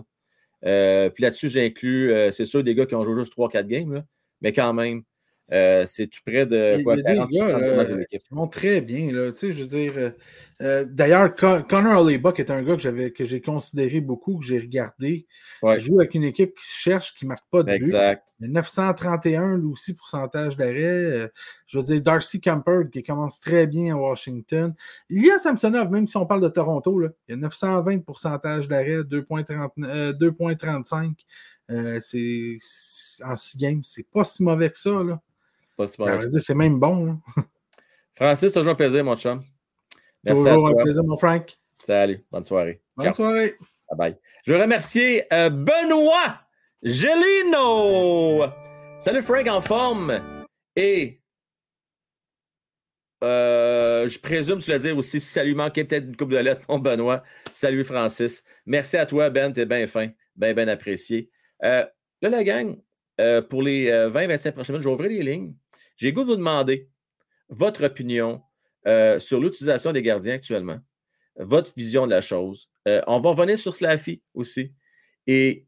[0.66, 4.04] Euh, puis là-dessus, j'inclus, euh, c'est sûr, des gars qui ont joué juste 3-4 games,
[4.42, 5.04] mais quand même,
[5.52, 9.12] euh, c'est tout près de quoi, il y a des gars qui vont très bien.
[9.12, 10.14] Là, je veux dire,
[10.62, 15.28] euh, d'ailleurs, Connor Oleybuck est un gars que, que j'ai considéré beaucoup, que j'ai regardé.
[15.64, 18.30] Il joue avec une équipe qui se cherche, qui ne marque pas de exact.
[18.40, 18.48] but.
[18.48, 20.84] 931, lui aussi, pourcentage d'arrêt.
[20.84, 21.28] Euh,
[21.68, 24.74] je veux dire, Darcy Camper, qui commence très bien à Washington.
[25.10, 28.06] Il y a Samsonov, même si on parle de Toronto, là, il y a 920
[28.06, 31.14] pourcentage d'arrêt, 2,35.
[31.72, 32.58] Euh, c'est
[33.24, 34.92] en 6 games, c'est pas si mauvais que ça.
[34.92, 35.22] Là.
[35.78, 36.20] Pas mauvais.
[36.40, 37.20] C'est même bon.
[38.16, 39.44] Francis, toujours un plaisir, mon chum.
[40.24, 41.58] Merci Toujours un plaisir, mon Frank.
[41.84, 42.82] Salut, bonne soirée.
[42.96, 43.58] Bonne soirée.
[43.90, 44.18] Bye bye.
[44.46, 46.40] Je veux remercier euh, Benoît
[46.84, 48.46] Gelino.
[49.00, 50.22] Salut Frank en forme.
[50.76, 51.22] Et
[53.24, 56.38] euh, je présume, tu l'as dire aussi, si ça lui manquait peut-être une coupe de
[56.38, 57.24] lettres, mon Benoît.
[57.52, 58.44] Salut Francis.
[58.66, 61.30] Merci à toi, Ben, t'es bien fin, bien, bien apprécié.
[61.64, 61.86] Euh,
[62.22, 62.78] là, la gang,
[63.50, 65.54] pour les 20-25 prochaines minutes, je vais ouvrir les lignes.
[65.98, 66.90] J'ai goût de vous demander
[67.50, 68.42] votre opinion
[68.88, 70.80] euh, sur l'utilisation des gardiens actuellement,
[71.38, 72.70] votre vision de la chose.
[72.88, 74.74] Euh, on va revenir sur Slaffy aussi.
[75.28, 75.66] Et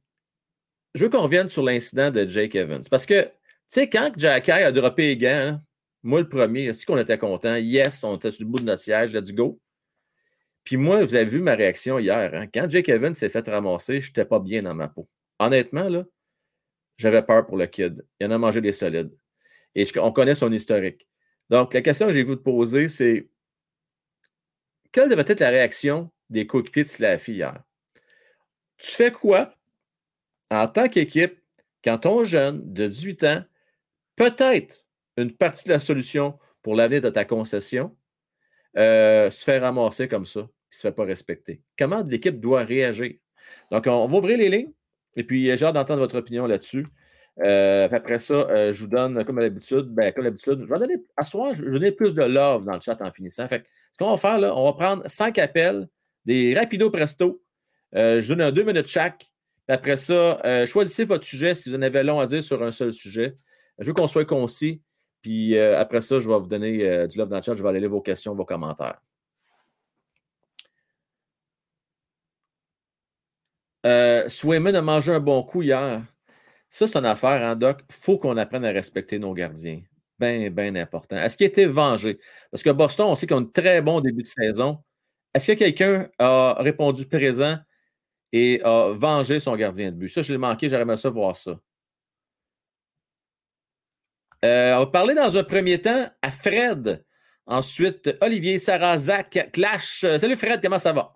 [0.93, 2.83] je veux qu'on revienne sur l'incident de Jake Evans.
[2.89, 3.29] Parce que, tu
[3.67, 5.61] sais, quand Jack a droppé les gants, hein,
[6.03, 7.55] moi le premier, est-ce qu'on était content?
[7.55, 9.59] Yes, on était sur le bout de notre siège, let's go.
[10.63, 12.33] Puis moi, vous avez vu ma réaction hier.
[12.33, 12.47] Hein?
[12.53, 15.07] Quand Jake Evans s'est fait ramasser, je n'étais pas bien dans ma peau.
[15.39, 16.03] Honnêtement, là,
[16.97, 18.05] j'avais peur pour le kid.
[18.19, 19.15] Il en a mangé des solides.
[19.75, 21.07] Et on connaît son historique.
[21.49, 23.29] Donc, la question que j'ai voulu te poser, c'est
[24.91, 27.61] quelle devait être la réaction des coéquipiers de Slaffy hier?
[28.77, 29.53] Tu fais quoi
[30.49, 31.39] en tant qu'équipe
[31.83, 33.43] quand ton jeune de 18 ans,
[34.15, 37.95] peut-être une partie de la solution pour l'avenir de ta concession,
[38.77, 41.61] euh, se fait ramasser comme ça, ne se fait pas respecter?
[41.77, 43.13] Comment l'équipe doit réagir?
[43.71, 44.73] Donc, on va ouvrir les lignes
[45.15, 46.87] et puis j'ai hâte d'entendre votre opinion là-dessus.
[47.43, 50.95] Euh, après ça, euh, je vous donne, comme d'habitude, ben, comme d'habitude, je vais donner,
[51.17, 53.47] à soir, je vais donner plus de love dans le chat en finissant.
[53.47, 55.87] Fait ce qu'on va faire, là, on va prendre cinq appels,
[56.25, 57.41] des rapido presto.
[57.95, 59.31] Euh, je donne deux minutes chaque.
[59.67, 62.93] après ça, choisissez votre sujet si vous en avez long à dire sur un seul
[62.93, 63.35] sujet.
[63.79, 64.81] Je veux qu'on soit concis.
[65.21, 67.55] Puis après ça, je vais vous donner du love dans le chat.
[67.55, 69.01] Je vais aller lire vos questions, vos commentaires.
[74.27, 76.03] Swayman a mangé un bon coup hier.
[76.69, 77.81] Ça, c'est une affaire, hein, Doc.
[77.89, 79.81] Il faut qu'on apprenne à respecter nos gardiens.
[80.19, 81.17] Bien, bien important.
[81.17, 82.19] Est-ce qu'il a été vengé?
[82.51, 84.83] Parce que Boston, on sait qu'ils ont un très bon début de saison.
[85.33, 87.57] Est-ce que quelqu'un a répondu présent
[88.31, 90.09] et a vengé son gardien de but?
[90.09, 91.59] Ça, je l'ai manqué, j'aurais aimé ça voir ça.
[94.43, 97.03] Euh, on va parler dans un premier temps à Fred.
[97.45, 100.03] Ensuite, Olivier, Sarah, Zach, Clash.
[100.03, 101.15] Euh, salut Fred, comment ça va?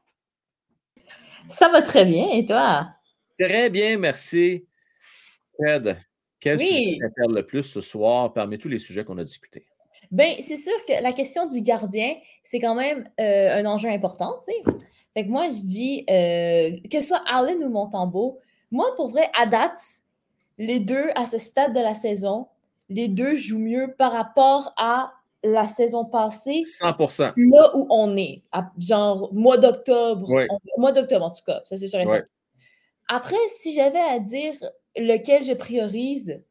[1.47, 2.89] Ça va très bien, et toi?
[3.39, 4.68] Très bien, merci.
[5.60, 5.97] Fred,
[6.39, 9.66] quel sujet t'intéresse le plus ce soir parmi tous les sujets qu'on a discutés?
[10.12, 14.38] Bien, c'est sûr que la question du gardien, c'est quand même euh, un enjeu important,
[14.39, 14.64] tu sais.
[15.14, 18.39] Fait que moi, je dis, que ce soit Allen ou Montembeau,
[18.72, 19.80] moi, pour vrai, à date,
[20.57, 22.47] les deux, à ce stade de la saison,
[22.89, 26.64] les deux jouent mieux par rapport à la saison passée.
[26.64, 28.43] 100% Là où on est,
[28.78, 30.30] genre mois d'octobre.
[30.78, 32.05] Mois d'octobre, en tout cas, ça c'est sûr et
[33.07, 34.53] Après, si j'avais à dire
[34.97, 36.43] lequel je priorise,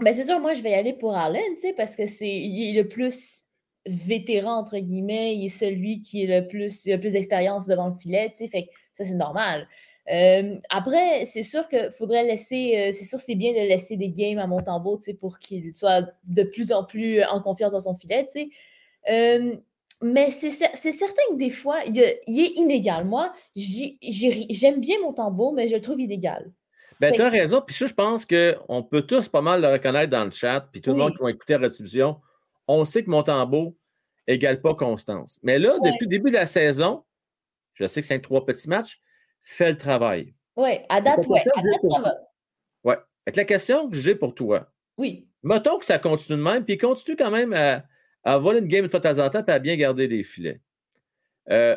[0.00, 2.42] ben c'est sûr, moi je vais y aller pour Allen, tu parce que c'est
[2.74, 3.44] le plus
[3.86, 7.94] vétéran, entre guillemets, il est celui qui est le plus, a plus d'expérience devant le
[7.94, 9.66] filet, tu fait que ça c'est normal.
[10.10, 14.10] Euh, après, c'est sûr qu'il faudrait laisser, euh, c'est sûr c'est bien de laisser des
[14.10, 18.26] games à Montembeau pour qu'il soit de plus en plus en confiance dans son filet.
[19.10, 19.56] Euh,
[20.02, 23.04] mais c'est certain que des fois, il, est inégal.
[23.04, 26.50] Moi, j'aime bien Montembeau, mais je le trouve inégal.
[27.00, 27.62] Ben, tu as raison.
[27.62, 30.68] Puis ça, je pense qu'on peut tous pas mal le reconnaître dans le chat.
[30.70, 32.20] Puis tout le monde qui va écouter la rediffusion,
[32.68, 33.76] on sait que Montembeau
[34.26, 35.40] égale pas Constance.
[35.42, 37.04] Mais là, depuis le début de la saison,
[37.74, 39.00] je sais que c'est un trois petits matchs,
[39.42, 40.34] fais le travail.
[40.56, 41.40] Oui, à date, ouais.
[41.56, 42.14] À date, ça va.
[42.84, 42.94] Oui.
[43.34, 44.70] la question que j'ai pour toi.
[44.98, 45.26] Oui.
[45.42, 47.82] Mettons que ça continue de même, puis continue quand même à,
[48.24, 50.22] à voler une game de fois de temps en temps, puis à bien garder des
[50.22, 50.60] filets.
[51.50, 51.76] Euh,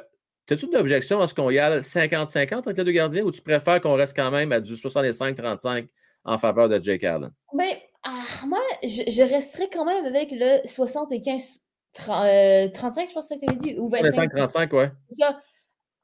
[0.50, 3.42] As-tu une objection à ce qu'on y aille 50-50 avec les deux gardiens ou tu
[3.42, 5.88] préfères qu'on reste quand même à du 65-35
[6.26, 7.32] en faveur de Jake Allen?
[7.54, 11.62] Mais ah, moi, je, resterai quand même avec le 75
[11.94, 14.36] 35, je pense que tu avais dit, ou 25.
[14.36, 14.92] 35 ouais.
[15.12, 15.40] Ça,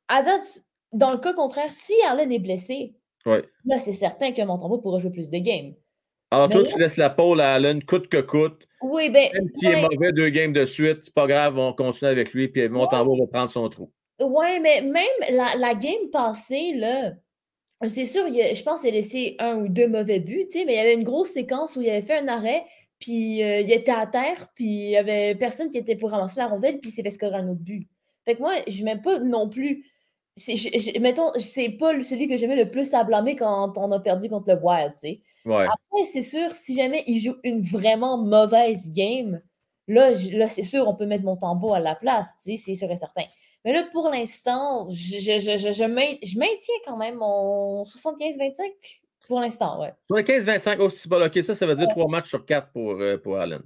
[0.07, 0.63] à date,
[0.93, 5.11] dans le cas contraire, si Arlen est blessé, là, c'est certain que Montembeau pourra jouer
[5.11, 5.73] plus de games.
[6.31, 8.67] Alors, toi, tu laisses la pole à Allen coûte que coûte.
[8.81, 9.29] Oui, bien.
[9.33, 12.47] Même s'il est mauvais deux games de suite, c'est pas grave, on continue avec lui,
[12.47, 13.91] puis Montembeau va prendre son trou.
[14.21, 15.05] Oui, mais même
[15.57, 17.13] la, game passée, là,
[17.87, 20.79] c'est sûr, je pense qu'il a laissé un ou deux mauvais buts, mais il y
[20.79, 22.63] avait une grosse séquence où il avait fait un arrêt,
[22.99, 26.39] puis euh, il était à terre, puis il n'y avait personne qui était pour ramasser
[26.39, 27.87] la rondelle, puis il s'est fait scorer un autre but.
[28.25, 29.85] Fait que moi, je ne mets pas non plus
[30.39, 34.29] c'est, mettons, c'est pas celui que j'aimais le plus à blâmer quand on a perdu
[34.29, 35.21] contre le Wild, tu sais.
[35.45, 39.41] Après, c'est sûr, si jamais il joue une vraiment mauvaise game,
[39.87, 42.75] là, là c'est sûr, on peut mettre mon tambour à la place, tu sais, c'est
[42.75, 43.23] sûr et certain.
[43.65, 45.83] Mais là, pour l'instant, je, je, je,
[46.37, 48.71] maintiens quand même mon 75-25
[49.27, 49.93] pour l'instant, ouais.
[50.09, 53.37] 75-25 aussi, bon, ok, ça, ça veut dire trois matchs sur quatre pour, euh, pour
[53.37, 53.61] Allen.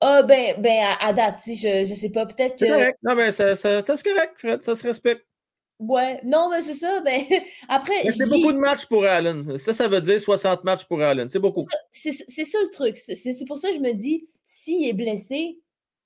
[0.00, 2.66] Ah, ben, ben à, date, je, je sais pas, peut-être que.
[2.66, 5.26] C'est correct, non, mais ça, ça, ça, c'est correct, Fred, ça se respecte.
[5.80, 7.00] Ouais, non, mais c'est ça.
[7.00, 7.20] Ben,
[7.68, 8.10] après.
[8.10, 9.56] C'est beaucoup de matchs pour Allen.
[9.58, 11.28] Ça, ça veut dire 60 matchs pour Allen.
[11.28, 11.64] C'est beaucoup.
[11.90, 12.96] C'est ça le truc.
[12.96, 15.58] C'est pour ça que je me dis, s'il est blessé,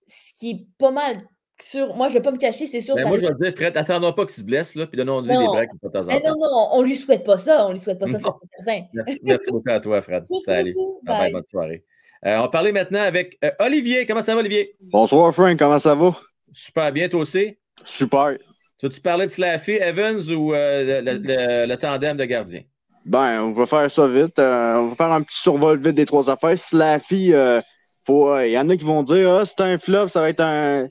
[0.07, 1.23] ce qui est pas mal
[1.63, 1.95] sûr.
[1.95, 2.95] Moi, je ne vais pas me cacher, c'est sûr.
[2.95, 5.47] Ben moi, je vais dire, Fred, attendons pas qu'il se blesse, là, puis donnons-lui des
[5.47, 6.29] breaks de temps en temps.
[6.29, 7.67] Non, non, on lui souhaite pas ça.
[7.67, 8.87] On lui souhaite pas ça, c'est certain.
[8.95, 10.25] Merci, merci, beaucoup à toi, Fred.
[10.45, 10.75] Salut.
[11.03, 11.33] Bye.
[11.33, 11.85] bonne soirée.
[12.25, 14.07] Euh, on va parler maintenant avec euh, Olivier.
[14.07, 14.77] Comment ça va, Olivier?
[14.81, 15.59] Bonsoir, Frank.
[15.59, 16.17] Comment ça va?
[16.53, 17.59] Super bien, toi aussi?
[17.85, 18.37] Super.
[18.79, 22.63] Tu, tu parlais de Slaffy, Evans ou euh, le, tandem de gardien?
[23.05, 24.39] Ben, on va faire ça vite.
[24.39, 26.59] Euh, on va faire un petit survol vite des trois affaires.
[26.59, 27.61] Slaffy, euh,
[28.09, 30.89] il y en a qui vont dire Ah, c'est un flop, ça va être un.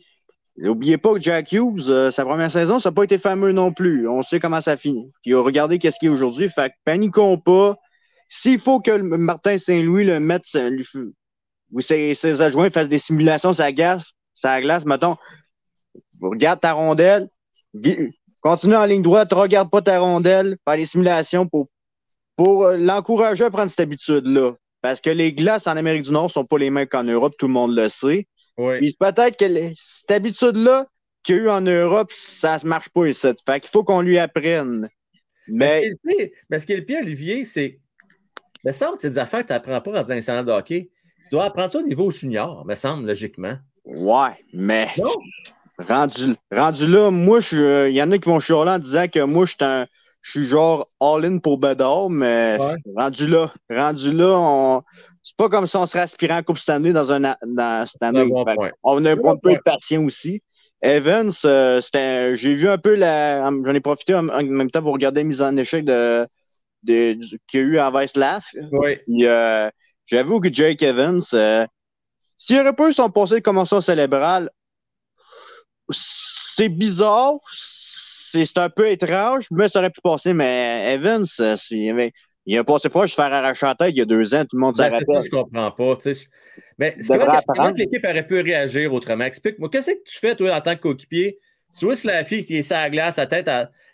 [0.62, 4.08] N'oubliez pas que Jack Hughes, sa première saison, ça n'a pas été fameux non plus.
[4.08, 5.12] On sait comment ça finit.
[5.24, 6.50] Puis regardez qu'est-ce qu'il est aujourd'hui.
[6.50, 7.78] Fait que paniquons pas.
[8.30, 10.46] S'il faut que Martin Saint-Louis le mette,
[11.72, 15.18] ou ses, adjoints fassent des simulations la glace, sa glace, mettons,
[16.22, 17.28] regarde ta rondelle,
[18.42, 21.68] Continue en ligne droite, regarde pas ta rondelle, faire les simulations pour,
[22.36, 24.54] pour euh, l'encourager à prendre cette habitude-là.
[24.82, 27.46] Parce que les glaces en Amérique du Nord sont pas les mêmes qu'en Europe, tout
[27.46, 28.28] le monde le sait.
[28.62, 28.96] Oui.
[29.00, 30.88] peut-être que cette habitude-là
[31.24, 33.28] qu'il y a eu en Europe, ça ne marche pas ici.
[33.46, 34.90] Fait qu'il faut qu'on lui apprenne.
[35.48, 35.92] Mais...
[36.50, 37.80] Mais ce qui est le pire, Olivier, c'est.
[38.64, 40.92] Il me semble que des affaires que tu n'apprends pas dans un salon de hockey.
[41.24, 43.58] Tu dois apprendre ça au niveau junior, me semble, logiquement.
[43.86, 44.90] Ouais, mais.
[45.80, 49.46] Rendu, rendu là, moi, il y en a qui vont chialer en disant que moi,
[49.46, 49.58] je suis
[50.22, 52.58] genre all-in pour Bedard, mais
[52.96, 54.82] rendu là, rendu là,
[55.22, 58.30] c'est pas comme si on serait aspirant à Coupe Stanley dans, un, dans cette année.
[58.84, 60.42] on, on peut être patient aussi.
[60.82, 61.82] Evans, euh,
[62.36, 63.44] j'ai vu un peu la.
[63.44, 66.26] J'en ai profité en, même temps pour regarder la mise en échec de,
[66.84, 67.14] de,
[67.48, 68.44] qu'il y a eu à Weislav.
[68.72, 68.98] Oui.
[69.24, 69.70] Euh,
[70.08, 71.68] j'avoue que Jake Evans, euh,
[72.36, 74.50] s'il aurait pas eu son passé de commençation cérébrale,
[76.56, 77.34] c'est bizarre.
[78.32, 81.26] C'est un peu étrange, mais ça aurait pu passer, mais Evans,
[82.46, 84.44] il a passé proche de se faire arracher la tête il y a deux ans,
[84.44, 85.06] tout le monde ben, s'arrête.
[85.24, 85.98] Je comprends pas.
[86.78, 89.26] Mais comment, l'équipe aurait pu réagir autrement?
[89.26, 91.40] Explique-moi, qu'est-ce que tu fais, toi, en tant que coéquipier?
[91.78, 93.50] Tu vois, si la fille qui est sur la glace, sa tête,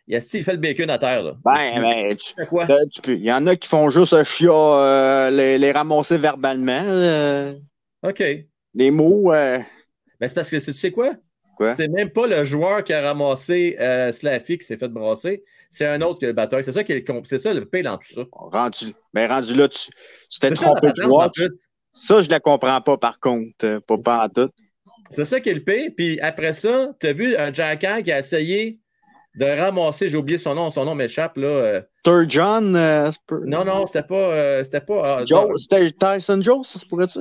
[0.08, 1.22] il, a, il fait le bacon à terre.
[1.22, 1.34] Là.
[1.44, 2.66] Ben, ben, tu, quoi?
[3.08, 6.84] il y en a qui font juste chia, euh, les, les, ramasser verbalement.
[6.86, 7.54] Euh.
[8.04, 8.24] OK.
[8.74, 9.34] Les mots.
[9.34, 9.60] Euh...
[10.20, 11.12] Ben, c'est parce que tu sais quoi?
[11.76, 15.44] C'est même pas le joueur qui a ramassé euh, Slaffy qui s'est fait brasser.
[15.70, 16.64] C'est un autre que le batteur.
[16.64, 18.22] C'est ça qui est, c'est ça le pain dans tout ça.
[18.32, 19.90] Rendu, ben rendu là, tu
[20.40, 21.32] t'es trompé de joueur.
[21.94, 23.54] Ça, je ne la comprends pas par contre.
[23.64, 24.52] Euh, pas, pas en tout.
[25.10, 25.92] C'est ça qui est le pire.
[25.96, 28.80] Puis après ça, tu as vu un Jacker qui a essayé
[29.36, 31.38] de ramasser, j'ai oublié son nom, son nom m'échappe.
[31.38, 31.48] là.
[31.48, 31.82] Euh.
[32.04, 32.76] Third John.
[32.76, 33.12] Euh,
[33.46, 34.64] non, non, c'était pas.
[34.64, 35.24] c'était pas
[35.58, 37.20] c'était Tyson Joe, ça se pourrait-tu?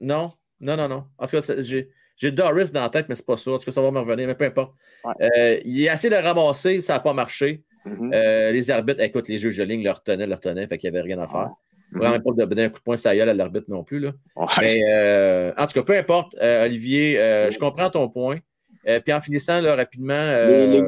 [0.00, 1.04] Non, non, non, non.
[1.18, 1.90] En tout cas, j'ai.
[2.16, 3.52] J'ai Doris dans la tête, mais c'est pas ça.
[3.52, 4.72] En tout cas, ça va me revenir, mais peu importe.
[5.20, 7.62] Euh, il a essayé de ramasser, ça n'a pas marché.
[7.84, 8.14] Mm-hmm.
[8.14, 10.96] euh, les arbitres, écoute, les juges de ligne le retenaient, le retenaient, fait qu'il n'y
[10.96, 11.50] avait rien à faire.
[11.92, 11.98] Mm-hmm.
[11.98, 14.00] Vraiment pas de donner un coup de poing ça à l'arbitre non plus.
[14.00, 14.12] Là.
[14.60, 17.16] Mais euh, en tout cas, peu importe, Olivier,
[17.50, 18.38] je comprends ton point.
[18.84, 20.46] puis en finissant là, rapidement.
[20.48, 20.82] Les,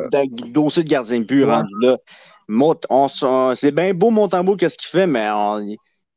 [0.47, 3.55] dossiers de gardien rendu là.
[3.55, 5.29] C'est bien beau Montembeau, qu'est-ce qu'il fait, mais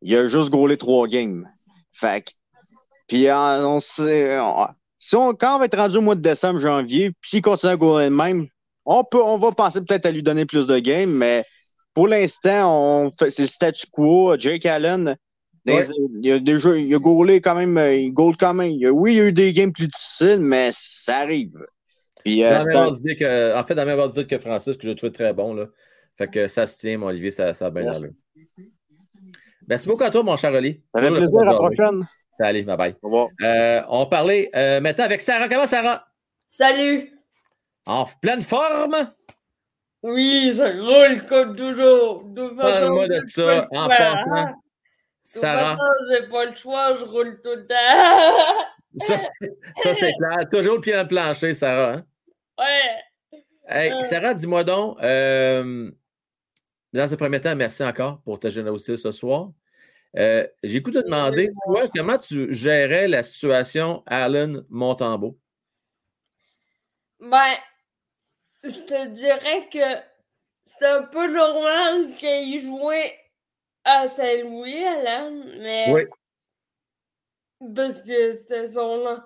[0.01, 1.47] il a juste gaulé trois games.
[1.91, 2.23] Fait
[3.07, 4.39] puis on, sait,
[5.01, 7.71] si on, quand on va être rendu au mois de décembre, janvier, puis s'il continue
[7.71, 8.47] à gagner le même,
[8.85, 11.43] on, peut, on va penser peut-être à lui donner plus de games, mais
[11.95, 14.37] pour l'instant, c'est le statu quo.
[14.37, 15.17] Jake Allen,
[15.65, 18.73] il, a déjà, il a gaulé quand même, il goal quand même.
[18.93, 21.57] oui, il y a eu des games plus difficiles, mais ça arrive.
[22.23, 25.33] Puis, euh, que, en fait, dans la même ordre que Francis, que je trouve très
[25.33, 25.55] bon.
[25.55, 25.65] Là.
[26.15, 27.99] Fait que ça se tient, mon Olivier, ça, ça a bien l'air.
[29.67, 30.83] Merci beaucoup à toi, mon cher Oli.
[30.93, 32.07] Ça fait plaisir, à la prochaine.
[32.41, 32.95] Allez, bye bye.
[33.41, 35.47] Euh, on parlait euh, maintenant avec Sarah.
[35.47, 36.07] Comment Sarah?
[36.47, 37.11] Salut!
[37.85, 39.11] En pleine forme?
[40.03, 42.25] Oui, ça roule comme toujours.
[42.57, 44.55] Parle-moi de ça en passant.
[45.21, 45.77] Sarah.
[46.09, 48.99] j'ai pas le choix, je roule tout le temps.
[49.01, 49.17] ça,
[49.93, 50.49] c'est clair.
[50.51, 51.93] Toujours le pied dans le plancher, Sarah.
[51.93, 52.05] Hein?
[52.57, 53.37] Ouais.
[53.67, 54.03] Hey, euh.
[54.03, 55.91] Sarah, dis-moi donc, euh,
[56.91, 59.51] dans ce premier temps, merci encore pour ta générosité ce soir.
[60.17, 65.37] Euh, j'ai écouté te demander, toi, comment tu gérais la situation Allen Montembeau?
[67.19, 67.53] Ben,
[68.63, 70.01] je te dirais que
[70.65, 73.17] c'est un peu normal qu'il jouait
[73.83, 75.91] à Saint-Louis, Alan, mais.
[75.91, 76.01] Oui.
[77.75, 79.21] Parce que c'était son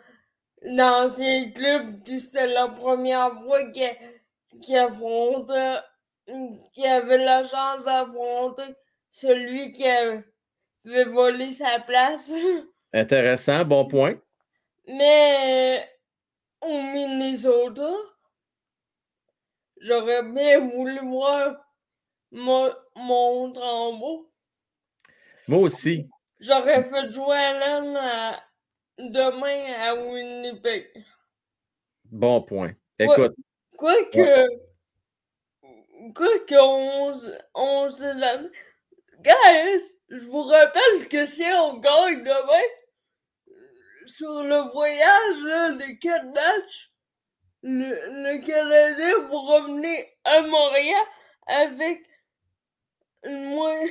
[0.77, 5.77] ancien club, puis c'était la première fois qu'il affrontait,
[6.73, 8.75] qu'il avait la chance d'affronter
[9.09, 10.25] celui qui avait
[10.85, 12.31] veut voler sa place.
[12.93, 14.15] Intéressant, bon point.
[14.87, 15.89] Mais
[16.61, 17.91] au Minnesota,
[19.81, 21.55] j'aurais bien voulu voir
[22.31, 24.25] mon, mon.
[25.47, 26.07] Moi aussi.
[26.39, 28.37] J'aurais fait jouer Alan
[28.97, 31.05] demain à Winnipeg.
[32.05, 32.73] Bon point.
[32.99, 33.35] Écoute.
[33.77, 34.47] Quoi, que.
[36.13, 37.19] Quoi que on,
[37.55, 37.89] on,
[39.21, 42.67] Guys, je vous rappelle que si on gagne demain,
[44.05, 46.91] sur le voyage là, de quatre matchs,
[47.63, 51.05] le, le Canadien va revenir à Montréal
[51.47, 52.03] avec
[53.25, 53.87] moins.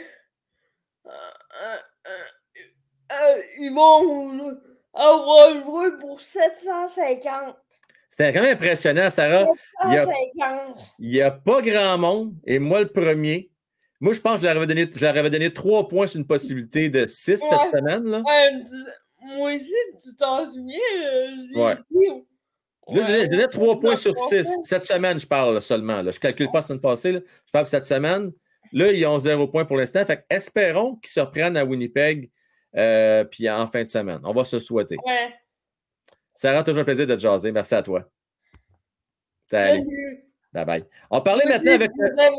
[1.07, 1.11] Euh,
[1.63, 1.79] euh,
[3.13, 4.57] euh, ils vont
[4.95, 7.57] avoir joué pour 750.
[8.09, 9.45] C'était quand même impressionnant, Sarah.
[9.83, 10.95] 750.
[11.01, 13.51] Il n'y a, a, pas grand monde, et moi le premier.
[14.01, 17.07] Moi, je pense que je leur avais donné, je donné points sur une possibilité de
[17.07, 18.05] six cette semaine.
[18.05, 18.23] Là.
[19.37, 19.73] moi aussi,
[20.03, 20.79] tu t'en souviens?
[21.03, 21.77] Euh, ouais.
[22.89, 24.47] Là, je donnais, trois points sur six.
[24.65, 26.03] Cette semaine, je parle seulement.
[26.03, 26.11] Là.
[26.11, 27.13] Je ne calcule pas la semaine passée.
[27.13, 27.21] Là.
[27.47, 28.33] Je parle de cette semaine.
[28.73, 30.05] Là, ils ont zéro point pour l'instant.
[30.05, 32.31] Fait espérons qu'ils se reprennent à Winnipeg
[32.77, 34.21] euh, puis en fin de semaine.
[34.25, 34.97] On va se souhaiter.
[35.07, 35.33] Ouais.
[36.35, 37.53] Ça rend toujours un plaisir de te jaser.
[37.53, 38.05] Merci à toi.
[39.51, 39.85] Salut.
[40.53, 40.85] Bye bye.
[41.11, 41.91] On parlait maintenant avec.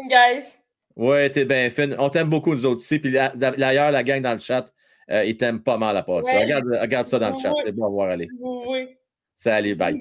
[0.10, 0.57] guys.
[0.95, 1.91] Oui, t'es bien fin.
[1.99, 2.99] On t'aime beaucoup, nous autres ici.
[2.99, 4.73] Puis d'ailleurs, la gang dans le chat,
[5.11, 6.39] euh, ils t'aiment pas mal à part ça.
[6.39, 7.51] Regarde, regarde, ça dans le chat.
[7.63, 8.27] C'est bon à voir aller.
[8.39, 8.88] Oui.
[9.35, 9.99] Salut, bye.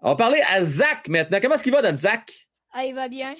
[0.00, 1.38] On va parler à Zach maintenant.
[1.40, 2.48] Comment est-ce qu'il va, notre Zach?
[2.72, 3.36] Ah, il va bien.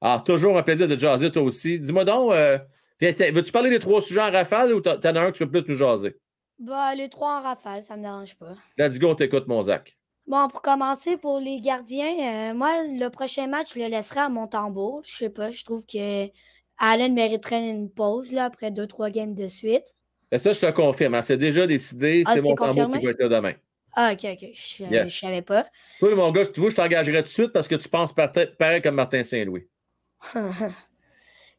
[0.00, 1.78] Ah, toujours un plaisir de jaser, toi aussi.
[1.78, 2.58] Dis-moi donc, euh,
[3.00, 5.62] veux-tu parler des trois sujets en rafale ou t'en as un que tu veux plus
[5.68, 6.16] nous jaser?
[6.58, 8.56] Bah, les trois en rafale, ça me dérange pas.
[8.76, 9.96] Let's go, on t'écoute, mon Zach.
[10.30, 14.28] Bon, pour commencer, pour les gardiens, euh, moi, le prochain match, je le laisserai à
[14.28, 15.02] Montembeau.
[15.04, 16.28] Je sais pas, je trouve que
[16.78, 19.96] Allen mériterait une pause là, après deux, trois games de suite.
[20.30, 21.16] Et ça, je te confirme.
[21.16, 22.22] Hein, c'est déjà décidé.
[22.26, 23.54] Ah, c'est Montembeau qui va être là demain.
[23.96, 24.50] Ah, ok, ok.
[24.54, 25.66] Je ne savais pas.
[25.98, 28.12] Toi, mon gars, si tu veux, je t'engagerai tout de suite parce que tu penses
[28.12, 29.66] pareil comme Martin Saint-Louis.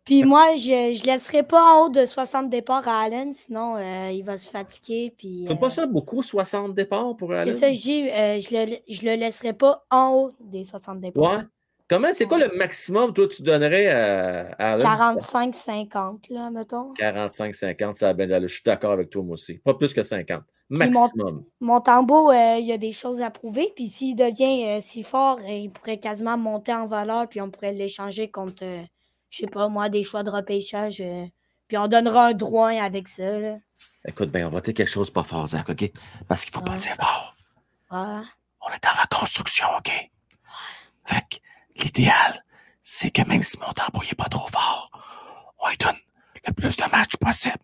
[0.03, 4.09] Puis moi, je ne laisserai pas en haut de 60 départs à Allen, sinon euh,
[4.11, 5.13] il va se fatiguer.
[5.15, 5.55] Puis, euh...
[5.55, 7.51] pas ça beaucoup, 60 départs pour Allen?
[7.51, 10.99] C'est ça, je dis, euh, je ne le, le, laisserai pas en haut des 60
[10.99, 11.37] départs.
[11.37, 11.43] Ouais.
[11.87, 14.87] Comment, c'est quoi le maximum, toi, tu donnerais à, Allen?
[14.87, 16.93] 45-50, là, mettons.
[16.93, 19.55] 45-50, ça a bien Je suis d'accord avec toi, moi aussi.
[19.59, 20.41] Pas plus que 50.
[20.69, 21.43] Maximum.
[21.59, 23.73] Mon, mon tambour, euh, il y a des choses à prouver.
[23.75, 27.27] Puis s'il devient si fort, il pourrait quasiment monter en valeur.
[27.27, 28.63] Puis on pourrait l'échanger contre
[29.31, 31.01] je sais pas, moi, des choix de repêchage.
[31.01, 31.25] Euh,
[31.67, 33.23] puis on donnera un droit avec ça.
[34.05, 35.91] Écoute, ben, on va dire quelque chose pas fort, Zach, OK?
[36.27, 37.35] Parce qu'il faut pas dire fort.
[37.91, 38.23] Ouais.
[38.61, 39.91] On est en reconstruction, OK?
[41.05, 42.43] Fait que l'idéal,
[42.81, 44.91] c'est que même si mon tambour n'est pas trop fort,
[45.59, 45.95] on lui donne
[46.45, 47.57] le plus de matchs possible.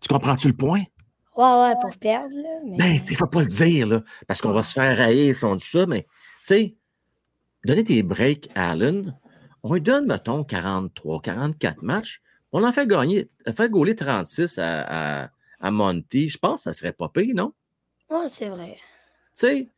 [0.00, 0.82] Tu comprends-tu le point?
[1.36, 2.48] Ouais, ouais, pour perdre, là.
[2.64, 2.76] Mais...
[2.76, 5.54] Ben, tu faut pas le dire, là, parce qu'on va se faire railler si on
[5.54, 6.08] dit ça, mais, tu
[6.40, 6.74] sais,
[7.64, 9.16] donner tes breaks à Allen,
[9.68, 12.22] on lui donne, mettons, 43, 44 matchs.
[12.52, 15.28] On en fait gagner, fait gauler 36 à,
[15.58, 16.28] à, Monty.
[16.28, 17.52] Je pense que ça serait pas pire, non?
[18.08, 18.74] Oui, c'est vrai.
[18.76, 18.80] Tu
[19.34, 19.68] sais,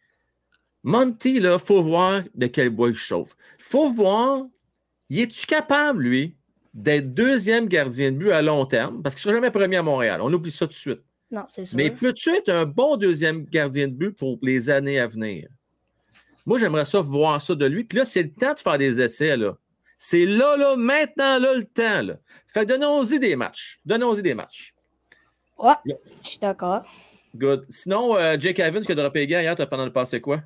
[0.82, 3.34] Monty, là, il faut voir de quel bois il chauffe.
[3.60, 4.44] Il faut voir,
[5.08, 6.36] y es-tu capable, lui,
[6.74, 9.02] d'être deuxième gardien de but à long terme?
[9.02, 10.20] Parce qu'il ne sera jamais premier à Montréal.
[10.22, 11.00] On oublie ça tout de suite.
[11.30, 11.78] Non, c'est sûr.
[11.78, 15.48] Mais peux-tu être un bon deuxième gardien de but pour les années à venir?
[16.44, 17.84] Moi, j'aimerais ça voir ça de lui.
[17.84, 19.56] Puis là, c'est le temps de faire des essais, là.
[19.98, 22.02] C'est là, là, maintenant, là, le temps.
[22.02, 22.14] Là.
[22.46, 23.80] Fait que donnons-y des matchs.
[23.84, 24.72] Donnons-y des matchs.
[25.58, 25.74] Ouais,
[26.22, 26.84] je suis d'accord.
[27.34, 27.66] Good.
[27.68, 30.40] Sinon, euh, Jake Evans qui a droppé gars hier, t'as pendant le passé quoi?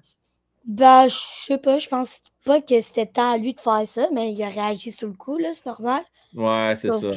[0.65, 4.09] Ben, je sais pas, je pense pas que c'était temps à lui de faire ça,
[4.13, 6.03] mais il a réagi sur le coup, là, c'est normal.
[6.35, 7.11] Ouais, c'est ça.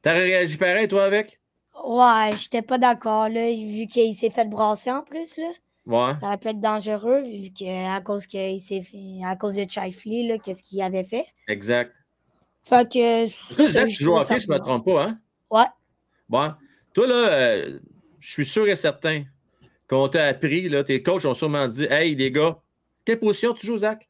[0.00, 1.40] T'as réagi pareil, toi, avec?
[1.84, 5.50] Ouais, j'étais pas d'accord, là, vu qu'il s'est fait brasser en plus, là.
[5.84, 6.14] Ouais.
[6.20, 10.38] Ça peut être dangereux vu que, à cause qu'il s'est fait, à cause de Chifley,
[10.44, 11.26] qu'est-ce qu'il avait fait.
[11.48, 11.92] Exact.
[12.64, 13.54] Fait que.
[13.54, 15.18] Toi, Zach, tu joues hockey, je ne me trompe pas, hein?
[15.50, 15.66] Ouais.
[16.28, 16.52] Bon.
[16.94, 17.78] Toi, là, euh,
[18.20, 19.24] je suis sûr et certain
[19.88, 22.58] qu'on t'a appris, là, tes coachs ont sûrement dit Hey, les gars,
[23.04, 24.08] quelle position tu joues, Zach?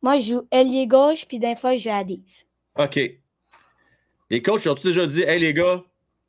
[0.00, 2.44] Moi, je joue ailier gauche, puis d'un fois, je joue à Div.
[2.78, 2.98] OK.
[4.30, 5.82] Les coachs ont-tu déjà dit Hey, les gars,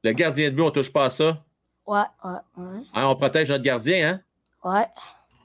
[0.03, 1.45] le gardien de but, on ne touche pas à ça?
[1.87, 2.81] Ouais, ouais, ouais.
[2.93, 4.21] Hein, on protège notre gardien, hein?
[4.63, 4.85] Ouais.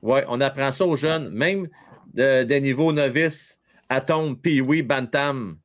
[0.02, 1.68] Ouais, on apprend ça aux jeunes, même
[2.14, 5.58] des niveaux novices, Atom, Pee-Wee, Bantam.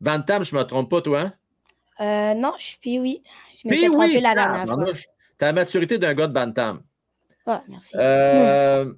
[0.00, 1.20] Bantam, je ne me trompe pas, toi?
[1.20, 1.32] Hein?
[2.00, 3.22] Euh, non, je suis Pee-Wee.
[3.62, 4.92] Je m'étais trompé la dernière fois.
[4.92, 6.82] Tu as la maturité d'un gars de Bantam.
[7.46, 7.96] Ah, merci.
[7.98, 8.92] Euh,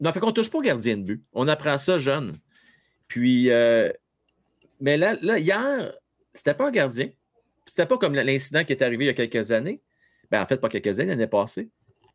[0.00, 1.24] non, fait qu'on ne touche pas au gardien de but.
[1.32, 2.38] On apprend ça jeune.
[3.08, 3.92] Puis, euh,
[4.80, 5.92] mais là, là hier,
[6.34, 7.08] c'était pas un gardien.
[7.66, 9.80] C'était pas comme l'incident qui est arrivé il y a quelques années.
[10.30, 11.70] Ben, en fait, pas quelques années, l'année passée.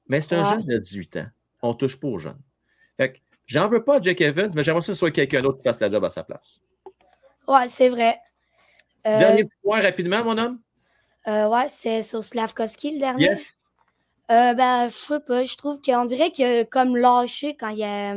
[0.10, 1.28] Mais c'est un jeune de 18 ans.
[1.62, 2.40] On ne touche pas aux jeunes.
[2.98, 5.58] Fait que j'en veux pas à Jake Evans, mais j'aimerais que ce soit quelqu'un d'autre
[5.58, 6.62] qui fasse la job à sa place.
[7.48, 8.20] Ouais, c'est vrai.
[9.06, 10.60] Euh, dernier point rapidement, mon homme.
[11.28, 13.26] Euh, ouais, c'est sur Slavkovski le dernier.
[13.26, 13.56] Yes.
[14.32, 15.44] Euh, ben, je sais pas.
[15.44, 18.16] Je trouve qu'on dirait qu'il a comme lâché quand il a.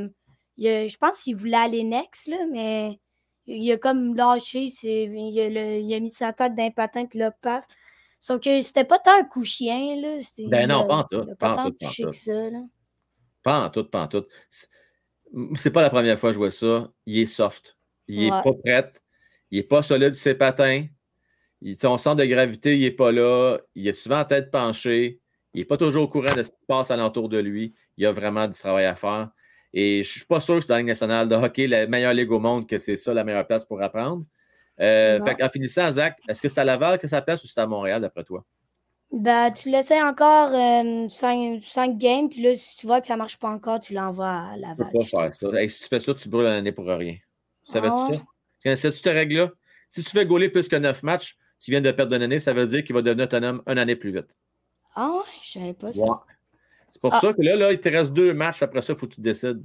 [0.56, 2.98] Il a je pense qu'il voulait aller next, là, mais
[3.46, 4.72] il a comme lâché.
[4.82, 7.64] Il a, il a mis sa tête d'un patin, puis là, paf.
[8.20, 10.18] Sauf que c'était pas tant un coup chien, là.
[10.48, 11.26] Ben non, pas en tout.
[11.38, 11.76] Pas, en tout,
[12.06, 12.60] que ça, là.
[13.42, 14.26] Pas en tout, pas en tout.
[15.56, 16.92] C'est pas la première fois que je vois ça.
[17.06, 17.78] Il est soft.
[18.08, 18.92] Il est pas prêt.
[19.50, 20.84] Il est pas solide sur ses patins.
[21.62, 23.58] Il, son centre de gravité, il est pas là.
[23.74, 25.22] Il est souvent en tête penchée.
[25.54, 27.74] Il n'est pas toujours au courant de ce qui se passe alentour de lui.
[27.96, 29.30] Il a vraiment du travail à faire.
[29.72, 32.12] Et je ne suis pas sûr que c'est la Ligue nationale de hockey, la meilleure
[32.12, 34.26] ligue au monde, que c'est ça la meilleure place pour apprendre.
[34.80, 37.66] Euh, en finissant, Zach, est-ce que c'est à Laval que ça place ou c'est à
[37.66, 38.44] Montréal d'après toi?
[39.12, 43.18] Ben, tu laissais encore 5, euh, games, puis là, si tu vois que ça ne
[43.18, 44.86] marche pas encore, tu l'envoies à Laval.
[44.86, 45.68] Tu peux pas faire ça.
[45.68, 47.16] si tu fais ça, tu brûles l'année pour rien.
[47.66, 48.22] Tu savais-tu ah ça?
[48.62, 49.50] Connaissais-tu cette règle-là?
[49.88, 52.52] Si tu fais gauler plus que 9 matchs, tu viens de perdre une année, ça
[52.52, 54.38] veut dire qu'il va devenir autonome une année plus vite.
[54.94, 56.06] Ah ouais, je savais pas ça.
[56.88, 57.20] C'est pour ah.
[57.20, 59.20] ça que là, là, il te reste deux matchs, après ça, il faut que tu
[59.20, 59.62] décides.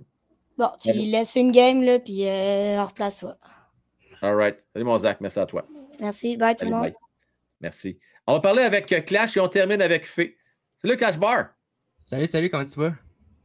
[0.58, 3.38] Bon, tu laisses une game, là, puis euh, replace-toi.
[4.26, 4.58] All right.
[4.74, 5.22] Salut, mon Zach.
[5.22, 5.68] Merci à toi.
[6.00, 6.36] Merci.
[6.36, 6.94] Bye, tout le monde.
[7.62, 8.00] Merci.
[8.26, 10.36] On va parler avec euh, Clash et on termine avec Fé.
[10.78, 11.50] Salut, Clash Bar.
[12.04, 12.50] Salut, salut.
[12.50, 12.96] Comment tu vas?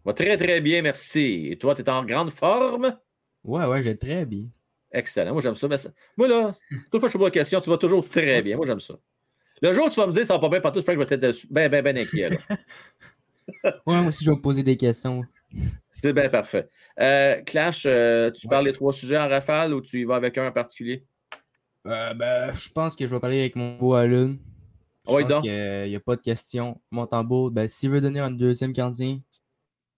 [0.07, 0.81] Va très, très bien.
[0.81, 1.49] Merci.
[1.51, 2.97] Et toi, tu es en grande forme?
[3.45, 4.47] Ouais, ouais, j'ai très bien.
[4.91, 5.35] Excellent.
[5.35, 5.69] Moi, j'aime ça.
[6.17, 6.53] moi, là,
[6.91, 8.57] toute fois que je te pose une question, tu vas toujours très bien.
[8.57, 8.95] Moi, j'aime ça.
[9.61, 11.51] Le jour où tu vas me dire ça va pas bien partout, Frank va être
[11.51, 12.31] bien, bien, bien inquiet.
[13.65, 15.23] ouais, moi aussi, je vais me poser des questions.
[15.91, 16.69] C'est bien parfait.
[17.01, 20.39] Euh, Clash, euh, tu parles des trois sujets en rafale ou tu y vas avec
[20.39, 21.05] un en particulier?
[21.87, 24.37] Euh, ben, je pense que je vais parler avec mon beau Alun.
[25.07, 26.81] Je pense qu'il n'y a, pas de question.
[26.91, 29.21] Mon tambour, ben, s'il veut donner un deuxième gardien,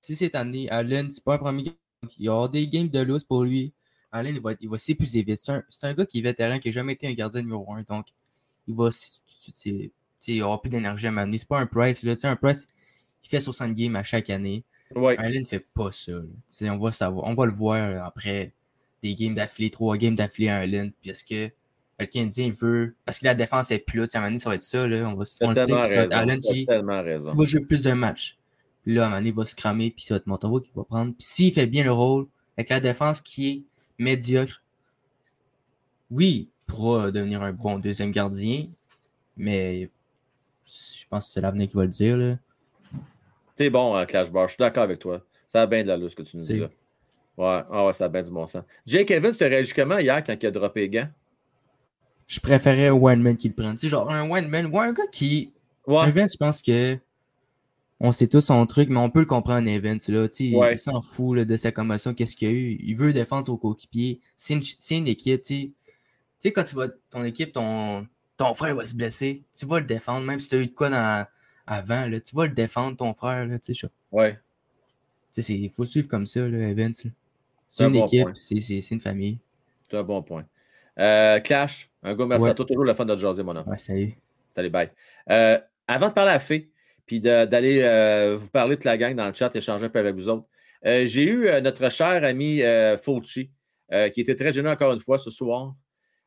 [0.01, 1.75] si cette année, Allen, c'est pas un premier game,
[2.19, 3.73] il y aura des games de loose pour lui.
[4.11, 5.39] Allen, il va, il va s'épuiser vite.
[5.39, 7.83] C'est un, un, gars qui est vétéran, qui n'a jamais été un gardien numéro 1.
[7.83, 8.07] Donc,
[8.67, 8.91] il va.
[10.29, 11.39] Il aura plus d'énergie à m'amener.
[11.39, 12.03] C'est pas un Price.
[12.03, 12.15] Là.
[12.25, 12.67] Un Price,
[13.25, 14.65] il fait 60 games à chaque année.
[14.95, 15.17] Ouais.
[15.19, 16.13] Allen ne fait pas ça.
[16.63, 18.53] On va, savoir, on va le voir après
[19.03, 20.93] des games d'affilée, trois games d'affilée à Allen.
[21.01, 21.53] Puis est-ce que
[22.03, 22.95] le Canadien veut.
[23.05, 24.07] Parce que la défense est plus là.
[24.13, 24.87] À un moment donné, ça va être ça.
[24.87, 25.09] Là.
[25.09, 26.13] On va on le sait.
[26.13, 28.39] Allen qui va jouer plus de matchs.
[28.83, 29.91] Puis là, à un moment donné, il va se cramer.
[29.91, 31.13] Puis ça va être Montembeau qui va prendre.
[31.13, 33.63] Puis s'il fait bien le rôle, avec la défense qui est
[33.99, 34.63] médiocre,
[36.11, 38.67] oui, il pourra devenir un bon deuxième gardien.
[39.37, 39.91] Mais
[40.67, 42.17] je pense que c'est l'avenir qui va le dire.
[42.17, 42.37] Là.
[43.57, 44.49] T'es bon, hein, Clash Bar.
[44.49, 45.25] Je suis d'accord avec toi.
[45.47, 46.71] Ça a bien de la ce que tu nous dis là.
[47.37, 48.65] Ouais, ah ouais, ça a bien du bon sens.
[48.87, 51.09] Jake Evans, tu réagi comment hier quand il a droppé les gants?
[52.27, 53.75] Je préférais un one-man qui le prenne.
[53.75, 55.53] Tu sais, genre un one-man ou un gars qui.
[55.87, 56.09] Ouais.
[56.09, 56.99] Evans, je pense que.
[58.01, 60.01] On sait tous son truc, mais on peut le comprendre, Evans.
[60.09, 60.29] Là.
[60.29, 62.79] Tu sais, Il s'en fout là, de sa commotion, qu'est-ce qu'il y a eu.
[62.83, 64.21] Il veut défendre son coéquipier.
[64.37, 65.43] C'est une, une, équipe.
[65.43, 65.67] Tu sais.
[65.67, 65.75] tu
[66.41, 68.07] sais, quand tu vois ton équipe, ton,
[68.37, 70.73] ton frère va se blesser, tu vas le défendre, même si tu as eu de
[70.73, 71.27] quoi dans,
[71.67, 73.47] avant, là, tu vas le défendre, ton frère.
[73.47, 74.39] Là, tu sais, ouais.
[75.37, 76.93] Il faut suivre comme ça, là, Evans.
[77.69, 79.39] C'est une équipe, c'est une famille.
[79.89, 80.45] C'est un bon point.
[80.99, 82.67] Euh, Clash, un gars, merci à toi.
[82.67, 83.67] Toujours le fun de jaser, mon homme.
[83.67, 84.15] Ouais, salut.
[84.51, 84.91] Salut, bye.
[85.31, 85.59] Euh,
[85.89, 86.71] avant de parler à Fée,
[87.07, 90.15] puis d'aller euh, vous parler de la gang dans le chat, échanger un peu avec
[90.15, 90.47] vous autres,
[90.85, 92.61] j'ai eu notre cher ami
[93.01, 93.51] Fulci,
[94.13, 95.75] qui était très gêneux encore une fois ce soir.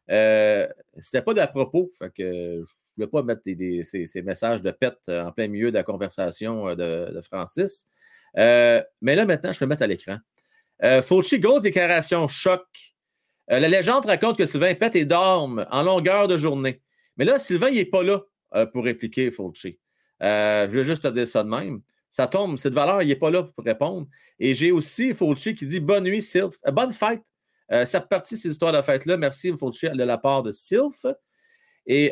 [0.07, 2.63] C'était pas d'à propos, fait que
[2.97, 3.41] ne voulais pas mettre
[3.83, 7.87] ces, messages de pète en plein milieu de la conversation de, de Francis.
[8.35, 10.17] mais là, maintenant, je peux mettre à l'écran.
[10.83, 12.65] Euh, Fauci, grosse déclaration choc.
[13.51, 16.81] Euh, la légende raconte que Sylvain pète et dorme en longueur de journée.
[17.17, 18.21] Mais là, Sylvain, il n'est pas là
[18.55, 19.79] euh, pour répliquer Fauci.
[20.19, 21.81] je veux juste te dire ça de même.
[22.09, 24.07] Ça tombe, cette valeur, il n'est pas là pour répondre.
[24.39, 26.55] Et j'ai aussi Fauci qui dit Bonne nuit, Sylph.
[26.71, 27.21] bonne fête.
[27.69, 29.17] ça de ces histoires de fête-là.
[29.17, 31.05] Merci, Fauci, de la part de Sylph.
[31.87, 32.11] Et,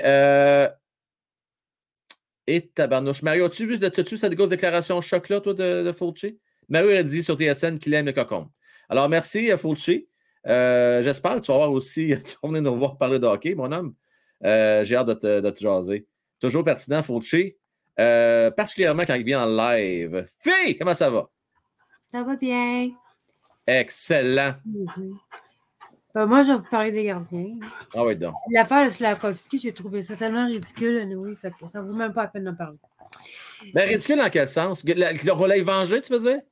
[2.48, 3.22] et tabarnouche.
[3.22, 6.38] Mario, as-tu vu, as cette grosse déclaration choc-là, toi, de, de?
[6.70, 8.50] Mario a dit sur TSN qu'il aime le cocon.
[8.90, 10.08] Alors, merci, euh, Fulci.
[10.48, 13.56] Euh, J'espère que tu vas voir aussi, tu vas venir nous voir parler de hockey,
[13.56, 13.96] mon homme.
[14.44, 16.06] Euh, j'ai hâte de te, de te, jaser.
[16.40, 17.56] Toujours pertinent, Fulci.
[18.00, 20.26] Euh, particulièrement quand il vient en live.
[20.42, 21.30] Fille, comment ça va?
[22.12, 22.90] Ça va bien.
[23.66, 24.56] Excellent.
[24.68, 25.18] Mm-hmm.
[26.14, 27.58] Ben, moi, je vais vous parler des gardiens.
[27.96, 28.36] Ah oui, donc.
[28.52, 32.28] L'affaire de Slavkovski, j'ai trouvé ça tellement ridicule, oui, ça ne vaut même pas la
[32.28, 32.78] peine d'en parler.
[33.74, 34.84] Ben, ridicule dans quel sens?
[34.86, 36.46] Le relais vengé, tu faisais?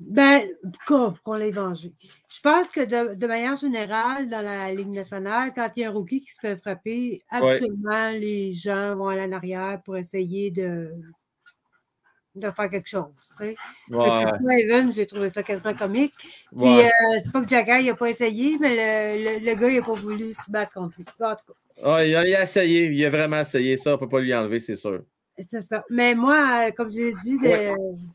[0.00, 0.48] Ben,
[0.86, 1.92] qu'on l'ait vengé.
[2.28, 5.92] Je pense que de, manière générale, dans la Ligue nationale, quand il y a un
[5.92, 10.90] rookie qui se fait frapper, absolument, les gens vont aller en arrière pour essayer de,
[12.34, 13.12] de faire quelque chose.
[13.38, 14.92] Tu sais.
[14.94, 16.14] J'ai trouvé ça quasiment comique.
[16.56, 16.88] Puis, euh,
[17.22, 20.32] c'est pas que Jagger n'a pas essayé, mais le, le, gars, il n'a pas voulu
[20.32, 21.04] se battre contre lui.
[21.20, 21.52] En tout
[21.82, 22.02] cas.
[22.04, 23.76] il, a, essayé, il a vraiment essayé.
[23.76, 25.02] Ça, on ne peut pas lui enlever, c'est sûr.
[25.50, 25.84] C'est ça.
[25.88, 27.38] Mais moi, euh, comme j'ai dit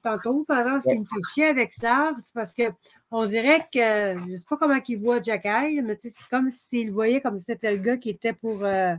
[0.03, 4.19] tantôt, par exemple, ce qui me fait chier avec ça, c'est parce qu'on dirait que,
[4.19, 7.45] je ne sais pas comment il voit Jack mais c'est comme s'il voyait comme si
[7.45, 8.94] c'était le gars qui était pour euh,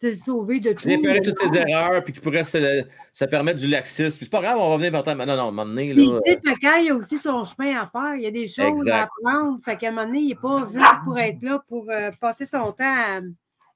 [0.00, 0.88] se sauver de tout.
[0.88, 4.18] Réparer toutes ses erreurs, puis qui pourrait se, permettre du laxisme.
[4.20, 5.14] C'est pas grave, on va venir maintenant.
[5.14, 5.94] Non, non, à un moment donné.
[5.94, 8.14] Là, puis, il a aussi son chemin à faire.
[8.16, 9.58] Il y a des choses à apprendre.
[9.64, 12.46] Fait qu'à un moment donné, il n'est pas juste pour être là, pour euh, passer
[12.46, 13.20] son temps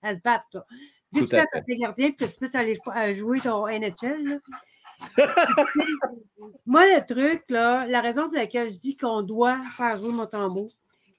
[0.03, 0.47] à, se battre.
[0.53, 0.67] Là.
[1.13, 4.41] Vu que tu tes gardiens que tu peux aller jouer ton NHL,
[6.67, 10.27] moi, le truc, là, la raison pour laquelle je dis qu'on doit faire jouer mon
[10.27, 10.71] tambour,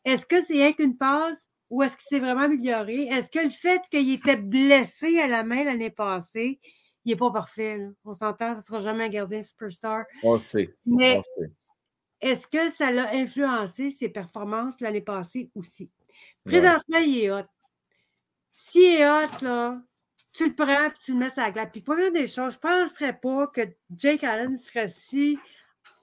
[0.05, 1.47] est-ce que c'est rien qu'une passe?
[1.71, 3.07] Ou est-ce qu'il s'est vraiment amélioré?
[3.07, 6.59] Est-ce que le fait qu'il était blessé à la main l'année passée,
[7.05, 7.79] il n'est pas parfait?
[8.03, 10.03] On s'entend, ce ne sera jamais un gardien superstar.
[10.21, 10.75] On le sait.
[10.85, 11.21] Mais
[12.19, 15.89] est-ce que ça l'a influencé ses performances l'année passée aussi?
[16.45, 17.47] Présentement, il est hot.
[18.51, 19.81] Si est hot, là,
[20.33, 21.69] tu le prends et tu le mets sur la glace.
[21.71, 23.61] Puis, première des choses, je ne penserais pas que
[23.95, 25.39] Jake Allen serait si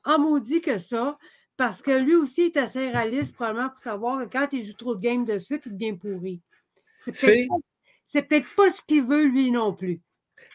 [0.05, 1.19] en maudit que ça,
[1.59, 4.94] parce que lui aussi est assez réaliste, probablement, pour savoir que quand il joue trop
[4.94, 6.40] de games de suite, il devient pourri.
[7.05, 10.01] C'est peut-être pas, ce qu'il veut, lui non plus.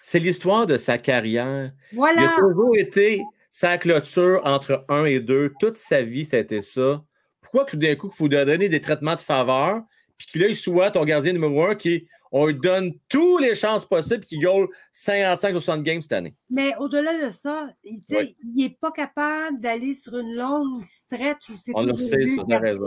[0.02, 1.72] C'est l'histoire de sa carrière.
[1.92, 2.22] Voilà.
[2.22, 3.22] Il a toujours été
[3.52, 5.52] sa clôture entre un et deux.
[5.60, 7.04] Toute sa vie, ça a été ça.
[7.42, 9.84] Pourquoi tout d'un coup, il faut donner des traitements de faveur,
[10.18, 13.86] puis qu'il il soit ton gardien numéro un qui on lui donne toutes les chances
[13.86, 16.36] possibles qu'il goal 55-60 games cette année.
[16.50, 18.02] Mais au-delà de ça, il
[18.56, 21.52] n'est pas capable d'aller sur une longue stretch.
[21.76, 22.86] on le sait, ça, t'as raison.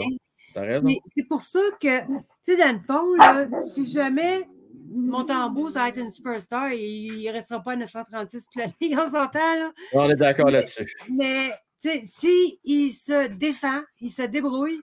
[1.16, 4.48] C'est pour ça que, tu sais, dans le fond, là, si jamais
[4.90, 8.74] Montembeau, ça va être une superstar et il ne restera pas à 936 toute l'année,
[8.98, 9.73] on s'entend, là.
[9.93, 10.93] On est d'accord là-dessus.
[11.09, 14.81] Mais, tu sais, s'il se défend, il se débrouille,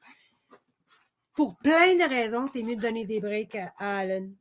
[1.34, 4.36] pour plein de raisons, tu es mieux de donner des breaks à Allen.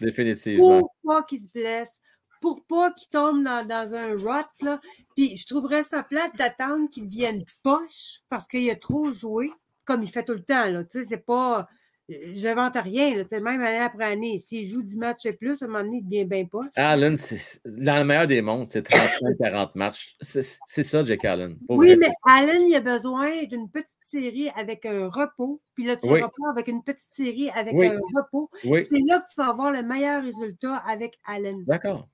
[0.00, 0.80] Définitivement.
[0.80, 2.00] Pour pas qu'il se blesse,
[2.40, 4.80] pour pas qu'il tombe dans, dans, un rot, là.
[5.16, 9.50] Puis je trouverais ça plate d'attendre qu'il devienne poche parce qu'il a trop joué,
[9.84, 10.84] comme il fait tout le temps, là.
[10.84, 11.68] Tu sais, c'est pas
[12.08, 13.24] je n'invente rien.
[13.28, 14.38] C'est même année après année.
[14.38, 16.60] S'il joue 10 matchs et plus, à un moment donné, il devient bien pas.
[16.76, 20.16] Allen, c'est dans le meilleur des mondes, c'est 35-40 matchs.
[20.20, 21.56] C'est ça, Jake Allen.
[21.68, 25.60] oui, mais Allen, il a besoin d'une petite série avec un repos.
[25.74, 26.22] Puis là, tu oui.
[26.22, 28.50] repars avec une petite série avec un repos.
[28.62, 31.64] C'est là que tu vas avoir le meilleur résultat avec Allen.
[31.66, 32.08] D'accord.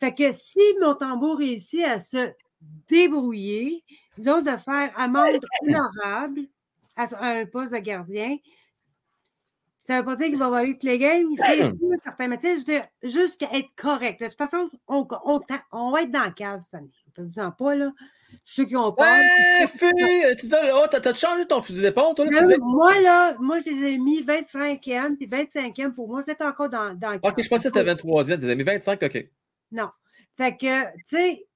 [0.00, 2.32] Fait que si mon tambour réussit à se
[2.88, 3.84] débrouiller,
[4.16, 6.40] disons de faire amende honorable
[6.96, 8.36] à un poste de gardien,
[9.82, 11.26] ça ne veut pas dire qu'il va voler toutes les games.
[11.36, 12.28] C'est sûr, certain.
[12.28, 14.20] Mais tu sais, juste être correct.
[14.20, 15.40] De toute façon, on, on,
[15.72, 16.92] on, va être dans le cave cette année.
[17.18, 17.90] Ne vous en pas, là.
[18.44, 19.04] Ceux qui ont peur.
[19.04, 20.36] Ouais, fille!
[20.72, 22.24] Oh, t'as changé ton fusil d'épaule, toi?
[22.26, 26.40] Là, ben moi, là, moi, je les ai mis 25e, puis 25e, pour moi, c'est
[26.42, 27.18] encore dans, dans.
[27.20, 28.38] Ok, je pensais que c'était 23e.
[28.38, 29.28] Tu les as mis 25, ok.
[29.72, 29.90] Non.
[30.36, 31.46] Fait que, tu sais,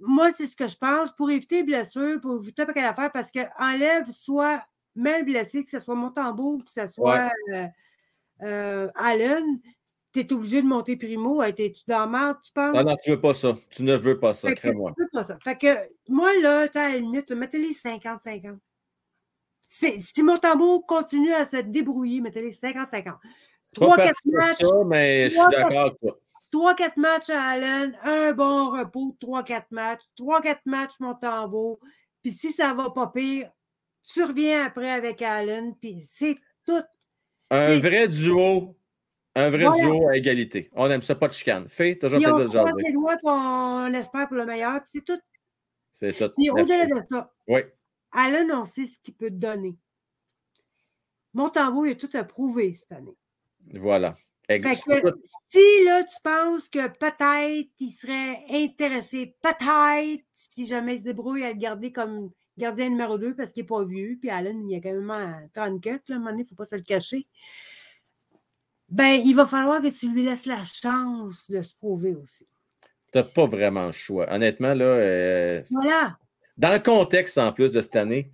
[0.00, 3.12] moi, c'est ce que je pense pour éviter les blessures, pour éviter pas qu'elle affaire,
[3.12, 4.66] parce que enlève soit
[4.96, 7.66] même blessé, que ce soit Montembeau, que ce soit euh,
[8.42, 9.60] euh, Allen,
[10.12, 11.42] tu es obligé de monter Primo.
[11.42, 12.74] Es-tu dans la tu penses?
[12.74, 13.56] Non, non, tu veux pas ça.
[13.70, 14.92] Tu ne veux pas ça, crée-moi.
[14.96, 15.38] Tu veux pas ça.
[15.44, 15.66] Fait que
[16.08, 18.58] moi, là, à la limite, mettez-les 50-50.
[19.64, 23.16] Si Montembeau continue à se débrouiller, mettez-les 50-50.
[23.74, 24.56] 3-4 matchs.
[24.60, 26.18] Ça, mais je suis d'accord avec toi.
[26.52, 31.80] 3-4 matchs à Allen, un bon repos, 3-4 matchs, 3-4 matchs Montembeau.
[32.22, 33.50] Puis si ça va pas pire,
[34.06, 36.82] tu reviens après avec Allen, puis c'est tout.
[37.50, 38.76] Un vrai duo.
[39.34, 40.70] Un vrai duo à égalité.
[40.72, 41.68] On aime ça, pas de chicane.
[41.68, 42.82] Fais toujours de jaser.
[42.84, 45.20] les doigts, on espère pour le meilleur, puis c'est tout.
[45.90, 46.32] C'est tout.
[46.36, 47.60] Puis au-delà de ça, oui.
[48.12, 49.76] Allen, on sait ce qu'il peut te donner.
[51.34, 53.16] Montembeau, il a tout à prouver cette année.
[53.74, 54.16] Voilà.
[54.46, 61.00] Fait que, si là, tu penses que peut-être il serait intéressé, peut-être, si jamais il
[61.00, 64.16] se débrouille à le garder comme gardien numéro 2 parce qu'il n'est pas vieux.
[64.20, 66.54] Puis Allen, il a quand même 34, là, à un moment donné, il ne faut
[66.54, 67.26] pas se le cacher.
[68.88, 72.46] Ben, il va falloir que tu lui laisses la chance de se prouver aussi.
[73.12, 74.32] Tu n'as pas vraiment le choix.
[74.32, 74.84] Honnêtement, là.
[74.84, 76.16] Euh, voilà.
[76.56, 78.30] Dans le contexte, en plus de cette année,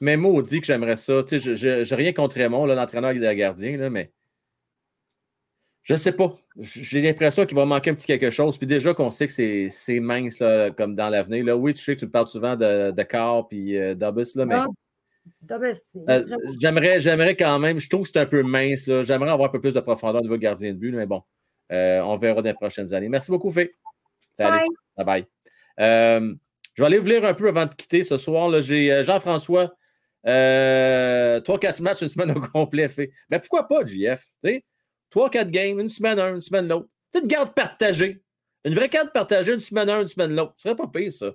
[0.00, 1.22] mais maudit que j'aimerais ça.
[1.22, 4.12] Tu sais, je n'ai rien contre Raymond, l'entraîneur et le gardien, là, mais
[5.82, 6.36] je ne sais pas.
[6.56, 8.56] J'ai l'impression qu'il va manquer un petit quelque chose.
[8.56, 11.44] Puis déjà qu'on sait que c'est mince là, comme dans l'avenir.
[11.44, 11.56] Là.
[11.56, 14.60] Oui, tu sais que tu parles souvent de, de Carr puis euh, d'Obus, là, mais.
[16.08, 16.24] Euh,
[16.60, 17.78] j'aimerais, j'aimerais quand même.
[17.78, 18.90] Je trouve que c'est un peu mince.
[19.02, 21.22] J'aimerais avoir un peu plus de profondeur au niveau gardien de but, mais bon,
[21.72, 23.08] euh, on verra dans les prochaines années.
[23.08, 23.72] Merci beaucoup, Fé.
[24.36, 24.66] Salut.
[24.96, 25.26] Bye bye.
[25.80, 26.34] Euh,
[26.74, 28.60] je vais aller vous lire un peu avant de quitter ce soir.
[28.60, 29.74] J'ai Jean-François.
[30.24, 33.10] 3-4 matchs une semaine au complet fait.
[33.30, 34.24] Mais pourquoi pas, JF?
[34.44, 34.64] sais?
[35.12, 36.88] Trois, quatre games, une semaine un, une semaine l'autre.
[37.10, 38.22] C'est une garde partagée.
[38.64, 40.54] Une vraie carte partagée, une semaine un, une semaine l'autre.
[40.56, 41.32] Ce serait pas pire, ça.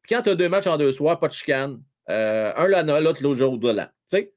[0.00, 1.82] Puis quand tu as deux matchs en deux soirs, pas de chicane.
[2.08, 3.86] Euh, un l'année, l'autre l'autre jour de l'an.
[3.86, 4.32] Tu sais?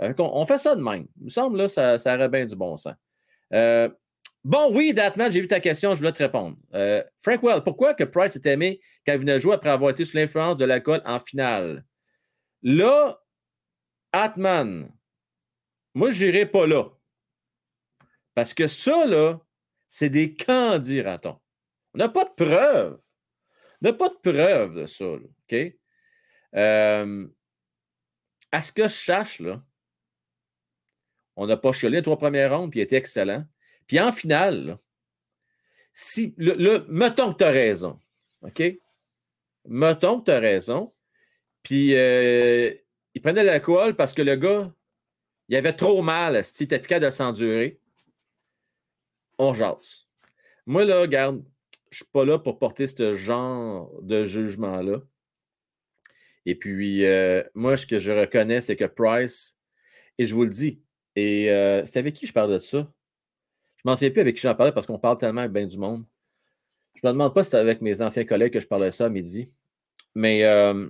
[0.00, 1.08] Euh, on, fait ça de même.
[1.18, 2.94] Il me semble, là, ça, ça aurait bien du bon sens.
[3.52, 3.88] Euh,
[4.44, 6.56] bon, oui, Datman, j'ai vu ta question, je voulais te répondre.
[7.18, 10.16] Frank Well, pourquoi que Price est aimé quand il venait jouer après avoir été sous
[10.16, 11.84] l'influence de l'alcool en finale?
[12.62, 13.20] Là,
[14.12, 14.88] Atman,
[15.94, 16.84] moi, je n'irai pas là.
[18.40, 19.38] Parce que ça, là,
[19.90, 21.38] c'est des candidatons.
[21.92, 22.98] On n'a pas de preuves.
[23.82, 25.56] On n'a pas de preuves de ça, OK?
[26.54, 27.28] Euh,
[28.50, 29.62] à ce que je sache, là,
[31.36, 33.44] on n'a pas chiolé les trois premières rondes, puis il était excellent.
[33.86, 34.78] Puis en finale,
[35.92, 38.00] si, le, mettons que tu as raison,
[38.40, 38.62] OK?
[39.66, 40.94] Mettons que tu as raison,
[41.62, 42.72] puis euh,
[43.12, 44.72] il prenait l'alcool parce que le gars,
[45.50, 47.79] il avait trop mal, il était piqué de s'endurer
[49.40, 50.06] on jase.
[50.66, 51.42] Moi, là, regarde,
[51.90, 55.00] je suis pas là pour porter ce genre de jugement-là.
[56.46, 59.56] Et puis, euh, moi, ce que je reconnais, c'est que Price,
[60.18, 60.82] et je vous le dis,
[61.16, 62.92] et euh, c'est avec qui je parle de ça?
[63.76, 65.78] Je m'en souviens plus avec qui j'en parlais parce qu'on parle tellement avec bien du
[65.78, 66.04] monde.
[66.94, 69.08] Je me demande pas si c'est avec mes anciens collègues que je parlais ça à
[69.08, 69.50] midi.
[70.14, 70.88] Mais euh,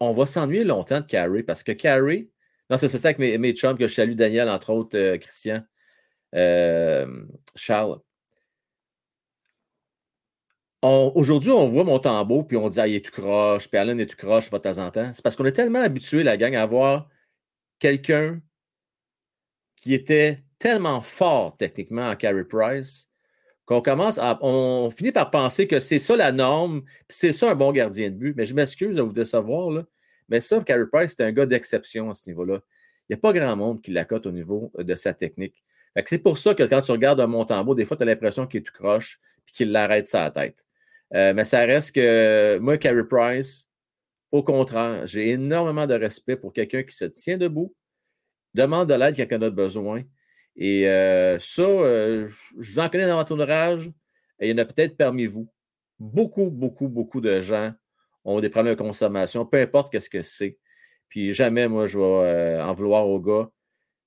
[0.00, 2.30] on va s'ennuyer longtemps de Carrie parce que Carrie,
[2.68, 5.62] non, c'est ça avec mes, mes chums que je salue Daniel, entre autres, Christian.
[6.34, 7.24] Euh,
[7.54, 8.00] Charles.
[10.82, 14.06] Aujourd'hui, on voit mon tambour, puis on dit Ah, il est tout croche, puis est
[14.06, 15.10] tout croche de temps en temps.
[15.12, 17.08] C'est parce qu'on est tellement habitué, la gang, à avoir
[17.78, 18.40] quelqu'un
[19.76, 23.08] qui était tellement fort techniquement en Carey Price
[23.66, 24.38] qu'on commence à.
[24.42, 28.10] On finit par penser que c'est ça la norme, puis c'est ça un bon gardien
[28.10, 28.34] de but.
[28.36, 29.84] Mais je m'excuse de vous décevoir, là.
[30.28, 32.60] Mais ça, Carey Price, c'est un gars d'exception à ce niveau-là.
[33.08, 35.62] Il n'y a pas grand monde qui l'accote au niveau de sa technique.
[36.04, 38.60] C'est pour ça que quand tu regardes un Montembeau, des fois, tu as l'impression qu'il
[38.60, 39.18] est tout croche
[39.48, 40.66] et qu'il l'arrête sa tête.
[41.14, 43.68] Euh, mais ça reste que moi, Carey Price,
[44.32, 47.74] au contraire, j'ai énormément de respect pour quelqu'un qui se tient debout,
[48.54, 50.02] demande de l'aide quand quelqu'un a besoin.
[50.56, 52.26] Et euh, ça, euh,
[52.58, 53.90] je vous en connais dans votre entourage,
[54.40, 55.48] et il y en a peut-être parmi vous.
[55.98, 57.72] Beaucoup, beaucoup, beaucoup de gens
[58.24, 60.58] ont des problèmes de consommation, peu importe ce que c'est.
[61.08, 63.48] Puis jamais, moi, je vais en vouloir au gars.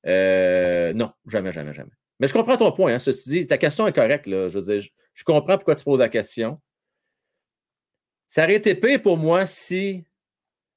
[0.05, 1.91] Non, jamais, jamais, jamais.
[2.19, 2.93] Mais je comprends ton point.
[2.93, 4.27] Hein, ceci dit, ta question est correcte.
[4.27, 6.59] Je comprends pourquoi tu poses la question.
[8.27, 10.05] Ça aurait été pire pour moi si,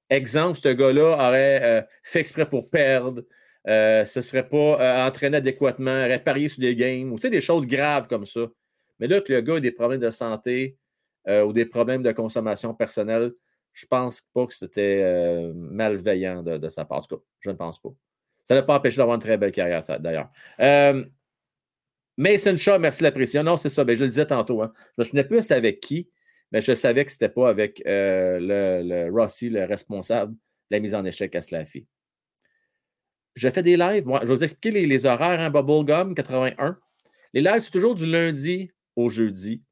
[0.09, 3.25] exemple, ce gars-là aurait euh, fait exprès pour perdre,
[3.69, 7.31] euh, ce serait pas euh, entraîné adéquatement, aurait parié sur des games, ou tu sais,
[7.31, 8.47] des choses graves comme ça.
[8.99, 10.79] Mais là, que le gars ait des problèmes de santé
[11.29, 13.33] ou des problèmes de consommation personnelle,
[13.73, 17.07] je pense pas que c'était malveillant de, sa part.
[17.13, 17.91] En je ne pense pas.
[18.45, 20.31] Ça n'a pas empêché d'avoir une très belle carrière, d'ailleurs.
[22.19, 23.43] Mason Shaw, merci de l'appréciation.
[23.43, 23.85] Non, c'est ça.
[23.85, 24.63] Ben, je le disais tantôt.
[24.63, 24.73] Hein.
[24.77, 26.11] Je ne me souvenais plus avec qui
[26.53, 30.39] mais je savais que ce n'était pas avec euh, le, Rossi, le responsable de
[30.71, 31.87] la mise en échec à Slaffy.
[33.35, 34.07] Je fais des lives.
[34.07, 36.79] Moi, je vais vous expliquer les, horaires, hein, Bubblegum 81.
[37.33, 39.63] Les lives, c'est toujours du lundi au jeudi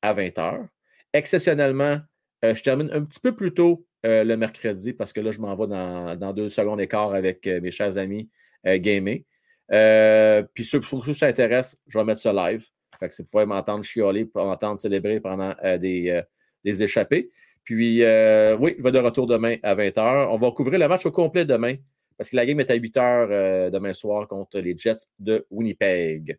[0.00, 0.66] à 20h.
[1.12, 2.00] Exceptionnellement,
[2.44, 5.40] euh, je termine un petit peu plus tôt euh, le mercredi parce que là, je
[5.40, 8.28] m'en vais dans, deux secondes et avec mes chers amis
[8.64, 9.26] gamés.
[9.68, 12.66] puis ceux, pour ceux qui s'intéressent, je vais mettre ce live.
[12.98, 16.22] Fait que vous pouvez m'entendre chialer, m'entendre célébrer pendant euh, euh,
[16.64, 17.30] des, échappées.
[17.64, 20.28] Puis, euh, oui, je vais de retour demain à 20h.
[20.30, 21.76] On va couvrir le match au complet demain
[22.16, 26.38] parce que la game est à 8h demain soir contre les Jets de Winnipeg.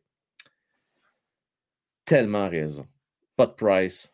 [2.05, 2.85] Tellement raison.
[3.35, 4.13] Pas de price,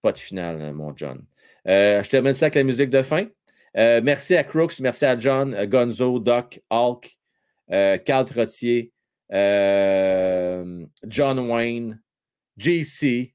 [0.00, 1.24] pas de finale, mon John.
[1.66, 3.26] Je termine ça avec la musique de fin.
[3.74, 7.10] merci à Crooks, merci à John, Gonzo, Doc, Hulk,
[7.68, 8.92] Carl Trottier,
[9.32, 12.00] euh, John Wayne,
[12.56, 13.34] JC,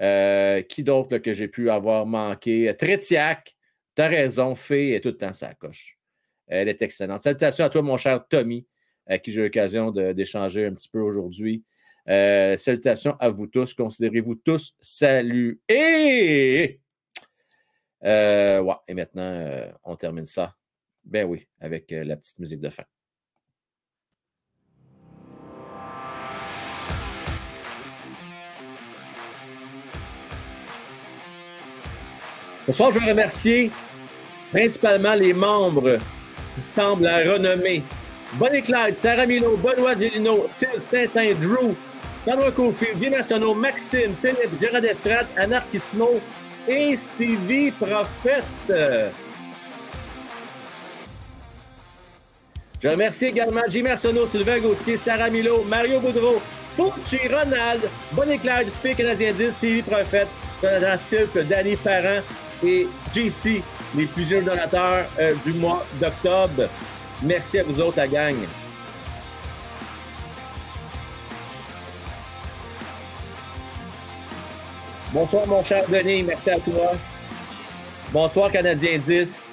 [0.00, 2.74] euh, qui d'autre que j'ai pu avoir manqué?
[2.76, 3.54] Tretiak,
[3.94, 5.98] t'as raison, Fée est tout le temps sa coche.
[6.46, 7.22] Elle est excellente.
[7.22, 8.66] Salutations à toi, mon cher Tommy,
[9.06, 11.62] avec qui j'ai eu l'occasion d'échanger un petit peu aujourd'hui.
[12.08, 13.74] Euh, salutations à vous tous.
[13.74, 15.60] Considérez-vous tous salués.
[18.04, 20.54] Et maintenant, on termine ça.
[21.04, 22.84] Ben oui, avec la petite musique de fin.
[32.66, 33.72] Ce soir, je veux remercier
[34.52, 37.82] principalement les membres du Temple à renommée.
[38.34, 41.74] Bonnie Clyde, Sarah Milo, Benoît Delino, Sylve, Tintin, Drew,
[42.24, 46.20] Benoît Cofield, Guy Nationaux, Maxime, Philippe, Gérard Estrat, Anarchismo
[46.68, 48.44] et Stevie Prophète.
[52.82, 56.42] Je remercie également Jimmy Arsenault, Sylvain Gauthier, Sarah Milo, Mario Boudreau,
[56.76, 57.82] Fauci, Ronald,
[58.12, 60.28] Bonnie Clyde, du Canadien 10, TV Prophète,
[60.60, 62.22] Jonathan Silk, Danny Parent,
[62.64, 63.62] et JC,
[63.96, 66.68] les plusieurs donateurs euh, du mois d'octobre.
[67.22, 68.36] Merci à vous autres, la gang.
[75.12, 76.22] Bonsoir, mon cher Denis.
[76.22, 76.92] Merci à toi.
[78.12, 79.50] Bonsoir, Canadien 10.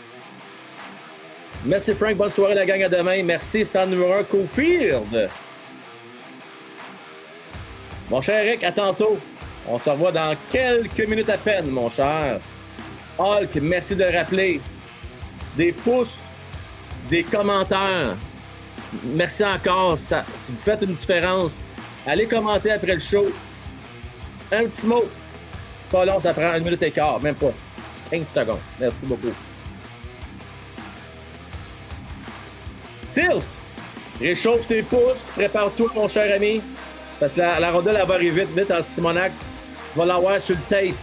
[1.65, 2.15] Merci, Frank.
[2.15, 2.81] Bonne soirée, la gang.
[2.81, 3.21] À demain.
[3.23, 5.29] Merci, fan numéro 1, Cofield.
[8.09, 9.19] Mon cher Eric, à tantôt.
[9.67, 12.39] On se revoit dans quelques minutes à peine, mon cher.
[13.17, 14.61] Hulk, merci de rappeler.
[15.57, 16.21] Des pouces,
[17.09, 18.15] des commentaires.
[19.03, 19.97] Merci encore.
[19.97, 21.59] Ça, vous faites une différence,
[22.07, 23.27] allez commenter après le show.
[24.51, 25.03] Un petit mot.
[25.91, 27.51] Pas long, ça prend une minute et quart, même pas.
[28.11, 28.59] 15 secondes.
[28.79, 29.33] Merci beaucoup.
[33.03, 33.45] Sylph,
[34.19, 36.61] réchauffe tes pouces, prépare-toi, mon cher ami.
[37.19, 39.31] Parce que la, rondelle, elle va arriver vite, vite en Simonac.
[39.93, 40.95] Tu vas l'avoir sur le tape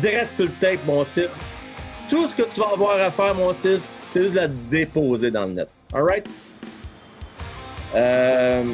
[0.00, 1.30] direct sur le tape, mon titre.
[2.08, 3.82] Tout ce que tu vas avoir à faire, mon titre,
[4.12, 5.68] c'est juste la déposer dans le net.
[5.92, 6.26] Alright?
[7.94, 8.64] Euh...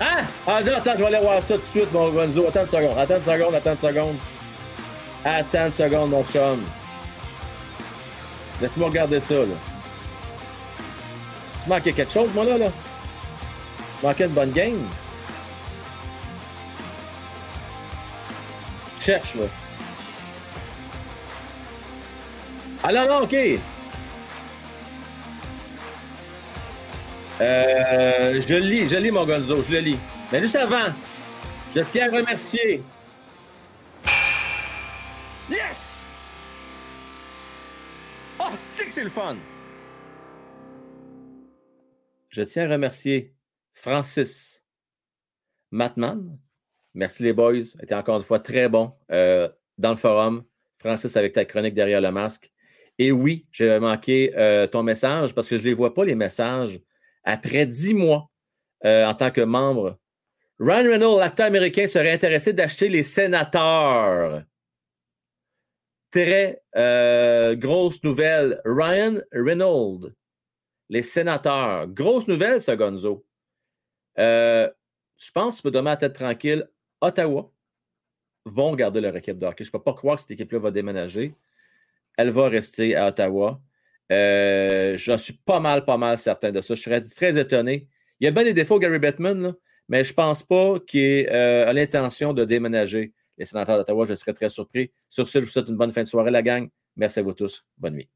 [0.00, 0.22] Ah!
[0.46, 2.48] Attends, attends, je vais aller voir ça tout de suite, mon Gonzo.
[2.48, 4.16] Attends une seconde, attends une seconde, attends une seconde.
[5.24, 6.64] Attends une seconde, mon chum.
[8.62, 9.44] Laisse-moi regarder ça, là.
[11.62, 12.66] Tu manquais quelque chose, moi, là, là?
[14.00, 14.88] Tu manquais une bonne game?
[19.00, 19.46] cherche, là.
[22.82, 23.36] Ah non, non, OK.
[27.40, 29.98] Euh, je lis, je lis, mon Gonzo, je le lis.
[30.30, 30.92] Mais juste avant,
[31.74, 32.82] je tiens à remercier.
[35.48, 36.18] Yes!
[38.38, 39.36] Oh, c'est le fun!
[42.28, 43.34] Je tiens à remercier
[43.72, 44.62] Francis
[45.70, 46.38] Matman.
[46.92, 47.62] Merci les boys.
[47.82, 49.48] Était encore une fois très bon euh,
[49.78, 50.44] dans le forum.
[50.78, 52.52] Francis avec ta chronique derrière le masque.
[52.98, 56.14] Et oui, j'ai manqué euh, ton message parce que je ne les vois pas, les
[56.14, 56.80] messages,
[57.24, 58.30] après dix mois
[58.84, 59.98] euh, en tant que membre.
[60.58, 64.42] Ryan Reynolds, l'acteur américain, serait intéressé d'acheter les sénateurs.
[66.10, 66.62] Très
[67.56, 68.60] grosse nouvelle.
[68.64, 70.12] Ryan Reynolds
[70.90, 71.86] les sénateurs.
[71.86, 73.24] Grosse nouvelle, ce Gonzo.
[74.18, 74.68] Euh,
[75.16, 76.68] je pense que tu peux la tête tranquille.
[77.00, 77.50] Ottawa
[78.44, 79.64] vont garder leur équipe de hockey.
[79.64, 81.34] Je ne peux pas croire que cette équipe-là va déménager.
[82.18, 83.62] Elle va rester à Ottawa.
[84.10, 86.74] Euh, J'en suis pas mal, pas mal certain de ça.
[86.74, 87.88] Je serais très étonné.
[88.20, 89.54] Il y a bien des défauts, Gary Bettman,
[89.88, 94.06] mais je pense pas qu'il ait euh, l'intention de déménager les sénateurs d'Ottawa.
[94.06, 94.92] Je serais très surpris.
[95.08, 96.68] Sur ce, je vous souhaite une bonne fin de soirée, la gang.
[96.96, 97.64] Merci à vous tous.
[97.78, 98.08] Bonne nuit.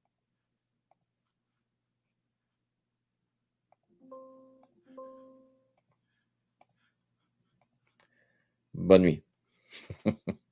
[8.74, 9.22] Bonne nuit.